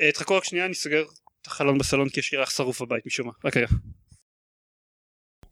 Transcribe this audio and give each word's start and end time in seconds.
אה, 0.00 0.12
תחכו 0.12 0.36
רק 0.36 0.44
שנייה 0.44 0.66
אני 0.66 0.74
סוגר 0.74 1.02
את 1.42 1.46
החלון 1.46 1.78
בסלון 1.78 2.08
כי 2.08 2.20
יש 2.20 2.32
לי 2.32 2.38
ריח 2.38 2.50
שרוף 2.50 2.82
בבית 2.82 3.06
משום 3.06 3.26
מה. 3.26 3.32
רק 3.44 3.56
רגע. 3.56 3.66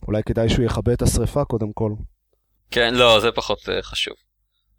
אולי 0.06 0.22
כדאי 0.22 0.48
שהוא 0.48 0.64
יכבה 0.64 0.92
את 0.92 1.02
השריפה 1.02 1.44
קודם 1.44 1.72
כל. 1.72 1.92
כן, 2.70 2.94
לא, 2.94 3.20
זה 3.20 3.28
פחות 3.34 3.68
אה, 3.68 3.82
חשוב. 3.82 4.14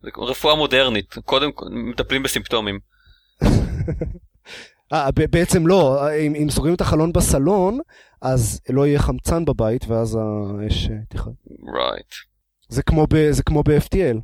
זה 0.02 0.10
רפואה 0.18 0.56
מודרנית, 0.56 1.14
קודם 1.26 1.52
כל 1.52 1.66
מטפלים 1.72 2.24
בסימפטומים. 2.24 2.80
אה, 4.94 5.12
ב- 5.12 5.32
בעצם 5.32 5.68
לא, 5.68 6.10
אם, 6.20 6.36
אם 6.36 6.50
סוגרים 6.50 6.76
את 6.76 6.82
החלון 6.82 7.14
בסלון, 7.14 7.80
אז 8.22 8.62
לא 8.70 8.88
יהיה 8.88 9.00
חמצן 9.00 9.46
בבית, 9.46 9.86
ואז 9.88 10.16
האש 10.16 10.90
אה. 10.90 10.96
זה 12.70 12.84
כמו 12.84 13.08
ב- 13.10 13.32
זה 13.32 13.44
כמו 13.44 13.64
ב-FTL. 13.64 14.18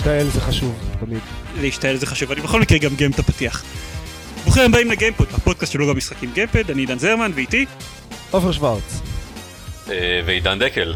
להשתעל 0.00 0.28
זה 0.28 0.40
חשוב, 0.40 0.74
תמיד. 1.00 1.20
להשתעל 1.60 1.96
זה 1.96 2.06
חשוב 2.06 2.32
אני 2.32 2.40
בכל 2.40 2.60
מקרה 2.60 2.78
גם 2.78 2.94
גיים 2.96 3.10
את 3.10 3.18
הפתיח. 3.18 3.64
ברוכים 4.44 4.62
הבאים 4.62 4.90
לגיימפוד 4.90 5.28
הפודקאסט 5.32 5.72
שלו 5.72 5.88
גם 5.88 5.96
משחקים 5.96 6.30
גיימפוד 6.34 6.70
אני 6.70 6.82
עידן 6.82 6.98
זרמן 6.98 7.30
ואיתי 7.34 7.66
עופר 8.30 8.52
שוורץ. 8.52 9.00
אה, 9.90 10.20
ועידן 10.26 10.58
דקל. 10.58 10.94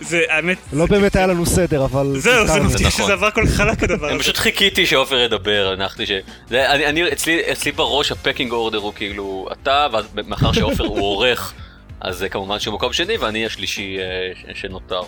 זה 0.00 0.22
האמת 0.28 0.58
לא 0.72 0.86
באמת 0.86 1.16
היה 1.16 1.26
לנו 1.26 1.46
סדר, 1.46 1.84
אבל... 1.84 2.14
זהו 2.18 2.46
זה. 2.46 2.60
מבטיח 2.60 2.86
נכון. 2.86 3.04
שזה 3.04 3.12
עבר 3.12 3.30
כל 3.30 3.46
כך 3.46 3.52
חלק 3.52 3.82
הדבר 3.82 4.06
אני 4.06 4.14
הזה. 4.14 4.22
פשוט 4.22 4.36
חיכיתי 4.36 4.86
שעופר 4.86 5.18
ידבר, 5.18 5.74
הנחתי 5.76 6.06
ש... 6.06 6.10
אני, 6.50 6.86
אני, 6.86 7.12
אצלי, 7.12 7.52
אצלי 7.52 7.72
בראש 7.72 8.12
ה 8.12 8.17
pecking 8.17 8.52
order 8.52 8.78
הוא 8.78 8.92
כאילו 8.94 9.48
אתה, 9.52 9.86
ואז 9.92 10.04
מאחר 10.26 10.52
שעופר 10.52 10.84
הוא 10.84 11.00
עורך, 11.00 11.52
אז 12.00 12.16
זה 12.16 12.28
כמובן 12.28 12.58
שהוא 12.58 12.74
מקום 12.74 12.92
שני 12.92 13.16
ואני 13.16 13.46
השלישי 13.46 13.96
אה, 13.98 14.54
שנותר. 14.54 15.00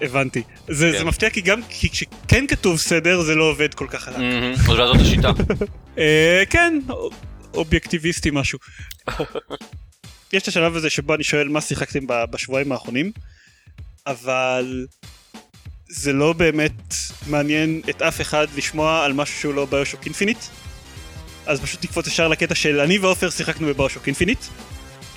הבנתי. 0.00 0.42
זה 0.68 0.90
כן. 0.92 0.98
זה 0.98 1.04
מפתיע 1.04 1.30
כי 1.30 1.40
גם 1.40 1.60
כי 1.68 1.90
כשכן 1.90 2.46
כתוב 2.46 2.78
סדר 2.78 3.22
זה 3.22 3.34
לא 3.34 3.44
עובד 3.44 3.74
כל 3.74 3.86
כך 3.90 4.04
חלק. 4.04 4.16
אז 4.54 4.66
זאת 4.66 4.96
השיטה. 5.00 5.30
אה, 5.98 6.42
כן, 6.50 6.78
אובייקטיביסטי 7.54 8.30
משהו. 8.32 8.58
יש 10.32 10.42
את 10.42 10.48
השלב 10.48 10.76
הזה 10.76 10.90
שבו 10.90 11.14
אני 11.14 11.24
שואל 11.24 11.48
מה 11.48 11.60
שיחקתם 11.60 12.00
בשבועיים 12.06 12.72
האחרונים, 12.72 13.12
אבל 14.06 14.86
זה 15.88 16.12
לא 16.12 16.32
באמת 16.32 16.94
מעניין 17.26 17.80
את 17.90 18.02
אף 18.02 18.20
אחד 18.20 18.46
לשמוע 18.56 19.04
על 19.04 19.12
משהו 19.12 19.40
שהוא 19.40 19.54
לא 19.54 19.66
BioShock 19.66 20.04
Infinite. 20.04 20.38
אז 21.46 21.60
פשוט 21.60 21.84
נקפוץ 21.84 22.06
ישר 22.06 22.28
לקטע 22.28 22.54
של 22.54 22.80
אני 22.80 22.98
ועופר 22.98 23.30
שיחקנו 23.30 23.66
ב 23.66 23.70
BioShock 23.70 24.06
Infinite. 24.06 24.38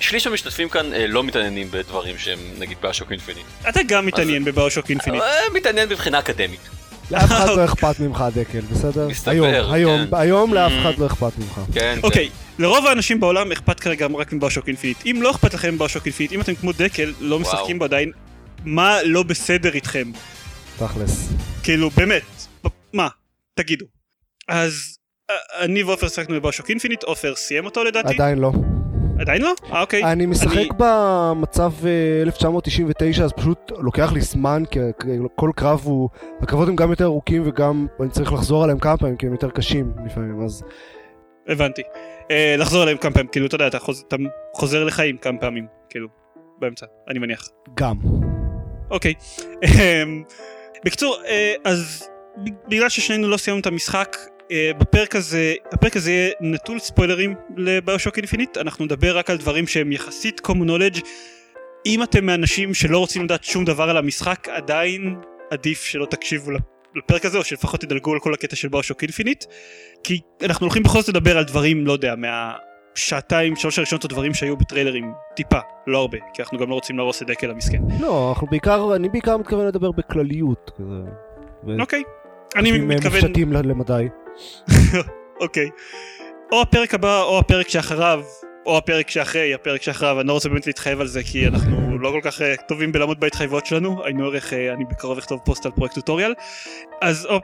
שליש 0.02 0.26
המשתתפים 0.26 0.68
כאן 0.68 0.92
אה, 0.94 1.06
לא 1.06 1.24
מתעניינים 1.24 1.68
בדברים 1.70 2.18
שהם 2.18 2.38
נגיד 2.58 2.76
BioShock 2.82 3.10
Infinite. 3.12 3.46
אתה 3.68 3.80
גם 3.88 4.06
מתעניין 4.06 4.44
ב 4.44 4.49
BioShock 4.49 4.90
Infinite. 4.90 5.22
אה, 5.22 5.28
מתעניין 5.54 5.88
מבחינה 5.88 6.18
אקדמית. 6.18 6.60
לאף 7.10 7.24
אחד 7.24 7.46
לא 7.56 7.64
אכפת 7.72 8.00
ממך, 8.00 8.24
דקל, 8.34 8.60
בסדר? 8.60 9.08
מסתבר, 9.08 9.32
היום, 9.32 9.72
היום, 9.72 10.06
כן. 10.10 10.16
היום 10.16 10.54
לאף 10.54 10.72
Mm. 10.72 10.80
אחד 10.82 10.98
לא 10.98 11.06
אכפת 11.06 11.32
ממך. 11.38 11.60
כן, 11.74 11.98
אוקיי, 12.02 12.30
לרוב 12.58 12.86
האנשים 12.86 13.20
בעולם 13.20 13.52
אכפת 13.52 13.80
כרגע 13.80 14.06
רק 14.18 14.32
מ 14.32 14.36
BioShock 14.36 14.68
Infinite. 14.68 14.96
אם 15.06 15.18
לא 15.22 15.30
אכפת 15.30 15.54
לכם 15.54 15.74
מ 15.74 15.78
BioShock 15.78 16.06
Infinite, 16.06 16.32
אם 16.32 16.40
אתם 16.40 16.54
כמו 16.54 16.72
דקל, 16.72 17.12
לא 17.20 17.38
משחקים 17.38 17.78
בו 17.78 17.84
עדיין, 17.84 18.10
מה 18.64 18.98
לא 19.04 19.22
בסדר 19.22 19.72
איתכם? 19.74 20.10
תכלס. 20.78 21.28
כאילו, 21.62 21.90
באמת, 21.90 22.22
מה? 22.92 23.08
תגידו. 23.54 23.86
אז 24.48 24.96
אה, 25.30 25.34
אני 25.64 25.82
ועופר 25.82 26.08
שיחקנו 26.08 26.34
בביושוק 26.34 26.70
אינפיניט, 26.70 27.02
עופר 27.02 27.34
סיים 27.36 27.64
אותו 27.64 27.84
לדעתי? 27.84 28.14
עדיין 28.14 28.38
לא. 28.38 28.52
עדיין 29.22 29.42
לא? 29.42 29.52
אה, 29.72 29.80
אוקיי. 29.80 30.04
אני 30.04 30.26
משחק 30.26 30.66
במצב 30.76 31.72
אה, 31.86 32.22
1999, 32.22 33.24
אז 33.24 33.32
פשוט 33.32 33.72
לוקח 33.78 34.12
לי 34.12 34.20
זמן, 34.20 34.62
כי 34.70 34.78
כל 35.36 35.50
קרב 35.56 35.80
הוא... 35.84 36.08
הקרבות 36.40 36.68
הם 36.68 36.76
גם 36.76 36.90
יותר 36.90 37.04
ארוכים 37.04 37.42
וגם 37.46 37.86
אני 38.00 38.10
צריך 38.10 38.32
לחזור 38.32 38.62
עליהם 38.64 38.78
כמה 38.78 38.96
פעמים, 38.96 39.16
כי 39.16 39.26
הם 39.26 39.32
יותר 39.32 39.50
קשים 39.50 39.92
לפעמים, 40.06 40.44
אז... 40.44 40.64
הבנתי. 41.48 41.82
אה, 42.30 42.54
לחזור 42.58 42.82
עליהם 42.82 42.98
כמה 42.98 43.12
פעמים, 43.12 43.28
כאילו, 43.32 43.46
אתה 43.46 43.54
יודע, 43.54 43.66
אתה 43.66 43.78
חוז- 43.78 44.04
אתה 44.08 44.16
חוזר 44.54 44.84
לחיים 44.84 45.16
כמה 45.16 45.38
פעמים, 45.38 45.66
כאילו, 45.90 46.08
באמצע, 46.58 46.86
אני 47.08 47.18
מניח. 47.18 47.48
גם. 47.74 47.96
אוקיי. 48.90 49.14
אמ, 49.64 50.22
בקיצור, 50.84 51.16
אה, 51.28 51.54
אז 51.64 52.08
בגלל 52.68 52.88
ששנינו 52.88 53.28
לא 53.28 53.36
סיימנו 53.36 53.60
את 53.60 53.66
המשחק, 53.66 54.16
אה, 54.20 54.26
בפרק 54.78 55.16
הזה, 55.16 55.54
הפרק 55.72 55.96
הזה 55.96 56.10
יהיה 56.10 56.30
נטול 56.40 56.78
ספוילרים 56.78 57.34
ל 57.56 57.63
BioShock 57.63 58.16
Infinite, 58.16 58.56
אנחנו 58.58 58.84
נדבר 58.84 59.18
רק 59.18 59.30
על 59.30 59.36
דברים 59.36 59.66
שהם 59.66 59.92
יחסית 59.92 60.40
common 60.46 60.68
knowledge. 60.68 61.00
אם 61.86 62.02
אתם 62.02 62.26
מאנשים 62.26 62.74
שלא 62.74 62.98
רוצים 62.98 63.24
לדעת 63.24 63.44
שום 63.44 63.64
דבר 63.64 63.90
על 63.90 63.96
המשחק, 63.96 64.48
עדיין 64.48 65.16
עדיף 65.50 65.82
שלא 65.82 66.06
תקשיבו 66.06 66.50
לפ- 66.50 66.62
לפרק 66.96 67.24
הזה, 67.24 67.38
או 67.38 67.44
שלפחות 67.44 67.80
תדלגו 67.80 68.12
על 68.12 68.18
כל 68.18 68.34
הקטע 68.34 68.56
של 68.56 68.68
BioShock 68.68 69.02
Infinite, 69.02 69.44
כי 70.04 70.20
אנחנו 70.42 70.66
הולכים 70.66 70.82
בכל 70.82 71.00
זאת 71.00 71.08
לדבר 71.08 71.38
על 71.38 71.44
דברים, 71.44 71.86
לא 71.86 71.92
יודע, 71.92 72.14
מהשעתיים, 72.16 73.56
שלוש 73.56 73.78
הראשונות 73.78 74.04
הדברים 74.04 74.34
שהיו 74.34 74.56
בטריילרים, 74.56 75.12
טיפה, 75.36 75.58
לא 75.86 75.98
הרבה, 75.98 76.18
כי 76.34 76.42
אנחנו 76.42 76.58
גם 76.58 76.70
לא 76.70 76.74
רוצים 76.74 76.96
להרוס 76.98 77.22
את 77.22 77.26
דקל 77.26 77.50
המסכן. 77.50 77.82
לא, 78.00 78.28
אנחנו 78.30 78.46
בעיקר, 78.46 78.96
אני 78.96 79.08
בעיקר 79.08 79.36
מתכוון 79.36 79.66
לדבר 79.66 79.90
בכלליות, 79.92 80.70
כזה. 80.76 81.80
אוקיי. 81.80 82.02
אני 82.56 82.70
אם 82.70 82.74
הם 82.74 82.88
מתכוון, 82.88 83.20
מופשטים 83.20 83.52
למדי. 83.52 84.08
אוקיי. 85.42 85.68
או 86.52 86.62
הפרק 86.62 86.94
הבא 86.94 87.22
או 87.22 87.38
הפרק 87.38 87.68
שאחריו, 87.68 88.22
או 88.66 88.78
הפרק 88.78 89.10
שאחרי 89.10 89.54
הפרק 89.54 89.82
שאחריו, 89.82 90.20
אני 90.20 90.28
לא 90.28 90.32
רוצה 90.32 90.48
באמת 90.48 90.66
להתחייב 90.66 91.00
על 91.00 91.06
זה 91.06 91.22
כי 91.22 91.46
אנחנו 91.46 91.98
לא 91.98 92.10
כל 92.10 92.20
כך 92.22 92.42
אה, 92.42 92.54
טובים 92.68 92.92
בלעמוד 92.92 93.20
בהתחייבויות 93.20 93.66
שלנו, 93.66 94.04
היינו 94.04 94.26
הך, 94.26 94.52
אה, 94.52 94.72
אני 94.72 94.84
בקרוב 94.84 95.18
אכתוב 95.18 95.40
פוסט 95.44 95.66
על 95.66 95.72
פרויקט 95.72 95.94
טוטוריאל. 95.94 96.34
אז 97.00 97.26
או, 97.26 97.34
אה, 97.34 97.40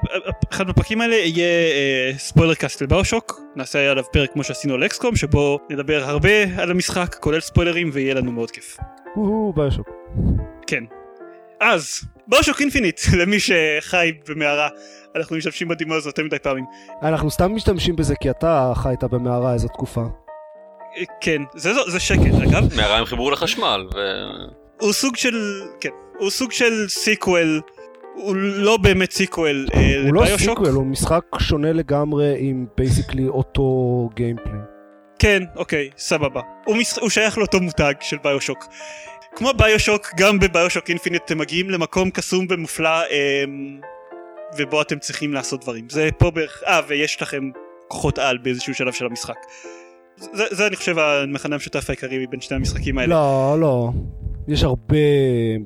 אחד 0.53 0.66
מהפרקים 0.66 1.00
האלה 1.00 1.15
יהיה 1.15 2.19
spoiler 2.19 2.54
cast 2.54 2.82
ל 2.82 2.88
BioShock, 2.88 3.41
נעשה 3.56 3.91
עליו 3.91 4.04
פרק 4.12 4.32
כמו 4.32 4.44
שעשינו 4.44 4.75
על 4.75 4.84
XCOM, 4.84 5.16
שבו 5.16 5.59
נדבר 5.71 6.03
הרבה 6.04 6.44
על 6.59 6.71
המשחק, 6.71 7.16
כולל 7.21 7.41
ספוילרים, 7.41 7.91
ויהיה 7.93 8.15
לנו 8.15 8.32
מאוד 8.32 8.50
כיף. 8.50 8.77
הו 9.15 9.53
BioShock. 9.56 9.88
כן. 10.66 10.84
אז, 11.60 12.00
BioShock 12.26 12.60
Infinite, 12.60 13.00
למי 13.20 13.36
שחי 13.41 14.12
במערה, 14.28 14.69
אנחנו 15.16 15.36
משתמשים 15.36 15.69
בדימוי 15.69 15.96
הזה 15.96 16.08
יותר 16.08 16.24
מדי 16.24 16.38
פעמים. 16.38 16.64
אנחנו 17.02 17.30
סתם 17.30 17.54
משתמשים 17.54 17.96
בזה 17.96 18.14
כי 18.20 18.30
אתה 18.30 18.72
חיית 18.76 19.04
במערה 19.04 19.52
איזו 19.54 19.68
תקופה. 19.68 20.00
אה, 20.00 21.02
כן, 21.20 21.42
זה, 21.54 21.74
זה, 21.74 21.80
זה 21.86 22.00
שקט 22.00 22.34
אגב, 22.48 22.76
מערה 22.76 22.98
עם 22.98 23.04
חיבור 23.04 23.32
לחשמל, 23.32 23.86
ו... 23.94 23.98
הוא 24.80 24.92
סוג 24.92 25.16
של, 25.16 25.62
כן, 25.80 25.91
הוא 26.18 26.30
סוג 26.30 26.52
של 26.52 26.88
sequel, 26.88 27.60
הוא 28.14 28.36
לא 28.36 28.76
באמת 28.76 29.12
sequel 29.12 29.66
אה, 29.74 30.02
הוא 30.04 30.14
לא 30.14 30.24
ל 30.25 30.27
BioShock. 30.27 30.48
sequel, 30.48 30.75
הוא 30.74 30.86
משחק 30.86 31.24
שונה 31.38 31.72
לגמרי 31.72 32.34
עם 32.38 32.66
basically 32.76 33.28
אותו 33.28 33.62
gameplay. 34.14 34.60
כן, 35.18 35.42
אוקיי, 35.56 35.91
סבבה. 35.98 36.41
הוא, 36.64 36.76
מש... 36.76 36.98
הוא 36.98 37.10
שייך 37.10 37.38
לאותו 37.38 37.60
מותג 37.60 37.94
של 38.00 38.16
ביושוק. 38.24 38.64
כמו 39.37 39.50
ביושוק, 39.56 40.06
גם 40.16 40.39
בביושוק 40.39 40.89
אינפיניט 40.89 41.22
אתם 41.25 41.39
מגיעים 41.39 41.71
למקום 41.71 42.11
קסום 42.11 42.47
ומופלא, 42.50 42.89
אה, 42.89 43.44
ובו 44.59 44.83
אתם 44.83 44.99
צריכים 44.99 45.34
לעשות 45.34 45.61
דברים. 45.61 45.89
זה 45.91 46.09
פה 46.19 46.31
בערך, 46.31 46.62
אה, 46.66 46.81
ויש 46.89 47.22
לכם 47.22 47.50
כוחות 47.89 48.19
על 48.19 48.39
באיזשהו 48.39 48.75
שלב 48.75 48.93
של 48.93 49.06
המשחק. 49.06 49.37
זה, 50.16 50.44
זה 50.50 50.66
אני 50.66 50.77
חושב 50.77 50.99
המכנה 50.99 51.55
המשותף 51.55 51.91
העיקרי 51.91 52.27
בין 52.27 52.41
שני 52.41 52.56
המשחקים 52.56 52.99
האלה. 52.99 53.15
לא, 53.15 53.56
לא. 53.61 53.91
יש 54.49 54.65
הרבה, 54.65 54.97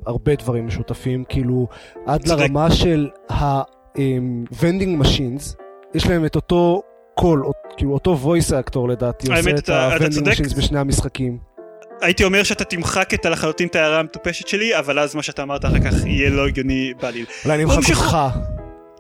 הרבה 0.06 0.34
דברים 0.34 0.67
משותפים, 0.67 1.25
כאילו, 1.29 1.69
עד 2.06 2.23
צודק. 2.25 2.41
לרמה 2.41 2.71
של 2.71 3.09
ה-vending 3.31 5.03
machines, 5.03 5.56
יש 5.94 6.06
להם 6.06 6.27
את 6.27 6.37
אותו 6.37 6.83
קול, 7.15 7.43
כאילו 7.77 7.93
אותו 7.93 8.19
voice 8.25 8.50
actor 8.50 8.88
לדעתי, 8.88 9.32
עושה 9.32 9.50
את 9.50 9.69
ה-vending 9.69 10.26
machines 10.26 10.56
בשני 10.56 10.79
המשחקים. 10.79 11.51
הייתי 12.02 12.25
אומר 12.25 12.43
שאתה 12.43 12.64
תמחק 12.64 13.14
את 13.14 13.26
לחלוטין 13.26 13.69
את 13.69 13.76
ההערה 13.76 13.99
המטופשת 13.99 14.49
שלי, 14.49 14.78
אבל 14.78 14.99
אז 14.99 15.14
מה 15.14 15.22
שאתה 15.22 15.43
אמרת 15.43 15.64
אחר 15.64 15.78
כך 15.78 16.06
יהיה 16.06 16.31
לא 16.31 16.46
הגיוני 16.46 16.93
בעליל. 17.00 17.26
אולי 17.44 17.54
אני 17.54 17.64
אמחק 17.64 17.90
אותך. 17.90 18.16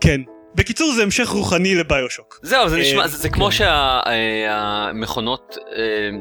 כן. 0.00 0.20
בקיצור 0.54 0.92
זה 0.92 1.02
המשך 1.02 1.28
רוחני 1.28 1.74
לביושוק. 1.74 2.38
זהו, 2.42 2.68
זה 2.68 2.76
אה, 2.76 2.80
נשמע, 2.80 3.06
זה 3.06 3.16
זה 3.16 3.28
כמו 3.28 3.52
שהמכונות, 3.52 5.56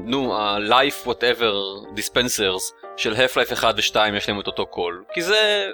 נו, 0.05 0.37
ה-life 0.37 1.07
whatever 1.07 1.53
dispensers 1.97 2.73
של 2.97 3.13
Half-Life 3.13 3.53
1 3.53 3.75
ו-2 3.77 3.95
יש 4.17 4.29
להם 4.29 4.39
את 4.39 4.47
אותו 4.47 4.65
קול. 4.65 5.03
כי 5.13 5.21
זה... 5.21 5.65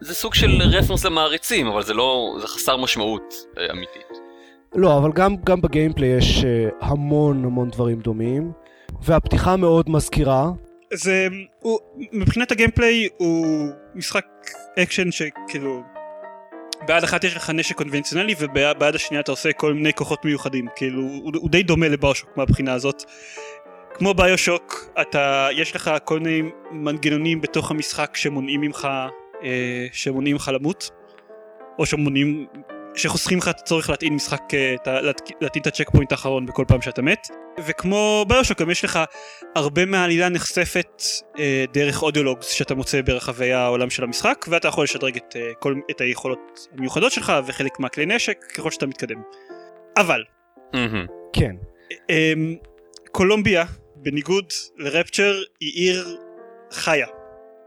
זה 0.00 0.14
סוג 0.14 0.34
של 0.34 0.62
reference 0.62 1.04
למעריצים, 1.04 1.66
אבל 1.66 1.82
זה 1.82 1.94
לא... 1.94 2.36
זה 2.40 2.46
חסר 2.46 2.76
משמעות 2.76 3.34
אה, 3.58 3.66
אמיתית. 3.70 4.20
לא, 4.74 4.98
אבל 4.98 5.12
גם, 5.12 5.36
גם 5.44 5.60
ב 5.60 5.65
gameplay 5.65 6.08
יש 6.08 6.44
אה, 6.44 6.68
המון 6.80 7.44
המון 7.44 7.70
דברים 7.70 8.00
דומים, 8.00 8.52
והפתיחה 9.02 9.56
מאוד 9.56 9.90
מזכירה. 9.90 10.50
זה... 10.92 11.28
הוא, 11.60 11.78
מבחינת 12.12 12.52
ה 12.52 12.58
gameplay 12.58 13.08
הוא 13.16 13.68
משחק 13.94 14.26
אקשן 14.78 15.10
שכאילו... 15.10 15.82
ביד 16.86 17.04
אחת 17.04 17.24
יש 17.24 17.36
לך 17.36 17.50
נשק 17.50 17.76
קונבנציונלי 17.76 18.34
וביד 18.38 18.94
השנייה 18.94 19.20
אתה 19.20 19.32
עושה 19.32 19.52
כל 19.52 19.74
מיני 19.74 19.92
כוחות 19.92 20.24
מיוחדים 20.24 20.66
כאילו 20.76 21.02
הוא, 21.02 21.32
הוא 21.34 21.50
די 21.50 21.62
דומה 21.62 21.88
ל 21.88 21.93
BioShock 21.93 22.30
מהבחינה 22.36 22.72
הזאת. 22.72 23.02
כמו 23.94 24.14
BioShock 24.14 24.90
אתה 25.00 25.48
יש 25.56 25.76
לך 25.76 25.90
כל 26.04 26.20
מיני 26.20 26.50
מנגנונים 26.70 27.40
בתוך 27.40 27.70
המשחק 27.70 28.16
שמונעים 28.16 28.60
ממך 28.60 28.88
אה, 29.44 29.86
שמונעים 29.92 30.34
ממך 30.34 30.50
למות 30.54 30.90
או 31.78 31.86
שמונעים 31.86 32.46
שחוסכים 32.94 33.38
לך 33.38 33.48
את 33.48 33.58
הצורך 33.58 33.90
להטעין 33.90 34.14
משחק, 34.14 34.42
אה, 34.54 35.00
להטעין 35.40 35.62
את 35.62 35.66
הצ'ק 35.66 35.90
פוינט 35.90 36.12
האחרון 36.12 36.46
בכל 36.46 36.64
פעם 36.68 36.82
שאתה 36.82 37.02
מת. 37.02 37.28
וכמו 37.66 38.24
ביושוק 38.28 38.60
גם 38.60 38.70
יש 38.70 38.84
לך 38.84 38.98
הרבה 39.56 39.86
מהעלילה 39.86 40.28
נחשפת 40.28 41.02
אה, 41.38 41.64
דרך 41.72 42.02
אודיולוגס 42.02 42.50
שאתה 42.50 42.74
מוצא 42.74 43.02
ברחבי 43.02 43.52
העולם 43.52 43.90
של 43.90 44.04
המשחק 44.04 44.46
ואתה 44.48 44.68
יכול 44.68 44.84
לשדרג 44.84 45.16
את, 45.16 45.36
אה, 45.36 45.50
כל, 45.58 45.74
את 45.90 46.00
היכולות 46.00 46.68
המיוחדות 46.72 47.12
שלך 47.12 47.32
וחלק 47.46 47.80
מהכלי 47.80 48.06
נשק 48.06 48.44
ככל 48.54 48.70
שאתה 48.70 48.86
מתקדם. 48.86 49.22
אבל. 49.96 50.24
כן. 51.32 51.56
אה, 52.10 52.32
קולומביה 53.10 53.64
בניגוד 53.96 54.52
לרפצ'ר 54.76 55.34
היא 55.60 55.72
עיר 55.74 56.16
חיה. 56.72 57.06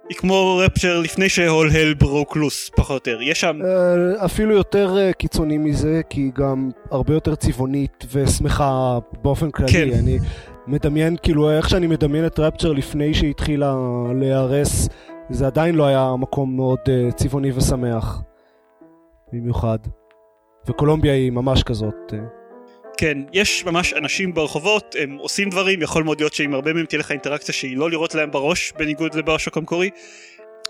היא 0.10 0.18
כמו 0.18 0.58
רפצ'ר 0.66 1.00
לפני 1.00 1.30
שהול 1.30 1.70
הל 1.70 1.94
ברוק 1.94 2.36
לוס 2.36 2.70
פחות 2.76 3.08
או 3.08 3.14
יותר. 3.14 3.22
יש 3.22 3.42
שם 3.42 3.60
אה, 3.66 4.26
אפילו 4.26 4.56
יותר 4.56 4.98
אה, 4.98 5.14
קיצוני 5.14 5.58
מזה 5.58 6.02
כי 6.10 6.22
היא 6.22 6.32
גם 6.36 6.70
הרבה 6.92 7.14
יותר 7.14 7.36
צבעונית 7.36 8.06
ושמחה 8.12 9.00
באופן 9.22 9.52
כללי. 9.52 9.72
כן. 9.72 9.90
אני 10.00 10.20
מדמיין 10.68 11.16
כאילו 11.24 11.52
איך 11.52 11.70
שאני 11.70 11.88
מדמיין 11.88 12.26
את 12.26 12.40
רפצ'ר 12.40 12.72
לפני 12.72 13.14
שהיא 13.14 13.30
התחילה 13.30 13.76
להיהרס 14.16 14.90
זה 15.30 15.48
עדיין 15.48 15.76
לא 15.76 15.86
היה 15.86 16.16
מקום 16.20 16.56
מאוד 16.56 16.80
אה, 16.88 17.12
צבעוני 17.12 17.52
ושמח. 17.52 18.22
במיוחד. 19.34 19.78
וקולומביה 20.68 21.14
היא 21.14 21.32
ממש 21.32 21.64
כזאת 21.64 22.14
כן, 22.98 23.18
יש 23.34 23.66
ממש 23.66 23.94
אנשים 23.94 24.34
ברחובות, 24.34 24.96
הם 25.00 25.18
עושים 25.18 25.50
דברים, 25.50 25.82
יכול 25.82 26.04
מאוד 26.04 26.22
להיות 26.22 26.34
שעם 26.34 26.54
הרבה 26.54 26.74
מהם 26.74 26.86
תהיה 26.86 27.00
לך 27.00 27.12
אינטראקציה 27.12 27.54
שהיא 27.54 27.78
לא 27.78 27.90
לראות 27.90 28.16
להם 28.16 28.32
בראש, 28.32 28.74
בניגוד 28.78 29.16
לבאושוק 29.16 29.58
המקורי. 29.58 29.90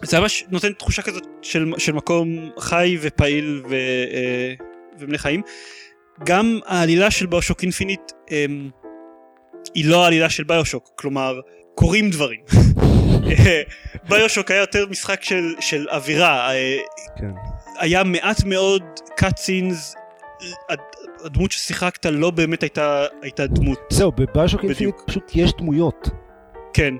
זה 0.03 0.19
ממש 0.19 0.45
נותן 0.49 0.73
תחושה 0.73 1.01
כזאת 1.01 1.23
של, 1.41 1.73
של 1.77 1.91
מקום 1.91 2.49
חי 2.59 2.97
ופעיל 3.01 3.61
ו, 3.69 3.73
אה, 4.13 4.53
ומלא 4.99 5.17
חיים. 5.17 5.41
גם 6.25 6.59
העלילה 6.65 7.11
של 7.11 7.25
באושוק 7.25 7.63
אינפיניט 7.63 8.11
אה, 8.31 8.45
היא 9.75 9.85
לא 9.85 10.03
העלילה 10.03 10.29
של 10.29 10.43
ביושוק, 10.43 10.91
כלומר, 10.95 11.39
קורים 11.75 12.09
דברים. 12.09 12.39
ביושוק 14.09 14.51
היה 14.51 14.59
יותר 14.59 14.85
משחק 14.89 15.23
של, 15.23 15.55
של 15.59 15.89
אווירה. 15.89 16.53
אה, 16.53 16.77
כן. 17.19 17.31
היה 17.79 18.03
מעט 18.03 18.43
מאוד 18.43 18.83
cut 19.19 19.33
scenes 19.39 19.95
הדמות 21.23 21.51
ששיחקת 21.51 22.05
לא 22.05 22.31
באמת 22.31 22.63
הייתה, 22.63 23.05
הייתה 23.21 23.47
דמות. 23.47 23.79
זהו, 23.89 24.11
ב 24.11 24.17
BioShock 24.17 24.63
Infinite 24.63 24.95
פשוט 25.05 25.31
יש 25.35 25.53
דמויות. 25.57 26.09
כן. 26.73 26.93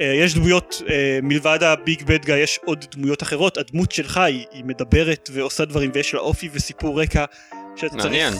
Uh, 0.00 0.02
יש 0.04 0.34
דמויות, 0.34 0.82
uh, 0.86 0.90
מלבד 1.22 1.62
ה 1.62 1.72
big 1.72 2.02
bad 2.02 2.24
guy 2.24 2.38
יש 2.38 2.60
עוד 2.64 2.84
דמויות 2.90 3.22
אחרות, 3.22 3.58
הדמות 3.58 3.92
שלך 3.92 4.16
היא, 4.16 4.46
היא 4.50 4.64
מדברת 4.64 5.30
ועושה 5.32 5.64
דברים 5.64 5.90
ויש 5.94 6.14
לה 6.14 6.20
אופי 6.20 6.48
וסיפור 6.52 7.02
רקע 7.02 7.24
שאתה 7.76 7.96
צריך 7.96 8.34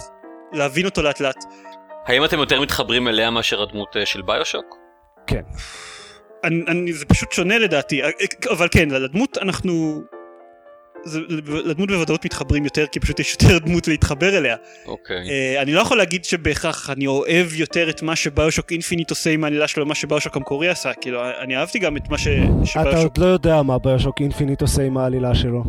להבין 0.52 0.84
אותו 0.84 1.02
לאט 1.02 1.20
לאט. 1.20 1.44
האם 2.06 2.24
אתם 2.24 2.38
יותר 2.38 2.60
מתחברים 2.60 3.08
אליה 3.08 3.30
מאשר 3.30 3.62
הדמות 3.62 3.96
uh, 3.96 4.06
של 4.06 4.22
BioShock? 4.22 4.76
כן. 5.26 5.42
אני, 6.44 6.64
אני, 6.68 6.92
זה 6.92 7.04
פשוט 7.04 7.32
שונה 7.32 7.58
לדעתי, 7.58 8.00
אבל 8.50 8.68
כן, 8.70 8.88
לדמות 8.88 9.38
אנחנו 9.38 10.02
זה, 11.04 11.20
לדמות 11.64 11.90
בוודאות 11.90 12.24
מתחברים 12.24 12.64
יותר 12.64 12.86
כי 12.86 13.00
פשוט 13.00 13.20
יש 13.20 13.36
יותר 13.40 13.58
דמות 13.58 13.88
להתחבר 13.88 14.38
אליה. 14.38 14.56
אוקיי. 14.86 15.16
Okay. 15.16 15.58
Uh, 15.58 15.62
אני 15.62 15.72
לא 15.72 15.80
יכול 15.80 15.98
להגיד 15.98 16.24
שבהכרח 16.24 16.90
אני 16.90 17.06
אוהב 17.06 17.54
יותר 17.54 17.90
את 17.90 18.02
מה 18.02 18.16
ש 18.16 18.27
BioShock 18.27 18.72
Infinite 18.72 19.10
עושה 19.10 19.30
עם 19.30 19.44
העלילה 19.44 19.68
שלו, 19.68 19.86
מה 19.86 19.94
ש 19.94 20.02
BioShock 20.02 20.36
המקורי 20.36 20.68
עשה, 20.68 20.92
כאילו 21.00 21.20
אני 21.42 21.56
אהבתי 21.56 21.78
גם 21.78 21.96
את 21.96 22.08
מה 22.08 22.18
ש... 22.18 22.28
ש 22.64 22.67
BioShock... 22.67 22.82
אתה 22.88 22.98
עוד 22.98 23.18
לא 23.18 23.26
יודע 23.26 23.62
מה 23.62 23.78
BioShock 23.78 24.20
Infinite 24.20 24.62
עושה 24.62 24.82
עם 24.82 24.98
העלילה 24.98 25.34
שלו. 25.34 25.64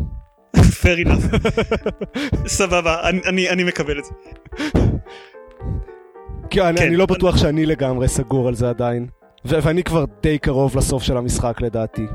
fair 0.82 1.06
enough. 1.06 1.48
סבבה, 2.46 3.08
אני, 3.08 3.20
אני, 3.26 3.50
אני 3.50 3.64
מקבל 3.64 3.98
את 3.98 4.04
זה. 4.04 4.12
כי 6.50 6.60
אני, 6.60 6.78
כן, 6.78 6.86
אני 6.86 6.96
לא 6.96 7.06
בטוח 7.06 7.34
אני... 7.34 7.42
שאני 7.42 7.66
לגמרי 7.66 8.08
סגור 8.08 8.48
על 8.48 8.54
זה 8.54 8.68
עדיין. 8.70 9.06
ו- 9.46 9.62
ואני 9.62 9.82
כבר 9.82 10.04
די 10.22 10.38
קרוב 10.38 10.76
לסוף 10.76 11.02
של 11.02 11.16
המשחק 11.16 11.60
לדעתי. 11.60 12.06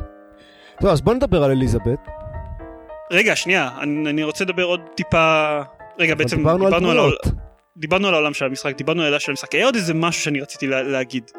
טוב, 0.80 0.90
אז 0.90 1.02
בוא 1.02 1.14
נדבר 1.14 1.44
על 1.44 1.52
אליזבת. 1.52 2.00
רגע, 3.12 3.36
שנייה, 3.36 3.70
אני, 3.82 4.10
אני 4.10 4.24
רוצה 4.24 4.44
לדבר 4.44 4.64
עוד 4.64 4.82
טיפה... 4.96 5.62
רגע, 6.00 6.16
בעצם 6.16 6.38
דיברנו, 6.38 6.66
דיברנו 6.66 6.92
על, 6.92 7.00
על, 7.00 7.12
דיברנו 7.78 8.08
על 8.08 8.14
העולם 8.14 8.34
של 8.34 8.46
המשחק, 8.46 8.78
דיברנו 8.78 9.02
על 9.02 9.06
העולם 9.06 9.20
של 9.20 9.32
המשחק. 9.32 9.56
היה 9.56 9.66
עוד 9.66 9.76
איזה 9.76 9.94
משהו 9.94 10.24
שאני 10.24 10.42
רציתי 10.42 10.68
לה, 10.68 10.84
להגיד. 10.84 11.32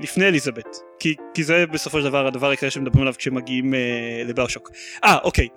לפני 0.00 0.28
אליזבת. 0.28 0.76
כי, 0.98 1.14
כי 1.34 1.44
זה 1.44 1.66
בסופו 1.66 1.98
של 1.98 2.04
דבר 2.04 2.26
הדבר 2.26 2.48
העיקרי 2.48 2.70
שמדברים 2.70 3.02
עליו 3.02 3.14
כשמגיעים 3.18 3.74
אה, 3.74 4.22
לבאושוק. 4.24 4.70
אה, 5.04 5.18
אוקיי. 5.24 5.48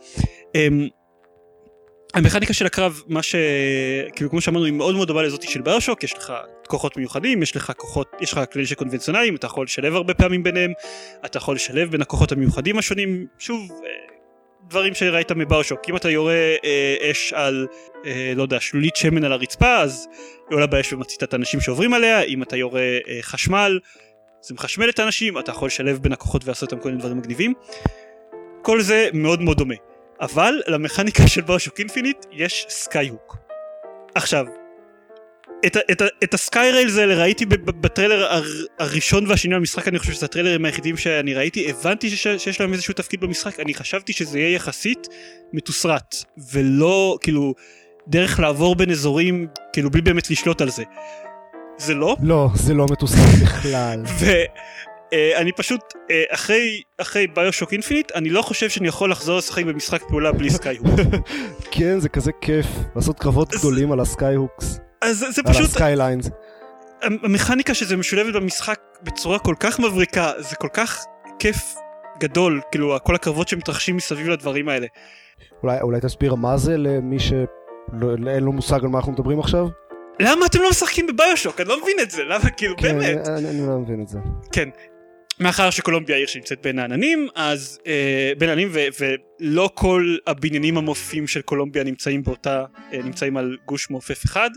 אה, 0.56 0.68
המכניקה 2.14 2.54
של 2.54 2.66
הקרב, 2.66 3.02
מה 3.08 3.24
ש... 3.24 3.36
כאילו 4.16 4.30
כמו 4.30 4.42
שאמרנו, 4.42 4.66
היא 4.66 4.74
מאוד 4.74 4.96
מאוד 4.96 5.08
דומה 5.08 5.24
לזאתי 5.24 5.48
של 5.48 5.62
באושוק, 5.62 6.04
יש 6.04 6.14
לך 6.14 6.34
כוחות 6.68 6.98
מיוחדים, 6.98 7.44
יש 7.44 7.56
לך 7.56 7.72
כוחות, 7.78 8.12
יש 8.22 8.34
לך 8.34 8.42
כלי 8.52 8.62
נשק 8.62 8.78
קונבנציונליים, 8.78 9.36
אתה 9.36 9.48
יכול 9.48 9.66
לשלב 9.66 9.96
הרבה 9.96 10.14
פעמים 10.14 10.44
ביניהם, 10.44 10.72
אתה 11.26 11.38
יכול 11.38 11.56
לשלב 11.56 11.92
בין 11.92 12.02
הכוחות 12.02 12.32
המיוחדים 12.32 12.78
השונים, 12.78 13.26
שוב, 13.40 13.72
דברים 14.70 14.94
שראית 14.94 15.32
מ 15.32 15.37
BioShock 15.37 15.80
אם 15.90 15.96
אתה 15.96 16.10
יורה 16.10 16.56
אה, 16.64 17.12
אש 17.12 17.34
על 17.34 17.68
אה, 18.06 18.34
לא 18.36 18.42
יודע 18.42 18.60
שלולית 18.60 18.96
שמן 18.96 19.24
על 19.24 19.32
הרצפה 19.32 19.78
אז 19.78 20.08
היא 20.50 20.56
עולה 20.56 20.68
באש 20.68 20.94
ומצית 20.94 21.24
את 21.24 21.34
האנשים 21.34 21.62
שעוברים 21.62 21.94
עליה. 21.94 22.22
אם 22.22 22.44
אתה 22.44 22.58
יורה 22.58 22.82
אה, 22.82 23.20
חשמל 23.22 23.80
זה 24.42 24.54
מחשמל 24.54 24.90
את 24.90 25.00
האנשים 25.00 25.40
אתה 25.40 25.52
יכול 25.52 25.68
לשלב 25.68 25.98
בין 25.98 26.12
הכוחות 26.12 26.46
ולעשות 26.46 26.74
איתם 26.74 26.84
כל 26.84 26.90
מיני 26.90 27.02
דברים 27.02 27.18
מגניבים. 27.18 27.54
כל 28.62 28.82
זה 28.82 29.10
מאוד 29.14 29.42
מאוד 29.42 29.58
דומה. 29.58 29.76
אבל 30.22 30.62
למכניקה 30.68 31.28
של 31.28 31.42
BioShock 31.42 31.80
Infinite 31.80 32.26
יש 32.32 32.66
Sky-Hook. 32.70 33.38
עכשיו 34.16 34.46
את, 35.66 35.78
את, 35.92 36.02
את 36.24 36.34
ה 36.34 36.41
sky 36.41 36.62
rails 36.62 36.98
האלה 36.98 37.16
ראיתי 37.16 37.46
בטריילר, 37.46 38.26
הר, 38.26 38.44
הראשון 38.80 39.28
והשני 39.28 39.56
במשחק. 39.56 39.88
אני 39.88 40.00
חושב 40.00 40.14
שזה 40.14 40.26
הטריילרים 40.26 40.66
היחידים 40.66 40.98
שאני 40.98 41.34
ראיתי. 41.34 41.70
הבנתי 41.70 42.10
שיש, 42.10 42.44
שיש 42.44 42.62
להם 42.62 42.74
איזשהו 42.74 42.94
תפקיד 42.94 43.22
במשחק. 43.22 43.60
אני 43.60 43.74
חשבתי 43.74 44.14
שזה 44.14 44.40
יהיה 44.40 44.56
יחסית 44.56 45.08
מתוסרט 45.54 46.16
ולא 46.54 47.18
כאילו 47.22 47.54
דרך 48.08 48.40
לעבור 48.40 48.76
בין 48.76 48.92
אזורים 48.92 49.48
כאילו 49.74 49.92
בלי 49.92 50.02
באמת 50.02 50.30
לשלוט 50.30 50.62
על 50.62 50.70
זה. 50.70 50.84
זה 51.78 51.94
לא? 51.94 52.16
לא 52.24 52.50
זה 52.56 52.74
לא 52.74 52.86
מתוסרט 52.92 53.36
בכלל. 53.44 54.04
ואני 54.20 55.50
uh, 55.50 55.54
פשוט 55.56 55.82
uh, 55.94 56.34
אחרי 56.34 56.82
אחרי 56.98 57.28
BioShock 57.28 57.74
Infinite 57.74 58.12
אני 58.12 58.30
לא 58.30 58.42
חושב 58.42 58.70
שאני 58.70 58.88
יכול 58.88 59.12
לחזור 59.12 59.38
לשחק 59.38 59.64
במשחק 59.64 60.02
פעולה 60.08 60.32
בלי 60.32 60.50
Sky-Hook 60.58 60.88
כן 61.72 62.00
זה 62.00 62.10
כזה 62.10 62.32
כיף 62.42 62.66
לעשות 62.96 63.20
קרבות 63.20 63.50
גדולים 63.50 63.92
על 63.92 64.00
ה 64.00 64.08
Sky-Hooks 64.08 64.80
אז 65.02 65.18
זה, 65.18 65.44
פשוט... 65.44 65.56
על 65.56 65.64
ה 65.64 65.70
Sky-Lines. 65.70 66.30
המכניקה 67.02 67.74
שזה 67.74 67.98
משולבת 67.98 68.34
במשחק 68.34 68.80
בצורה 69.04 69.40
כל 69.40 69.56
כך 69.60 69.80
מבריקה, 69.80 70.32
זה 70.38 70.56
כל 70.56 70.68
כך 70.74 71.06
כיף 71.40 71.76
גדול, 72.20 72.62
כאילו 72.72 72.98
כל 73.04 73.16
הקרבות 73.16 73.48
שמתרחשים 73.48 73.96
מסביב 73.96 74.30
לדברים 74.30 74.70
האלה. 74.70 74.88
אולי, 75.64 75.82
אולי 75.82 76.00
תסביר 76.02 76.36
מה 76.36 76.58
זה 76.58 76.78
למי 76.78 77.20
שאין 77.20 78.44
לו 78.44 78.52
מושג 78.52 78.84
על 78.84 78.90
מה 78.90 78.98
אנחנו 78.98 79.12
מדברים 79.12 79.40
עכשיו? 79.40 79.68
למה 80.20 80.46
אתם 80.46 80.62
לא 80.62 80.70
משחקים 80.70 81.08
ב 81.08 81.13
BioShock? 81.13 81.62
אני 81.62 81.70
לא 81.70 81.82
מבין 81.82 81.98
את 82.02 82.12
זה, 82.12 82.24
למה 82.24 82.50
כאילו 82.50 82.78
כן, 82.78 83.00
באמת? 83.00 83.28
אני, 83.28 83.50
אני 83.50 83.68
לא 83.68 83.80
מבין 83.80 84.02
את 84.02 84.08
זה. 84.08 84.20
כן. 84.52 84.70
מאחר 85.40 85.70
שקולומביה 85.70 86.16
היא 86.16 86.22
עיר 86.22 86.28
שנמצאת 86.28 86.62
בין 86.64 86.80
העננים, 86.80 87.28
אז 87.36 87.80
אה, 87.88 88.32
בין 88.38 88.50
העננים 88.50 88.72
ולא 88.72 89.70
כל 89.74 90.18
הבניינים 90.28 90.78
המעופפים 90.78 91.28
של 91.28 91.42
קולומביה 91.42 91.84
נמצאים 91.84 92.24
באותה, 92.24 92.66
אה, 92.94 93.00
נמצאים 93.04 93.38
על 93.38 93.58
גוש 93.66 93.90
מעופף 93.90 94.26
אחד, 94.26 94.50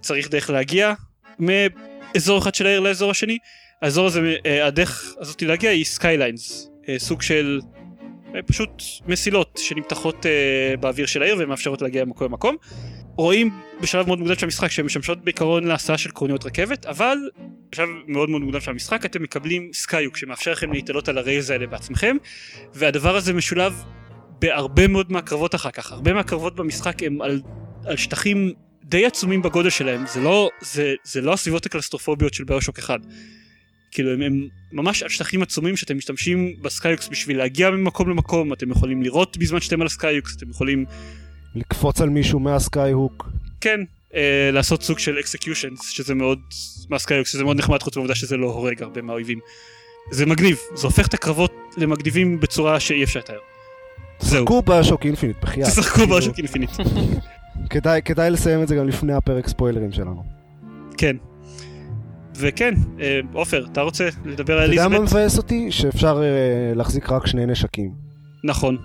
צריך 0.00 0.30
דרך 0.30 0.50
להגיע 0.50 0.92
מאזור 1.38 2.38
אחד 2.38 2.54
של 2.54 2.66
העיר 2.66 2.80
לאזור 2.80 3.10
השני, 3.10 3.38
האזור 3.82 4.06
הזה, 4.06 4.36
אה, 4.46 4.66
הדרך 4.66 5.14
הזאת 5.18 5.42
להגיע 5.42 5.70
היא 5.70 5.84
Sky-Lines, 5.84 6.70
אה, 6.88 6.98
סוג 6.98 7.22
של 7.22 7.60
פשוט 8.46 8.82
מסילות 9.06 9.60
שנמתחות 9.62 10.26
אה, 10.26 10.76
באוויר 10.80 11.06
של 11.06 11.22
העיר 11.22 11.36
ומאפשרות 11.38 11.82
להגיע 11.82 12.04
ממקום 12.04 12.26
למקום. 12.26 12.56
רואים 13.16 13.50
בשלב 13.80 14.06
מאוד 14.06 14.18
מוקדם 14.18 14.34
של 14.34 14.46
המשחק 14.46 14.70
שהן 14.70 14.86
משמשות 14.86 15.24
בעיקרון 15.24 15.64
להסעה 15.64 15.98
של 15.98 16.10
קרוניות 16.10 16.44
רכבת 16.44 16.86
אבל 16.86 17.18
בשלב 17.72 17.88
מאוד 18.06 18.30
מאוד 18.30 18.42
מוקדם 18.42 18.60
של 18.60 18.70
המשחק 18.70 19.04
אתם 19.04 19.22
מקבלים 19.22 19.70
Sky-Hook 19.72 20.16
שמאפשר 20.16 20.52
לכם 20.52 20.72
להתלות 20.72 21.08
על 21.08 21.18
ה 21.18 21.23
rails 21.23 21.50
האלה 21.50 21.66
בעצמכם 21.66 22.16
והדבר 22.74 23.16
הזה 23.16 23.32
משולב 23.32 23.82
בהרבה 24.38 24.88
מאוד 24.88 25.12
מהקרבות 25.12 25.54
אחר 25.54 25.70
כך. 25.70 25.92
הרבה 25.92 26.12
מהקרבות 26.12 26.56
במשחק 26.56 27.02
הם 27.02 27.22
על, 27.22 27.40
על 27.84 27.96
שטחים 27.96 28.52
די 28.84 29.06
עצומים 29.06 29.42
בגודל 29.42 29.70
שלהם. 29.70 30.06
זה 30.06 30.20
לא 30.20 30.50
זה, 30.60 30.94
זה 31.04 31.20
לא 31.20 31.32
הסביבות 31.32 31.66
הקלסטרופוביות 31.66 32.34
של 32.34 32.44
BioShock 32.44 32.78
אחד 32.78 32.98
כאילו 33.92 34.12
הם, 34.12 34.22
הם 34.22 34.48
ממש 34.72 35.04
שטחים 35.08 35.42
עצומים 35.42 35.76
שאתם 35.76 35.96
משתמשים 35.96 36.56
ב 36.62 36.67
Sky-Hooks 36.67 37.08
בשביל 37.08 37.38
להגיע 37.38 37.70
ממקום 37.70 38.10
למקום 38.10 38.52
אתם 38.52 38.70
יכולים 38.70 39.02
לראות 39.02 39.36
בזמן 39.36 39.60
שאתם 39.60 39.80
על 39.80 39.86
ה 39.86 39.91
Sky-Hooks 39.91 40.36
אתם 40.36 40.50
יכולים 40.50 40.84
לקפוץ 41.54 42.00
על 42.00 42.08
מישהו 42.08 42.40
מה 42.40 42.56
Sky-Hook. 42.56 43.28
כן, 43.60 43.80
אה, 44.14 44.50
לעשות 44.52 44.82
סוג 44.82 44.98
של 44.98 45.18
executions, 45.20 45.88
שזה 45.88 46.14
מאוד, 46.14 46.38
מה 46.90 46.97
Sky-Hook, 46.97 47.26
שזה 47.26 47.44
מאוד 47.44 47.56
נחמד 47.56 47.82
חוץ 47.82 47.96
מהעובדה 47.96 48.14
שזה 48.14 48.36
לא 48.36 48.46
הורג 48.46 48.82
הרבה 48.82 49.02
מהאויבים. 49.02 49.38
זה 50.10 50.26
מגניב, 50.26 50.58
זה 50.74 50.86
הופך 50.86 51.06
את 51.06 51.14
הקרבות 51.14 51.52
למגניבים 51.76 52.40
בצורה 52.40 52.80
שאי 52.80 53.04
אפשר 53.04 53.20
לתאר. 53.20 53.38
זהו. 54.20 54.44
תשחקו 54.44 54.62
ביושוק 54.62 55.06
אינפיניט, 55.06 55.36
בחייאת. 55.42 55.68
תשחקו 55.68 55.94
כאילו, 55.94 56.08
BioShock 56.08 56.38
Infinite. 56.38 56.70
כדאי, 57.70 58.00
כדאי 58.04 58.30
לסיים 58.30 58.62
את 58.62 58.68
זה 58.68 58.74
גם 58.74 58.88
לפני 58.88 59.12
הפרק 59.12 59.48
ספוילרים 59.48 59.92
שלנו. 59.92 60.24
כן. 60.98 61.16
וכן, 62.36 62.74
אה, 63.00 63.20
עופר, 63.32 63.66
אתה 63.72 63.80
רוצה 63.80 64.08
לדבר 64.24 64.58
על 64.58 64.64
אתה 64.64 64.72
יודע 64.74 64.88
מה 64.88 64.96
אליזבת? 64.96 65.12
מבאס 65.12 65.38
אותי? 65.38 65.72
שאפשר 65.72 66.22
אה, 66.22 66.74
להחזיק 66.74 67.10
רק 67.10 67.26
שני 67.26 67.46
נשקים. 67.46 67.90
נכון. 68.44 68.76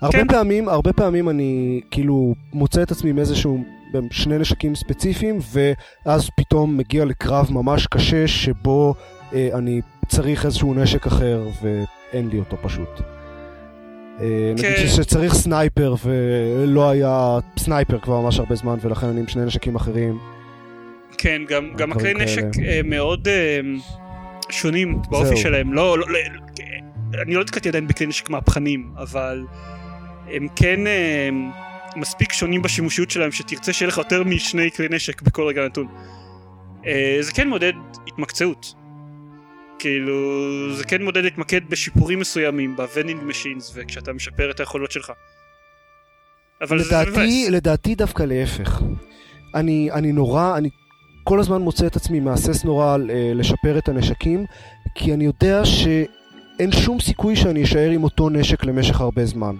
הרבה 0.00 0.18
כן. 0.18 0.28
פעמים, 0.28 0.68
הרבה 0.68 0.92
פעמים 0.92 1.28
אני 1.28 1.80
כאילו 1.90 2.34
מוצא 2.52 2.82
את 2.82 2.90
עצמי 2.90 3.10
עם 3.10 3.18
איזשהו, 3.18 3.64
שני 4.10 4.38
נשקים 4.38 4.74
ספציפיים, 4.74 5.38
ואז 5.52 6.30
פתאום 6.36 6.76
מגיע 6.76 7.04
לקרב 7.04 7.48
ממש 7.50 7.86
קשה 7.86 8.28
שבו 8.28 8.94
אה, 9.34 9.48
אני 9.54 9.80
צריך 10.08 10.46
איזשהו 10.46 10.74
נשק 10.74 11.06
אחר 11.06 11.42
ואין 11.62 12.28
לי 12.28 12.38
אותו 12.38 12.56
פשוט. 12.62 12.88
אה, 14.20 14.52
נגיד 14.54 14.64
כן. 14.76 14.86
ש- 14.88 14.96
שצריך 14.96 15.34
sniper 15.34 15.94
ולא 16.04 16.90
היה 16.90 17.38
sniper 17.58 17.98
כבר 17.98 18.20
ממש 18.20 18.38
הרבה 18.38 18.54
זמן 18.54 18.76
ולכן 18.82 19.06
אני 19.06 19.20
עם 19.20 19.28
שני 19.28 19.44
נשקים 19.44 19.76
אחרים. 19.76 20.18
כן, 21.18 21.42
גם, 21.48 21.74
גם 21.76 21.92
הכלי 21.92 22.14
נשק 22.14 22.44
כאלה. 22.52 22.66
אה, 22.66 22.80
מאוד 22.84 23.28
אה, 23.28 23.60
שונים 24.50 25.02
באופי 25.10 25.28
זהו. 25.28 25.36
שלהם. 25.36 25.72
לא, 25.72 25.98
לא, 25.98 26.06
לא, 26.10 26.18
אני 27.22 27.34
לא 27.34 27.40
נתקעתי 27.40 27.68
עדיין 27.68 27.88
בכלי 27.88 28.06
נשק 28.06 28.30
מהפכניים, 28.30 28.92
אבל 28.96 29.44
הם 30.30 30.48
כן 30.56 30.86
אה, 30.86 31.28
מספיק 31.96 32.32
שונים 32.32 32.62
בשימושיות 32.62 33.10
שלהם, 33.10 33.32
שתרצה 33.32 33.72
שיהיה 33.72 33.88
לך 33.88 33.98
יותר 33.98 34.24
משני 34.24 34.70
כלי 34.70 34.86
נשק 34.90 35.22
בכל 35.22 35.46
רגע 35.46 35.64
נתון. 35.64 35.86
זה 37.20 37.32
כן 37.34 37.48
מודד 37.48 37.72
התמקצעות. 38.06 38.74
כאילו, 39.78 40.14
זה 40.74 40.84
כן 40.84 41.02
מודד 41.02 41.24
להתמקד 41.24 41.60
בשיפורים 41.68 42.20
מסוימים, 42.20 42.76
ב-vending 42.76 43.30
machines, 43.30 43.72
וכשאתה 43.74 44.12
משפר 44.12 44.50
את 44.50 44.60
היכולות 44.60 44.90
שלך. 44.90 45.12
אבל 46.60 46.78
זה 46.78 46.88
לדעתי, 46.88 47.10
מבאס. 47.10 47.50
לדעתי 47.50 47.94
דווקא 47.94 48.22
להפך. 48.22 48.82
אני, 49.54 49.90
אני 49.92 50.12
נורא, 50.12 50.56
אני 50.56 50.70
כל 51.28 51.40
הזמן 51.40 51.62
מוצא 51.62 51.86
את 51.86 51.96
עצמי 51.96 52.20
מהסס 52.20 52.64
נורא 52.64 52.94
על, 52.94 53.10
אה, 53.10 53.32
לשפר 53.34 53.78
את 53.78 53.88
הנשקים, 53.88 54.44
כי 54.94 55.14
אני 55.14 55.24
יודע 55.24 55.64
שאין 55.64 56.72
שום 56.72 57.00
סיכוי 57.00 57.36
שאני 57.36 57.62
אשאר 57.62 57.90
עם 57.90 58.04
אותו 58.04 58.28
נשק 58.28 58.64
למשך 58.64 59.00
הרבה 59.00 59.24
זמן. 59.24 59.54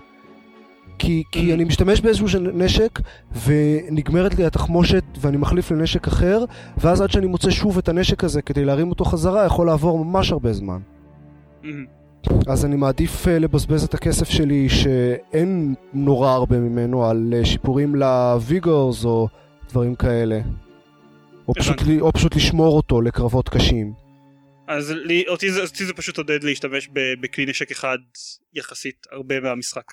כי, 0.99 1.23
כי 1.33 1.51
Mhm. 1.51 1.55
אני 1.55 1.65
משתמש 1.65 2.01
באיזשהו 2.01 2.27
נשק, 2.55 3.01
ונגמרת 3.47 4.35
לי 4.35 4.45
התחמושת, 4.47 5.05
ואני 5.21 5.37
מחליף 5.37 5.71
לנשק 5.71 6.09
אחר, 6.09 6.45
ואז 6.79 7.01
עד 7.01 7.11
שאני 7.11 7.27
מוצא 7.27 7.51
שוב 7.51 7.79
את 7.79 7.89
הנשק 7.89 8.25
הזה 8.25 8.43
כדי 8.43 8.65
להרים 8.65 8.91
אותו 8.91 9.05
חזרה, 9.05 9.45
יכול 9.45 9.67
לעבור 9.67 10.05
ממש 10.05 10.33
הרבה 10.33 10.53
זמן. 10.53 10.79
מהמם. 11.63 11.85
אז 12.47 12.65
אני 12.65 12.77
מעדיף 12.77 13.29
אה, 13.29 13.39
לבזבז 13.39 13.85
את 13.85 13.95
הכסף 13.95 14.29
שלי 14.29 14.69
שאין 14.69 15.75
נורא 15.95 16.31
הרבה 16.31 16.59
ממנו 16.59 17.05
על 17.05 17.35
אה, 17.37 17.45
שיפורים 17.45 17.95
לוויגורס 17.95 19.05
או 19.05 19.29
דברים 19.71 19.95
כאלה. 19.95 20.41
או 21.49 21.55
פשוט, 21.55 21.77
או 22.01 22.13
פשוט 22.13 22.37
לשמור 22.37 22.77
אותו 22.77 23.01
לקרבות 23.01 23.49
קשים. 23.49 23.93
אז 24.69 24.91
לי, 24.91 25.25
אותי, 25.29 25.51
זה, 25.53 25.63
אותי 25.63 25.85
זה 25.87 25.93
פשוט 25.95 26.19
עודד 26.19 26.45
להשתמש 26.45 26.89
בכלי 27.21 27.47
נשק 27.47 27.71
אחד 27.71 27.99
יחסית 28.55 29.07
הרבה 29.13 29.41
מהמשחק. 29.41 29.93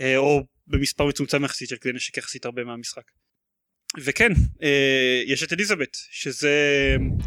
אה, 0.00 0.16
או 0.16 0.42
במספר 0.66 1.06
מצומצם 1.06 1.44
יחסית 1.44 1.68
של 1.68 1.76
כלי 1.76 1.92
נשק 1.92 2.16
יחסית 2.16 2.44
הרבה 2.44 2.64
מהמשחק. 2.64 3.02
וכן, 4.04 4.32
אה, 4.62 5.22
יש 5.26 5.42
את 5.42 5.52
אליזבת, 5.52 5.96
שזה 6.10 6.50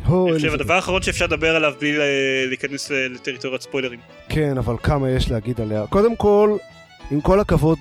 הו, 0.06 0.28
אני 0.28 0.34
חושב 0.36 0.46
אליזבת. 0.48 0.62
הדבר 0.62 0.74
האחרון 0.74 1.02
שאפשר 1.02 1.26
לדבר 1.26 1.56
עליו 1.56 1.74
בלי 1.80 1.98
ל- 1.98 2.02
להיכנס 2.48 2.92
לטריטוריית 2.92 3.62
ספוילרים. 3.62 4.00
כן, 4.30 4.58
אבל 4.58 4.76
כמה 4.84 5.10
יש 5.10 5.32
להגיד 5.32 5.62
עליה. 5.62 5.88
קודם 5.88 6.16
כל, 6.16 6.58
עם 7.12 7.22
כל 7.22 7.40
הכבוד 7.40 7.78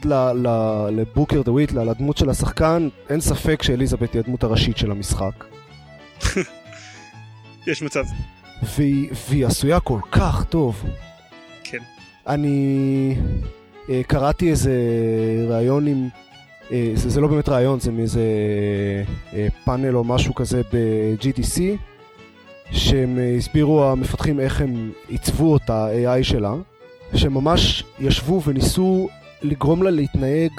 לבוקר 0.93 1.43
דה 1.43 1.52
וויטלה, 1.52 1.85
לדמות 1.85 2.17
של 2.17 2.31
השחקן, 2.31 2.88
אין 3.11 3.21
ספק 3.21 3.62
שאליזבת 3.62 4.12
היא 4.12 4.21
הדמות 4.21 4.43
הראשית 4.45 4.76
של 4.76 4.91
המשחק. 4.91 5.45
יש 7.67 7.83
מצב. 7.83 8.05
והיא, 8.62 9.11
והיא 9.29 9.47
עשויה 9.47 9.81
כל 9.81 10.00
כך 10.12 10.45
טוב. 10.45 10.85
כן. 11.64 11.79
אני 12.26 13.17
אה, 13.88 14.02
קראתי 14.07 14.50
איזה 14.50 14.73
ראיון 15.49 15.87
עם... 15.87 16.09
אה, 16.73 16.93
זה, 16.95 17.11
זה 17.11 17.21
לא 17.21 17.29
באמת 17.29 17.49
ראיון, 17.49 17.81
זה 17.81 17.93
מאיזה 17.93 18.23
אה, 19.33 19.47
פאנל 19.64 19.97
או 19.97 20.05
משהו 20.05 20.35
כזה 20.35 20.62
ב-GDC, 20.73 21.61
שהם 22.71 23.19
אה, 23.19 23.35
הסבירו 23.37 23.85
המפתחים 23.85 24.41
איך 24.41 24.61
הם 24.61 24.93
עיצבו 25.09 25.57
את 25.57 25.71
ה-AI 25.71 26.23
שלה, 26.23 26.55
שממש 27.14 27.85
ישבו 27.99 28.43
וניסו 28.43 29.09
לגרום 29.43 29.83
לה 29.83 29.91
להתנהג 29.91 30.52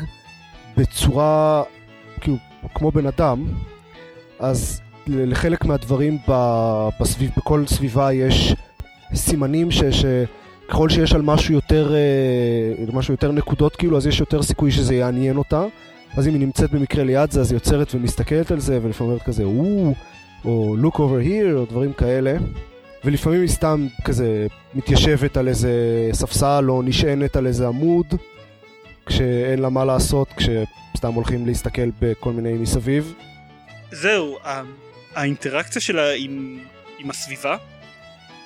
בצורה, 0.77 1.63
כאילו, 2.21 2.37
כמו 2.73 2.91
בן 2.91 3.05
אדם, 3.05 3.45
אז 4.39 4.81
לחלק 5.07 5.65
מהדברים 5.65 6.17
בסביב, 6.99 7.31
בכל 7.37 7.63
סביבה 7.67 8.13
יש 8.13 8.55
סימנים 9.15 9.71
ש... 9.71 9.83
ש 9.83 10.05
ככל 10.69 10.89
שיש 10.89 11.13
על 11.13 11.21
משהו 11.21 11.53
יותר, 11.53 11.93
אה, 11.95 12.85
משהו 12.93 13.13
יותר 13.13 13.31
נקודות 13.31 13.75
כאילו, 13.75 13.97
אז 13.97 14.07
יש 14.07 14.19
יותר 14.19 14.43
סיכוי 14.43 14.71
שזה 14.71 14.95
יעניין 14.95 15.37
אותה. 15.37 15.65
אז 16.17 16.27
אם 16.27 16.33
היא 16.33 16.39
נמצאת 16.41 16.71
במקרה 16.71 17.03
ליד 17.03 17.31
זה, 17.31 17.41
אז 17.41 17.51
היא 17.51 17.57
עוצרת 17.57 17.95
ומסתכלת 17.95 18.51
על 18.51 18.59
זה, 18.59 18.79
ולפעמים 18.83 19.11
אומרת 19.11 19.23
כזה, 19.25 19.43
או, 19.43 19.93
או 20.45 20.75
look 20.83 20.95
over 20.95 21.25
here, 21.27 21.55
או 21.55 21.65
דברים 21.65 21.93
כאלה. 21.93 22.33
ולפעמים 23.05 23.41
היא 23.41 23.49
סתם 23.49 23.87
כזה 24.05 24.47
מתיישבת 24.75 25.37
על 25.37 25.47
איזה 25.47 25.71
ספסל, 26.13 26.65
או 26.69 26.81
נשענת 26.81 27.35
על 27.35 27.47
איזה 27.47 27.67
עמוד, 27.67 28.05
כשאין 29.05 29.59
לה 29.59 29.69
מה 29.69 29.85
לעשות, 29.85 30.27
כשסתם 30.37 31.13
הולכים 31.13 31.45
להסתכל 31.45 31.89
בכל 32.01 32.31
מיני 32.31 32.53
מסביב. 32.53 33.13
זהו, 33.91 34.37
ה- 34.43 34.82
האינטראקציה 35.15 35.81
שלה 35.81 36.11
עם, 36.11 36.59
עם 36.99 37.09
הסביבה, 37.09 37.57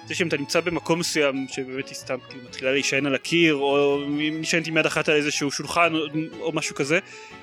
זה 0.08 0.16
שאם 0.16 0.28
אתה 0.28 0.38
נמצא 0.38 0.60
במקום 0.60 1.00
מסוים 1.00 1.46
שבאמת 1.50 1.88
היא 1.88 1.96
סתם 1.96 2.18
כאילו 2.30 2.44
מתחילה 2.44 2.72
להישען 2.72 3.06
על 3.06 3.16
הקיר, 3.16 3.56
או 3.56 4.00
אם 4.04 4.38
נשענת 4.42 4.68
עם 4.68 4.78
יד 4.78 4.86
אחת 4.86 5.10
על 5.10 5.16
איזשהו 5.16 5.52
שולחן 5.52 5.94
או, 5.96 6.00
או 6.42 6.52
משהו 6.54 6.76
כזה, 6.76 7.00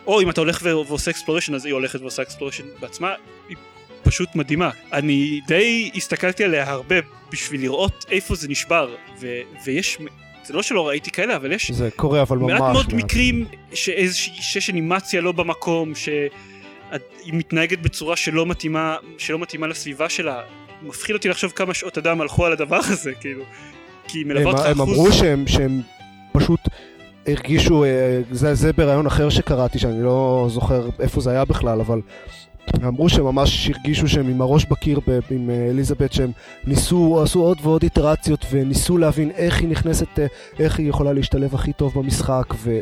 או 0.07 0.21
אם 0.21 0.31
אתה 0.31 0.41
הולך 0.41 0.61
ועושה 0.63 1.11
exploration 1.11 1.55
אז 1.55 1.65
היא 1.65 1.75
הולכת 1.75 2.01
ועושה 2.01 2.23
exploration 2.23 2.65
בעצמה, 2.81 3.15
היא 3.49 3.57
פשוט 4.03 4.35
מדהימה. 4.35 4.71
אני 4.93 5.41
די 5.47 5.91
הסתכלתי 5.95 6.45
עליה 6.45 6.71
הרבה 6.71 6.97
בשביל 7.33 7.61
לראות 7.61 8.05
איפה 8.11 8.35
זה 8.35 8.49
נשבר, 8.49 8.95
ו- 9.21 9.41
ויש, 9.65 9.99
זה 10.45 10.55
לא 10.55 10.63
שלא 10.63 10.89
ראיתי 10.89 11.11
כאלה, 11.11 11.37
אבל 11.37 11.53
יש 11.53 11.71
זה 11.71 11.89
קורה 11.97 12.23
אבל 12.23 12.39
ממש 12.39 12.61
מעט 12.61 12.73
מאוד 12.73 12.95
מקרים 12.95 13.45
שאיזושהי 13.75 14.43
שיש 14.43 14.71
אנימציה 14.71 15.21
לא 15.21 15.33
במקום, 15.33 15.95
שהיא 17.23 17.35
מתנהגת 17.35 17.79
בצורה 17.79 18.17
שלא 18.17 18.47
מתאימה, 18.47 18.97
שלא 19.19 19.39
מתאימה 19.39 19.67
לסביבה 19.67 20.09
שלה. 20.09 20.43
מפחיד 20.83 21.15
אותי 21.15 21.29
לחשוב 21.29 21.53
כמה 21.53 21.75
שעות 21.75 21.99
אדם 21.99 22.21
הלכו 22.21 22.47
על 22.47 22.53
הדבר 22.53 22.81
הזה, 22.93 23.13
כאילו. 23.21 23.45
כי 24.09 24.19
היא 24.19 24.27
מלווה 24.27 24.43
הם, 24.43 24.49
אותך 24.49 24.67
הם 24.67 24.81
אחוז... 24.81 24.99
אמרו 24.99 25.13
שהם, 25.13 25.47
שהם 25.47 25.81
פשוט 26.33 26.61
הרגישו, 27.27 27.85
אה, 27.85 28.21
זה, 28.31 28.55
זה 28.55 28.73
בראיון 28.73 29.07
אחר 29.07 29.29
שקראתי, 29.29 29.79
שאני 29.79 30.03
לא 30.03 30.47
זוכר 30.51 30.89
איפה 31.01 31.21
זה 31.21 31.31
היה 31.31 31.45
בכלל, 31.45 31.81
אבל 31.81 32.01
הם 32.67 32.85
אמרו 32.87 33.09
שהם 33.09 33.25
ממש 33.25 33.71
הרגישו 33.71 34.09
שהם 34.09 34.29
עם 34.29 34.43
הראש 34.43 34.65
בקיר 34.65 35.01
ב, 35.07 35.19
עם 35.31 35.51
אה, 35.51 35.71
אליזבת, 35.71 36.13
שהם 36.13 36.31
ניסו, 36.67 37.23
עשו 37.23 37.41
עוד 37.41 37.59
ועוד 37.63 37.83
איטרציות 37.83 38.47
וניסו 38.51 38.99
להבין 38.99 39.31
איך 39.31 39.61
היא 39.61 39.69
נכנסת, 39.69 40.19
אה, 40.19 40.27
איך 40.59 40.79
היא 40.79 40.89
יכולה 40.89 41.13
להשתלב 41.13 41.55
הכי 41.55 41.73
טוב 41.73 41.93
במשחק, 41.95 42.55
ו- 42.57 42.81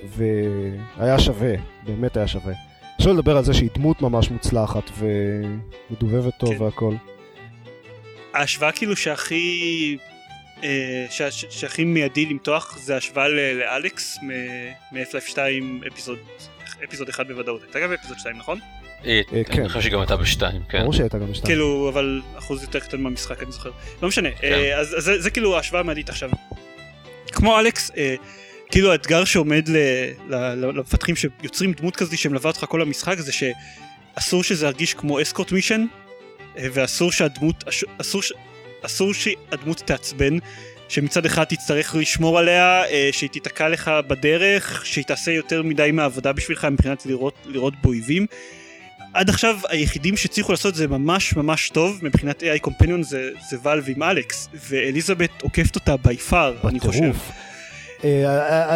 והיה 0.96 1.18
שווה, 1.18 1.54
באמת 1.86 2.16
היה 2.16 2.26
שווה. 2.26 2.71
אפשר 2.98 3.12
לדבר 3.12 3.36
על 3.36 3.44
זה 3.44 3.54
שהיא 3.54 3.68
דמות 3.74 4.02
ממש 4.02 4.30
מוצלחת 4.30 4.90
ומדובבת 4.98 6.32
טוב 6.38 6.54
כן. 6.54 6.62
והכל. 6.62 6.94
ההשוואה 8.34 8.72
כאילו 8.72 8.96
שהכי... 8.96 9.96
אה, 10.64 11.06
ש- 11.10 11.44
שהכי 11.50 11.84
מיידי 11.84 12.26
למתוח 12.26 12.78
זה 12.78 12.96
השוואה 12.96 13.28
ל- 13.28 13.52
לאלכס 13.58 14.18
מ-F-Life 14.22 15.30
2 15.30 15.80
אפיזוד, 15.92 16.18
אפיזוד 16.84 17.08
1 17.08 17.26
בוודאות. 17.26 17.62
הייתה 17.62 17.80
גם 17.80 17.92
אפיזוד 17.92 18.18
2 18.18 18.36
נכון? 18.38 18.58
אה, 19.04 19.20
אה, 19.32 19.44
כן. 19.44 19.60
אני 19.60 19.68
חושב 19.68 19.80
שגם 19.80 20.00
הייתה 20.00 20.16
בשתיים, 20.16 20.62
כן. 20.68 20.80
ברור 20.80 20.92
שהייתה 20.92 21.18
גם 21.18 21.26
בשתיים. 21.30 21.46
כאילו 21.46 21.88
אבל 21.88 22.20
אחוז 22.38 22.62
יותר 22.62 22.80
קטן 22.80 23.00
מהמשחק 23.00 23.42
אני 23.42 23.52
זוכר 23.52 23.70
לא 24.02 24.08
משנה 24.08 24.28
כן. 24.40 24.46
אה, 24.52 24.78
אז, 24.80 24.94
אז 24.98 25.04
זה, 25.04 25.20
זה 25.20 25.30
כאילו 25.30 25.56
ההשוואה 25.56 25.80
המיידית 25.80 26.08
עכשיו 26.08 26.30
כמו 27.32 27.58
אלכס 27.58 27.90
אה, 27.96 28.14
כאילו 28.72 28.92
האתגר 28.92 29.24
שעומד 29.24 29.68
למפתחים 30.28 31.16
שיוצרים 31.16 31.72
דמות 31.72 31.96
כזאת 31.96 32.18
שמלווה 32.18 32.50
אותך 32.50 32.64
כל 32.68 32.82
המשחק 32.82 33.18
זה 33.18 33.32
שאסור 33.32 34.44
שזה 34.44 34.66
ירגיש 34.66 34.94
כמו 34.94 35.22
אסקוט 35.22 35.52
מישן 35.52 35.86
ואסור 36.56 37.12
שהדמות 37.12 37.64
אסור, 38.00 38.22
אסור 38.82 39.14
שהדמות 39.14 39.78
תעצבן 39.78 40.38
שמצד 40.88 41.26
אחד 41.26 41.44
תצטרך 41.44 41.94
לשמור 41.94 42.38
עליה, 42.38 42.84
אה, 42.84 43.08
שהיא 43.12 43.30
תיתקע 43.30 43.68
לך 43.68 43.90
בדרך, 44.06 44.86
שהיא 44.86 45.04
תעשה 45.04 45.30
יותר 45.30 45.62
מדי 45.62 45.90
מהעבודה 45.92 46.32
בשבילך 46.32 46.64
מבחינת 46.64 47.06
לראות, 47.06 47.34
לראות 47.46 47.74
באויבים. 47.82 48.26
עד 49.14 49.28
עכשיו 49.28 49.58
היחידים 49.68 50.16
שהצליחו 50.16 50.52
לעשות 50.52 50.74
זה 50.74 50.88
ממש 50.88 51.36
ממש 51.36 51.68
טוב 51.68 51.98
מבחינת 52.02 52.42
AI 52.42 52.66
Companion 52.66 53.02
זה, 53.02 53.30
זה 53.50 53.56
ואלב 53.62 53.84
עם 53.88 54.02
אלכס 54.02 54.48
ואליזבת 54.54 55.42
עוקפת 55.42 55.74
אותה 55.74 55.96
בי 55.96 56.16
פאר 56.16 56.56
אני 56.68 56.80
חושב. 56.80 57.12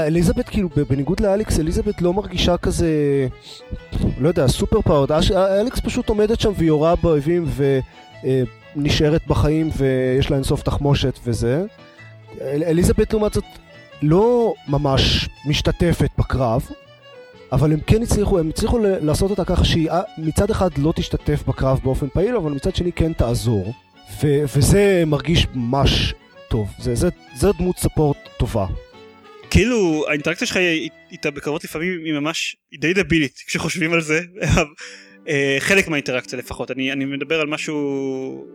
אליזבת 0.07 0.49
כאילו 0.49 0.69
בניגוד 0.89 1.21
לאליקס 1.21 1.61
אליזבת 1.61 2.03
לא 2.03 2.13
מרגישה 2.13 2.57
כזה 2.57 2.89
לא 4.21 4.29
יודע 4.29 4.49
סופר 4.49 4.81
פאורד 4.81 5.13
אליקס 5.37 5.81
פשוט 5.81 6.09
עומדת 6.09 6.41
שם 6.41 6.53
ויורה 6.57 6.97
באויבים 6.97 7.45
ונשארת 8.77 9.27
בחיים 9.27 9.71
ויש 9.77 10.31
לה 10.31 10.37
אינסוף 10.37 10.63
תחמושת 10.63 11.19
וזה 11.25 11.65
אליזבת 12.43 13.13
לעומת 13.13 13.35
זאת 13.35 13.45
לא 14.03 14.55
ממש 14.69 15.29
משתתפת 15.47 16.11
בקרב 16.19 16.69
אבל 17.53 17.73
הם 17.73 17.81
כן 17.87 18.03
הצליחו, 18.03 18.39
הם 18.39 18.49
הצליחו 18.49 18.79
לעשות 18.79 19.31
אותה 19.31 19.45
ככה 19.45 19.65
שהיא 19.65 19.91
מצד 20.19 20.51
אחד 20.51 20.79
לא 20.79 20.93
תשתתף 20.97 21.43
בקרב 21.49 21.81
באופן 21.85 22.09
פעיל, 22.09 22.37
אבל 22.37 22.51
מצד 22.53 22.75
שני 22.75 22.93
כן 22.93 23.13
תעזור. 23.13 23.73
ו- 24.23 24.45
וזה 24.57 25.03
מרגיש 25.07 25.47
ממש 25.55 26.15
טוב, 26.49 26.69
זה, 26.79 26.95
זה, 26.95 27.09
זה 27.37 27.51
דמות 27.59 27.79
ספורט 27.79 28.17
טובה. 28.37 28.67
כאילו 29.51 30.05
האינטראקציה 30.09 30.47
שלך 30.47 30.57
איתה 31.11 31.31
בקרבות 31.31 31.65
לפעמים 31.65 32.05
היא 32.05 32.13
ממש 32.13 32.57
היא 32.71 32.81
די 32.81 32.93
דבילית 32.93 33.43
כשחושבים 33.47 33.93
על 33.93 34.01
זה 34.01 34.21
אה, 35.29 35.57
חלק 35.61 35.89
מהאינטראקציה 35.89 36.39
לפחות 36.39 36.71
אני, 36.71 36.93
אני 36.93 37.05
מדבר 37.05 37.41
על 37.41 37.47
משהו 37.47 38.47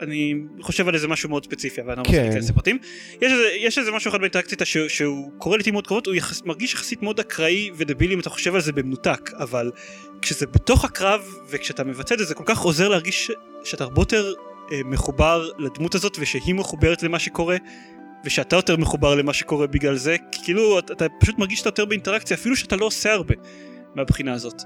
אני 0.00 0.34
חושב 0.60 0.88
על 0.88 0.94
איזה 0.94 1.08
משהו 1.08 1.28
מאוד 1.28 1.44
ספציפי 1.44 1.80
אבל 1.80 1.90
אני 1.90 1.98
לא 1.98 2.02
רוצה 2.02 2.12
כן. 2.12 2.22
להיכנס 2.22 2.50
לפרטים. 2.50 2.78
יש 3.22 3.32
יש 3.56 3.78
איזה 3.78 3.92
משהו 3.92 4.10
אחד 4.10 4.20
באינטראקציה 4.20 4.66
שהוא, 4.66 4.88
שהוא 4.88 5.30
קורה 5.38 5.56
לעיתים 5.56 5.72
מאוד 5.72 5.86
קרובות 5.86 6.06
הוא 6.06 6.14
יחס, 6.14 6.42
מרגיש 6.44 6.74
יחסית 6.74 7.02
מאוד 7.02 7.20
אקראי 7.20 7.70
ודבילי 7.76 8.14
אם 8.14 8.20
אתה 8.20 8.30
חושב 8.30 8.54
על 8.54 8.60
זה 8.60 8.72
במנותק 8.72 9.30
אבל 9.38 9.70
כשזה 10.22 10.46
בתוך 10.46 10.84
הקרב 10.84 11.34
וכשאתה 11.50 11.84
מבצע 11.84 12.14
את 12.14 12.18
זה 12.18 12.24
זה 12.24 12.34
כל 12.34 12.44
כך 12.46 12.58
עוזר 12.58 12.88
להרגיש 12.88 13.30
שאתה 13.64 13.84
הרבה 13.84 14.00
יותר 14.00 14.32
אה, 14.72 14.80
מחובר 14.84 15.50
לדמות 15.58 15.94
הזאת 15.94 16.16
ושהיא 16.20 16.54
מחוברת 16.54 17.02
למה 17.02 17.18
שקורה 17.18 17.56
ושאתה 18.24 18.56
יותר 18.56 18.76
מחובר 18.76 19.14
למה 19.14 19.32
שקורה 19.32 19.66
בגלל 19.66 19.96
זה 19.96 20.16
כאילו 20.44 20.78
אתה, 20.78 20.92
אתה 20.92 21.06
פשוט 21.20 21.38
מרגיש 21.38 21.58
שאתה 21.58 21.68
יותר 21.68 21.84
באינטראקציה 21.84 22.36
אפילו 22.36 22.56
שאתה 22.56 22.76
לא 22.76 22.84
עושה 22.86 23.12
הרבה 23.12 23.34
מהבחינה 23.94 24.32
הזאת. 24.32 24.62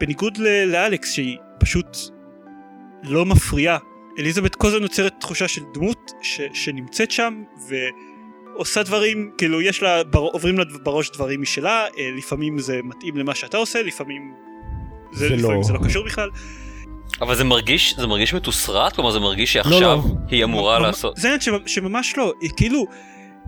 בניגוד 0.00 0.38
לאלכס 0.66 1.12
שהיא 1.12 1.38
פשוט 1.60 1.96
לא 3.02 3.26
מפריעה 3.26 3.78
אליזבת 4.18 4.54
כל 4.54 4.68
הזמן 4.68 4.82
יוצרת 4.82 5.14
תחושה 5.20 5.48
של 5.48 5.62
דמות 5.74 6.12
ש, 6.22 6.40
שנמצאת 6.54 7.10
שם 7.10 7.42
ועושה 7.68 8.82
דברים 8.82 9.30
כאילו 9.38 9.62
יש 9.62 9.82
לה 9.82 10.04
בר, 10.04 10.18
עוברים 10.18 10.58
לה 10.58 10.64
בראש 10.82 11.10
דברים 11.10 11.42
משלה 11.42 11.86
אה, 11.98 12.10
לפעמים 12.18 12.58
זה 12.58 12.80
מתאים 12.84 13.16
למה 13.16 13.34
שאתה 13.34 13.56
עושה 13.56 13.82
לפעמים 13.82 14.34
זה, 15.12 15.28
זה 15.28 15.34
לפעמים 15.34 15.56
לא. 15.56 15.62
זה 15.62 15.72
לא 15.72 15.78
קשור 15.84 16.04
בכלל. 16.04 16.30
אבל 17.20 17.34
זה 17.34 17.44
מרגיש 17.44 17.94
זה 17.96 18.06
מרגיש 18.06 18.34
מתוסרט 18.34 18.92
כלומר 18.92 19.10
זה 19.10 19.20
מרגיש 19.20 19.52
שעכשיו 19.52 19.80
לא, 19.80 19.80
לא. 19.80 20.02
היא 20.28 20.44
אמורה 20.44 20.78
לא, 20.78 20.86
לעשות 20.86 21.16
זה 21.16 21.36
ש, 21.40 21.48
שממש 21.66 22.16
לא 22.16 22.32
כאילו 22.56 22.86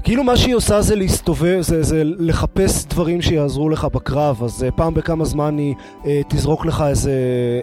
כאילו 0.02 0.24
מה 0.24 0.36
שהיא 0.36 0.54
עושה 0.54 0.80
זה 0.80 0.96
להסתובב, 0.96 1.60
זה, 1.60 1.82
זה 1.82 2.02
לחפש 2.04 2.84
דברים 2.86 3.22
שיעזרו 3.22 3.68
לך 3.68 3.84
בקרב, 3.84 4.42
אז 4.42 4.64
אה, 4.64 4.70
פעם 4.70 4.94
בכמה 4.94 5.24
זמן 5.24 5.58
היא 5.58 5.74
אה, 6.06 6.20
תזרוק 6.28 6.66
לך 6.66 6.84
איזה 6.88 7.12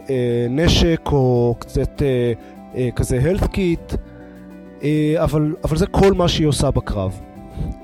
אה, 0.09 0.47
נשק 0.49 1.01
או 1.05 1.55
קצת 1.59 2.01
אה, 2.01 2.33
אה, 2.75 2.89
כזה 2.95 3.19
health 3.19 3.43
kit, 3.43 3.95
אה, 4.83 5.15
אבל, 5.23 5.55
אבל 5.63 5.77
זה 5.77 5.87
כל 5.87 6.13
מה 6.13 6.27
שהיא 6.27 6.47
עושה 6.47 6.71
בקרב. 6.71 7.19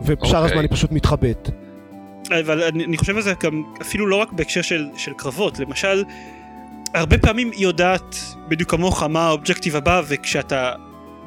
ובשאר 0.01 0.31
okay. 0.31 0.37
הזמן 0.37 0.47
אוקיי. 0.47 0.61
היא 0.61 0.69
פשוט 0.71 0.91
מתחבאת. 0.91 1.49
אבל 2.39 2.63
אני, 2.63 2.85
אני 2.85 2.97
חושב 2.97 3.15
על 3.15 3.21
זה 3.21 3.33
גם 3.43 3.63
אפילו 3.81 4.07
לא 4.07 4.15
רק 4.15 4.31
בהקשר 4.31 4.61
של, 4.61 4.87
של 4.97 5.13
קרבות, 5.13 5.59
למשל, 5.59 6.03
הרבה 6.93 7.17
פעמים 7.17 7.51
היא 7.51 7.63
יודעת 7.63 8.15
בדיוק 8.47 8.71
כמוך 8.71 9.03
מה 9.03 9.27
האובג'קטיב 9.27 9.75
הבא, 9.75 10.01
וכשאתה 10.07 10.73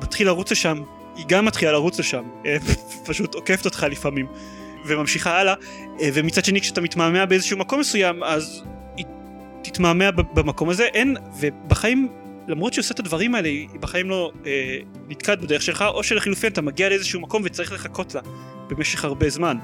מתחיל 0.03 0.27
לרוץ 0.27 0.53
לשם, 0.53 0.83
היא 1.17 1.25
גם 1.29 1.45
מתחילה 1.45 1.73
לרוץ 1.73 1.99
לשם, 1.99 2.23
אה, 2.47 2.57
פשוט 3.07 3.35
עוקפת 3.35 3.65
אותך 3.65 3.87
לפעמים, 3.91 4.27
וממשיכה 4.87 5.39
הלאה, 5.39 5.55
אה, 6.01 6.09
ומצד 6.15 6.45
שני 6.45 6.61
כשאתה 6.61 6.81
מתמהמה 6.81 7.27
באיזשהו 7.27 7.59
מקום 7.59 7.81
מסוים, 7.81 8.23
אז 8.23 8.63
היא 8.97 9.07
תתמהמה 9.63 10.11
במקום 10.11 10.69
הזה, 10.69 10.85
אין, 10.85 11.17
ובחיים 11.41 12.09
למרות 12.49 12.73
שהיא 12.73 12.83
עושה 12.83 12.95
את 12.95 12.99
הדברים 12.99 13.35
האלה, 13.35 13.49
היא 13.49 13.69
בחיים 13.81 14.11
לא 14.11 14.33
אה, 14.47 14.79
נתקעת 15.09 15.41
בדרך 15.41 15.63
שלך, 15.63 15.85
או 15.95 16.03
שלחילופין 16.03 16.53
אתה 16.53 16.63
מגיע 16.63 16.89
לאיזשהו 16.89 17.21
מקום 17.21 17.43
וצריך 17.45 17.73
לחכות 17.73 18.15
לה 18.15 18.21
במשך 18.69 19.05
הרבה 19.05 19.31
זמן. 19.31 19.57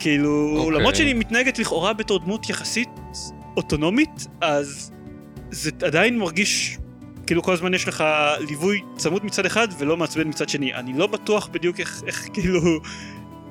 כאילו, 0.00 0.54
okay. 0.54 0.58
אוקיי. 0.58 0.78
למרות 0.78 0.96
שהיא 0.96 1.14
מתנהגת 1.14 1.58
לכאורה 1.58 1.92
בתור 1.92 2.18
דמות 2.18 2.50
יחסית 2.50 2.88
אוטונומית, 3.56 4.26
אז 4.40 4.92
זה 5.52 5.70
עדיין 5.82 6.18
מרגיש 6.18 6.78
כאילו 7.26 7.42
כל 7.42 7.52
הזמן 7.52 7.74
יש 7.74 7.88
לך 7.88 8.04
ליווי 8.48 8.80
צמוד 8.96 9.24
מצד 9.24 9.46
אחד 9.46 9.68
ולא 9.78 9.96
מעצבן 9.96 10.28
מצד 10.28 10.48
שני. 10.48 10.74
אני 10.74 10.92
לא 10.98 11.06
בטוח 11.06 11.48
בדיוק 11.52 11.80
איך, 11.80 12.02
איך 12.06 12.28
כאילו 12.32 12.60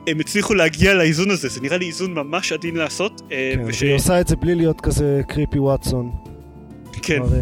הם 0.07 0.19
הצליחו 0.19 0.53
להגיע 0.53 0.93
לאיזון 0.93 1.31
הזה, 1.31 1.47
זה 1.47 1.61
נראה 1.61 1.77
לי 1.77 1.85
איזון 1.85 2.13
ממש 2.13 2.51
עדין 2.51 2.75
לעשות. 2.75 3.21
אה, 3.31 3.51
כן, 3.55 3.61
וש... 3.65 3.81
היא 3.81 3.95
עושה 3.95 4.21
את 4.21 4.27
זה 4.27 4.35
בלי 4.35 4.55
להיות 4.55 4.81
כזה 4.81 5.21
קריפי 5.27 5.59
וואטסון. 5.59 6.11
כן. 7.01 7.19
מראה. 7.19 7.41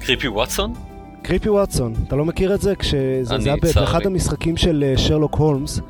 קריפי 0.00 0.28
וואטסון? 0.28 0.74
קריפי 1.22 1.48
וואטסון, 1.48 1.94
אתה 2.06 2.16
לא 2.16 2.24
מכיר 2.24 2.54
את 2.54 2.60
זה? 2.60 2.76
כשזה 2.76 3.34
היה 3.44 3.54
באחד 3.74 4.06
המשחקים 4.06 4.56
של 4.56 4.84
אה, 4.86 4.98
שרלוק 4.98 5.34
הולמס. 5.34 5.80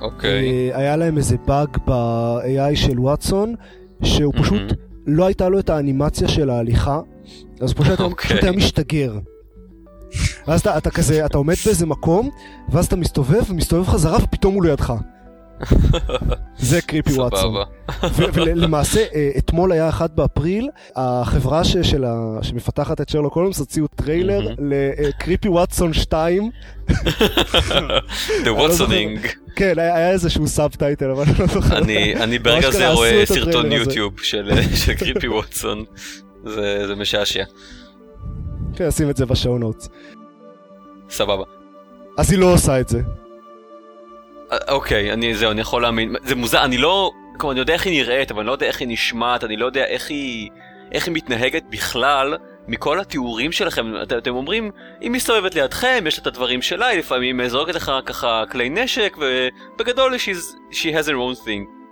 אוקיי. 0.00 0.70
אה, 0.72 0.78
היה 0.78 0.96
להם 0.96 1.16
איזה 1.16 1.36
באג 1.46 1.76
ב-AI 1.86 2.76
של 2.76 3.00
וואטסון, 3.00 3.54
שהוא 4.04 4.34
פשוט, 4.42 4.62
לא 5.06 5.26
הייתה 5.26 5.48
לו 5.48 5.58
את 5.58 5.70
האנימציה 5.70 6.28
של 6.28 6.50
ההליכה, 6.50 7.00
אז 7.60 7.72
פשוט 7.72 8.00
אוקיי. 8.00 8.38
היה 8.42 8.52
משתגר. 8.52 9.18
ואז 10.46 10.60
אתה, 10.60 10.78
אתה 10.78 10.90
כזה, 10.90 11.26
אתה 11.26 11.38
עומד 11.38 11.54
באיזה 11.64 11.86
מקום, 11.86 12.30
ואז 12.68 12.86
אתה 12.86 12.96
מסתובב, 12.96 13.50
ומסתובב 13.50 13.88
חזרה, 13.88 14.18
ופתאום 14.22 14.54
הוא 14.54 14.64
לידך. 14.64 14.92
זה 16.58 16.80
creepy 16.80 17.12
Watson. 17.12 17.54
ולמעשה, 18.34 19.04
אה, 19.14 19.30
אתמול 19.38 19.72
היה 19.72 19.88
1 19.88 20.10
באפריל, 20.10 20.68
החברה 20.96 21.62
שמפתחת 22.42 23.00
את 23.00 23.08
שרלוק 23.08 23.34
הולמס 23.34 23.58
הוציאו 23.58 23.86
טריילר 23.86 24.54
ל 24.58 24.71
creepy 24.71 25.48
Watson 25.48 25.92
2. 25.92 26.50
The 26.88 28.48
Watsoning. 28.58 29.28
כן, 29.56 29.78
היה 29.78 30.10
איזשהו 30.10 30.48
subtitle, 30.48 31.10
אבל 31.10 31.24
אני 31.24 31.38
לא 31.38 31.46
זוכר. 31.46 31.78
אני 32.22 32.38
ברגע 32.38 32.70
זה 32.70 32.90
רואה 32.90 33.22
סרטון 33.26 33.72
יוטיוב 33.72 34.20
של 34.20 34.50
creepy 34.98 35.28
Watson. 35.28 35.84
זה 36.86 36.94
משעשע. 36.96 37.44
כן, 38.76 38.90
שים 38.90 39.10
את 39.10 39.16
זה 39.16 39.26
בשואו 39.26 39.58
נוטס. 39.58 39.88
סבבה. 41.10 41.44
אז 42.18 42.30
היא 42.30 42.38
לא 42.38 42.52
עושה 42.52 42.80
את 42.80 42.88
זה. 42.88 43.00
אה, 44.52 44.58
אוקיי, 44.68 45.12
אני 45.12 45.34
זהו, 45.34 45.50
אני 45.50 45.60
יכול 45.60 45.82
להאמין. 45.82 46.14
זה 46.22 46.34
מוזר, 46.34 46.64
אני 46.64 46.78
לא... 46.78 47.10
כלומר, 47.38 47.52
אני 47.52 47.60
יודע 47.60 47.72
איך 47.74 47.86
היא 47.86 48.02
נראית, 48.02 48.30
אבל 48.30 48.40
אני 48.40 48.46
לא 48.46 48.52
יודע 48.52 48.66
איך 48.66 48.80
היא 48.80 48.88
נשמעת, 48.88 49.44
אני 49.44 49.56
לא 49.56 49.66
יודע 49.66 49.84
איך 49.84 50.10
היא... 50.10 50.50
איך 50.92 51.06
היא 51.06 51.14
מתנהגת 51.14 51.62
בכלל 51.70 52.36
מכל 52.68 53.00
התיאורים 53.00 53.52
שלכם. 53.52 53.92
את, 54.02 54.12
אתם 54.12 54.34
אומרים, 54.34 54.70
היא 55.00 55.10
מסתובבת 55.10 55.54
לידכם, 55.54 56.04
יש 56.06 56.18
לה 56.18 56.22
את 56.22 56.26
הדברים 56.26 56.62
שלה, 56.62 56.86
היא 56.86 56.98
לפעמים 56.98 57.48
זורקת 57.48 57.74
לך 57.74 57.92
ככה 58.06 58.42
כלי 58.50 58.68
נשק, 58.68 59.16
ובגדול 59.18 60.14
she 60.70 60.74
has 60.74 61.06
her 61.06 61.12
own 61.12 61.46
thing. 61.46 61.82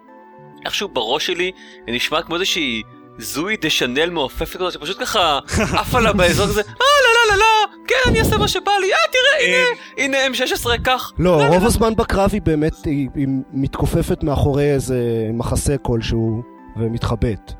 איכשהו 0.64 0.88
בראש 0.88 1.26
שלי, 1.26 1.52
היא 1.86 1.94
נשמעת 1.94 2.24
כמו 2.24 2.34
איזושהי... 2.34 2.82
זוי 3.18 3.56
דה 3.56 3.70
שנל 3.70 4.10
מעופפת 4.10 4.56
כזאת 4.56 4.72
שפשוט 4.72 4.98
ככה 5.00 5.38
עפה 5.78 6.00
לה 6.00 6.12
באזור 6.12 6.46
כזה, 6.46 6.60
אה 6.60 6.66
לא 7.04 7.10
לא 7.14 7.36
לא 7.36 7.40
לא, 7.40 7.59
כן 7.90 8.10
אני 8.10 8.18
אעשה 8.18 8.38
מה 8.38 8.48
שבא 8.48 8.72
לי, 8.80 8.92
אה 8.92 8.98
תראה 9.12 9.64
הנה, 9.98 10.16
הנה 10.18 10.36
M16 10.36 10.82
קח. 10.82 11.12
לא, 11.18 11.46
רוב 11.46 11.66
הזמן 11.66 11.94
בקרב 11.94 12.30
היא 12.32 12.42
באמת, 12.42 12.84
היא 12.84 13.08
מתכופפת 13.52 14.22
מאחורי 14.22 14.72
איזה 14.74 15.28
מחסה 15.32 15.76
כלשהו 15.78 16.42
ומתחבאת. 16.76 17.52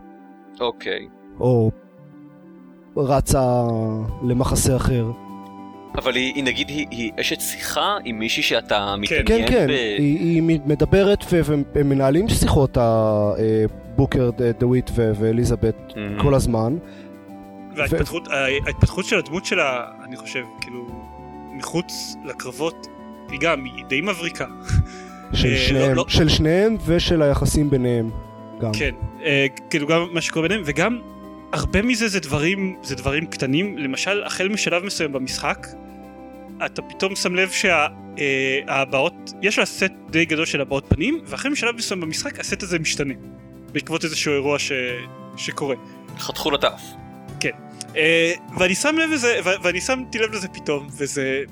אוקיי. 0.61 1.09
או 1.41 1.71
רצה 2.97 3.63
למחסה 4.23 4.77
אחר. 4.77 5.07
אבל 5.99 6.15
היא, 6.15 6.35
היא 6.35 6.45
נגיד, 6.45 6.69
היא, 6.69 6.87
היא 6.91 7.13
אשת 7.21 7.41
שיחה 7.41 7.97
עם 8.05 8.19
מישהי 8.19 8.43
שאתה 8.43 8.95
כן. 8.95 9.01
מתעניין 9.01 9.49
כן, 9.49 9.55
כן, 9.55 9.67
ב... 9.67 9.71
היא, 9.71 10.19
היא 10.19 10.43
מדברת 10.43 11.25
והם 11.31 11.65
מנהלים 11.89 12.29
שיחות, 12.29 12.79
בוקר, 13.97 14.31
דוויט 14.59 14.91
ואליזבת 14.95 15.77
mm-hmm. 15.89 16.23
כל 16.23 16.35
הזמן. 16.35 16.77
וההתפתחות. 17.81 18.29
ההתפתחות 18.67 19.05
של 19.05 19.19
הדמות 19.19 19.45
שלה, 19.45 19.85
אני 20.05 20.17
חושב, 20.17 20.45
כאילו, 20.61 20.87
מחוץ 21.57 22.17
לקרבות, 22.25 22.87
היא 23.31 23.41
גם, 23.41 23.65
היא 23.65 23.85
די 23.85 24.01
מבריקה. 24.01 24.47
של, 25.33 25.49
אה, 25.49 25.59
שניהם, 25.59 25.91
לא, 25.91 25.97
לא... 25.97 26.05
של 26.09 26.29
שניהם 26.29 26.77
ושל 26.87 27.23
היחסים 27.23 27.71
ביניהם. 27.71 28.11
גם. 28.61 28.71
כן, 28.73 28.95
אה, 29.25 29.47
כאילו 29.71 29.87
גם 29.87 30.07
מה 30.13 30.21
שקורה 30.21 30.49
ביניהם, 30.49 30.63
וגם 30.67 31.01
הרבה 31.53 31.83
מזה 31.83 32.09
זה 32.09 32.21
דברים, 32.21 32.77
זה 32.83 32.97
דברים 32.97 33.27
קטנים, 33.27 33.79
למשל 33.79 34.23
החל 34.25 34.49
משלב 34.49 34.85
מסוים 34.85 35.13
במשחק, 35.13 35.67
אתה 36.67 36.83
פתאום 36.83 37.17
שם 37.17 37.35
לב 37.35 37.51
שההבעות, 37.51 39.33
אה, 39.35 39.39
יש 39.43 39.59
לה 39.59 39.67
סט 39.67 39.93
די 40.11 40.25
גדול 40.25 40.47
של 40.47 40.61
הבעות 40.61 40.85
פנים, 40.89 41.21
ואחרי 41.27 41.51
משלב 41.51 41.77
מסוים 41.77 42.01
במשחק 42.01 42.41
הסט 42.41 42.63
הזה 42.63 42.79
משתנה. 42.79 43.15
בעקבות 43.73 44.05
איזשהו 44.05 44.33
אירוע 44.33 44.59
ש... 44.59 44.73
שקורה. 45.37 45.75
חתכו 46.19 46.51
לטף. 46.51 46.83
כן. 47.41 47.51
אה, 47.97 48.33
ואני 48.59 48.75
שם 48.75 48.97
לב 48.99 49.11
לזה, 49.11 49.41
ואני 49.63 49.81
שמתי 49.81 50.19
לב 50.19 50.33
לזה 50.33 50.49
פתאום, 50.49 50.89
וזה... 50.99 51.43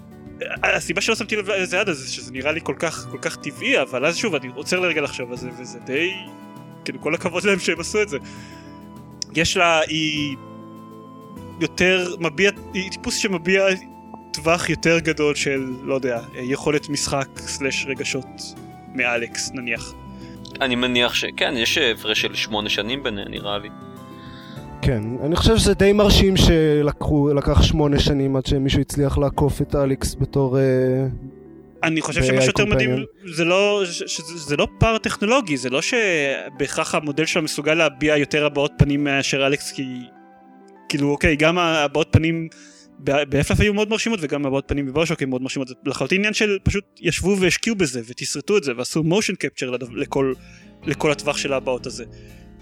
הסיבה 0.62 1.00
שלא 1.00 1.14
שמתי 1.14 1.36
לב 1.36 1.50
לזה 1.50 1.80
עד 1.80 1.88
הזה, 1.88 2.12
שזה 2.12 2.32
נראה 2.32 2.52
לי 2.52 2.60
כל 2.62 2.74
כך, 2.78 3.06
כל 3.10 3.18
כך 3.18 3.36
טבעי, 3.36 3.82
אבל 3.82 4.06
אז 4.06 4.16
שוב, 4.16 4.34
אני 4.34 4.48
עוצר 4.54 4.80
לרגע 4.80 5.00
לחשוב 5.00 5.30
על 5.30 5.36
זה, 5.36 5.48
וזה 5.60 5.78
די... 5.78 6.12
כאילו, 6.84 7.00
כל 7.00 7.14
הכבוד 7.14 7.44
להם 7.44 7.58
שהם 7.58 7.80
עשו 7.80 8.02
את 8.02 8.08
זה. 8.08 8.18
יש 9.34 9.56
לה, 9.56 9.80
היא 9.80 10.36
יותר 11.60 12.14
מביע, 12.20 12.50
היא 12.74 12.90
טיפוס 12.90 13.16
שמביע 13.16 13.66
טווח 14.32 14.68
יותר 14.68 14.98
גדול 14.98 15.34
של, 15.34 15.72
לא 15.82 15.94
יודע, 15.94 16.20
יכולת 16.34 16.88
משחק 16.88 17.28
סלש 17.36 17.86
רגשות 17.86 18.26
מאלכס 18.94 19.50
נניח. 19.54 19.94
אני 20.60 20.74
מניח 20.74 21.14
שכן, 21.14 21.54
יש 21.56 21.78
הפרש 21.78 22.20
של 22.20 22.34
שמונה 22.34 22.68
שנים 22.68 23.02
ביניהם 23.02 23.28
נראה 23.28 23.58
לי. 23.58 23.68
כן, 24.82 25.02
אני 25.24 25.36
חושב 25.36 25.56
שזה 25.56 25.74
די 25.74 25.92
מרשים 25.92 26.34
שלקח 26.36 27.62
שמונה 27.62 28.00
שנים 28.00 28.36
עד 28.36 28.46
שמישהו 28.46 28.80
הצליח 28.80 29.18
לעקוף 29.18 29.62
את 29.62 29.74
אליקס 29.74 30.14
בתור... 30.14 30.58
אה, 30.58 30.62
אני 31.82 32.00
חושב 32.00 32.22
שמה 32.22 32.42
שיותר 32.42 32.64
מדהים 32.64 33.04
זה 33.34 33.44
לא, 33.44 33.82
שזה 34.06 34.56
לא 34.56 34.66
פער 34.78 34.98
טכנולוגי, 34.98 35.56
זה 35.56 35.70
לא 35.70 35.80
שבהכרח 35.82 36.94
המודל 36.94 37.26
שלו 37.26 37.42
מסוגל 37.42 37.74
להביע 37.74 38.16
יותר 38.16 38.46
הבעות 38.46 38.72
פנים 38.78 39.04
מאשר 39.04 39.46
אלכס 39.46 39.72
כי 39.72 39.84
כאילו 40.88 41.10
אוקיי 41.10 41.36
גם 41.36 41.58
הבעות 41.58 42.08
פנים 42.10 42.48
באפלף 42.98 43.60
היו 43.60 43.74
מאוד 43.74 43.90
מרשימות 43.90 44.18
וגם 44.22 44.46
הבעות 44.46 44.64
פנים 44.66 44.86
בבושוק 44.86 45.22
הן 45.22 45.28
מאוד 45.28 45.42
מרשימות. 45.42 45.68
זה 45.68 45.74
לחלוטין 45.86 46.18
עניין 46.18 46.34
של 46.34 46.58
פשוט 46.62 46.84
ישבו 47.00 47.36
והשקיעו 47.40 47.76
בזה 47.76 48.00
ותסרטו 48.06 48.56
את 48.56 48.64
זה 48.64 48.72
ועשו 48.76 49.02
מושן 49.02 49.34
קפצ'ר 49.34 49.70
לכל, 49.94 50.32
לכל 50.84 51.12
הטווח 51.12 51.36
של 51.36 51.52
הבעות 51.52 51.86
הזה 51.86 52.04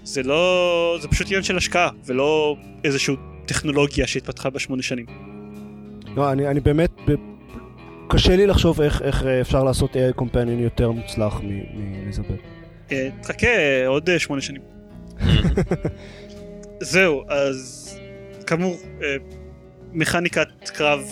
זה 0.07 0.23
לא 0.23 0.97
זה 1.01 1.07
פשוט 1.07 1.27
עניין 1.27 1.43
של 1.43 1.57
השקעה 1.57 1.89
ולא 2.05 2.57
איזושהי 2.83 3.15
טכנולוגיה 3.45 4.07
שהתפתחה 4.07 4.49
בשמונה 4.49 4.81
שנים. 4.81 5.05
לא 6.15 6.31
אני, 6.31 6.47
אני 6.47 6.59
באמת 6.59 6.91
קשה 8.09 8.35
לי 8.35 8.47
לחשוב 8.47 8.81
איך, 8.81 9.01
איך 9.01 9.23
אפשר 9.25 9.63
לעשות 9.63 9.95
AI 9.95 10.21
Companion 10.21 10.59
יותר 10.59 10.91
מוצלח 10.91 11.41
מאליזבת. 11.73 12.39
אה, 12.91 13.09
תחכה 13.21 13.47
עוד 13.87 14.09
אה, 14.09 14.19
שמונה 14.19 14.41
שנים. 14.41 14.61
זהו 16.91 17.23
אז 17.29 17.99
כאמור, 18.47 18.77
אה, 19.03 19.15
מכניקת 19.93 20.69
קרב 20.73 21.03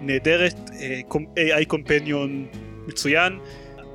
נהדרת, 0.00 0.70
אה, 0.80 1.00
AI 1.36 1.64
קומפניון 1.66 2.46
מצוין, 2.86 3.38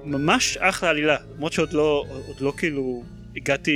ממש 0.04 0.58
אחלה 0.58 0.90
עלילה, 0.90 1.16
למרות 1.36 1.54
שעוד 1.54 1.74
לא, 1.74 2.06
עוד 2.28 2.42
לא 2.42 2.54
כאילו 2.58 3.04
הגעתי, 3.36 3.72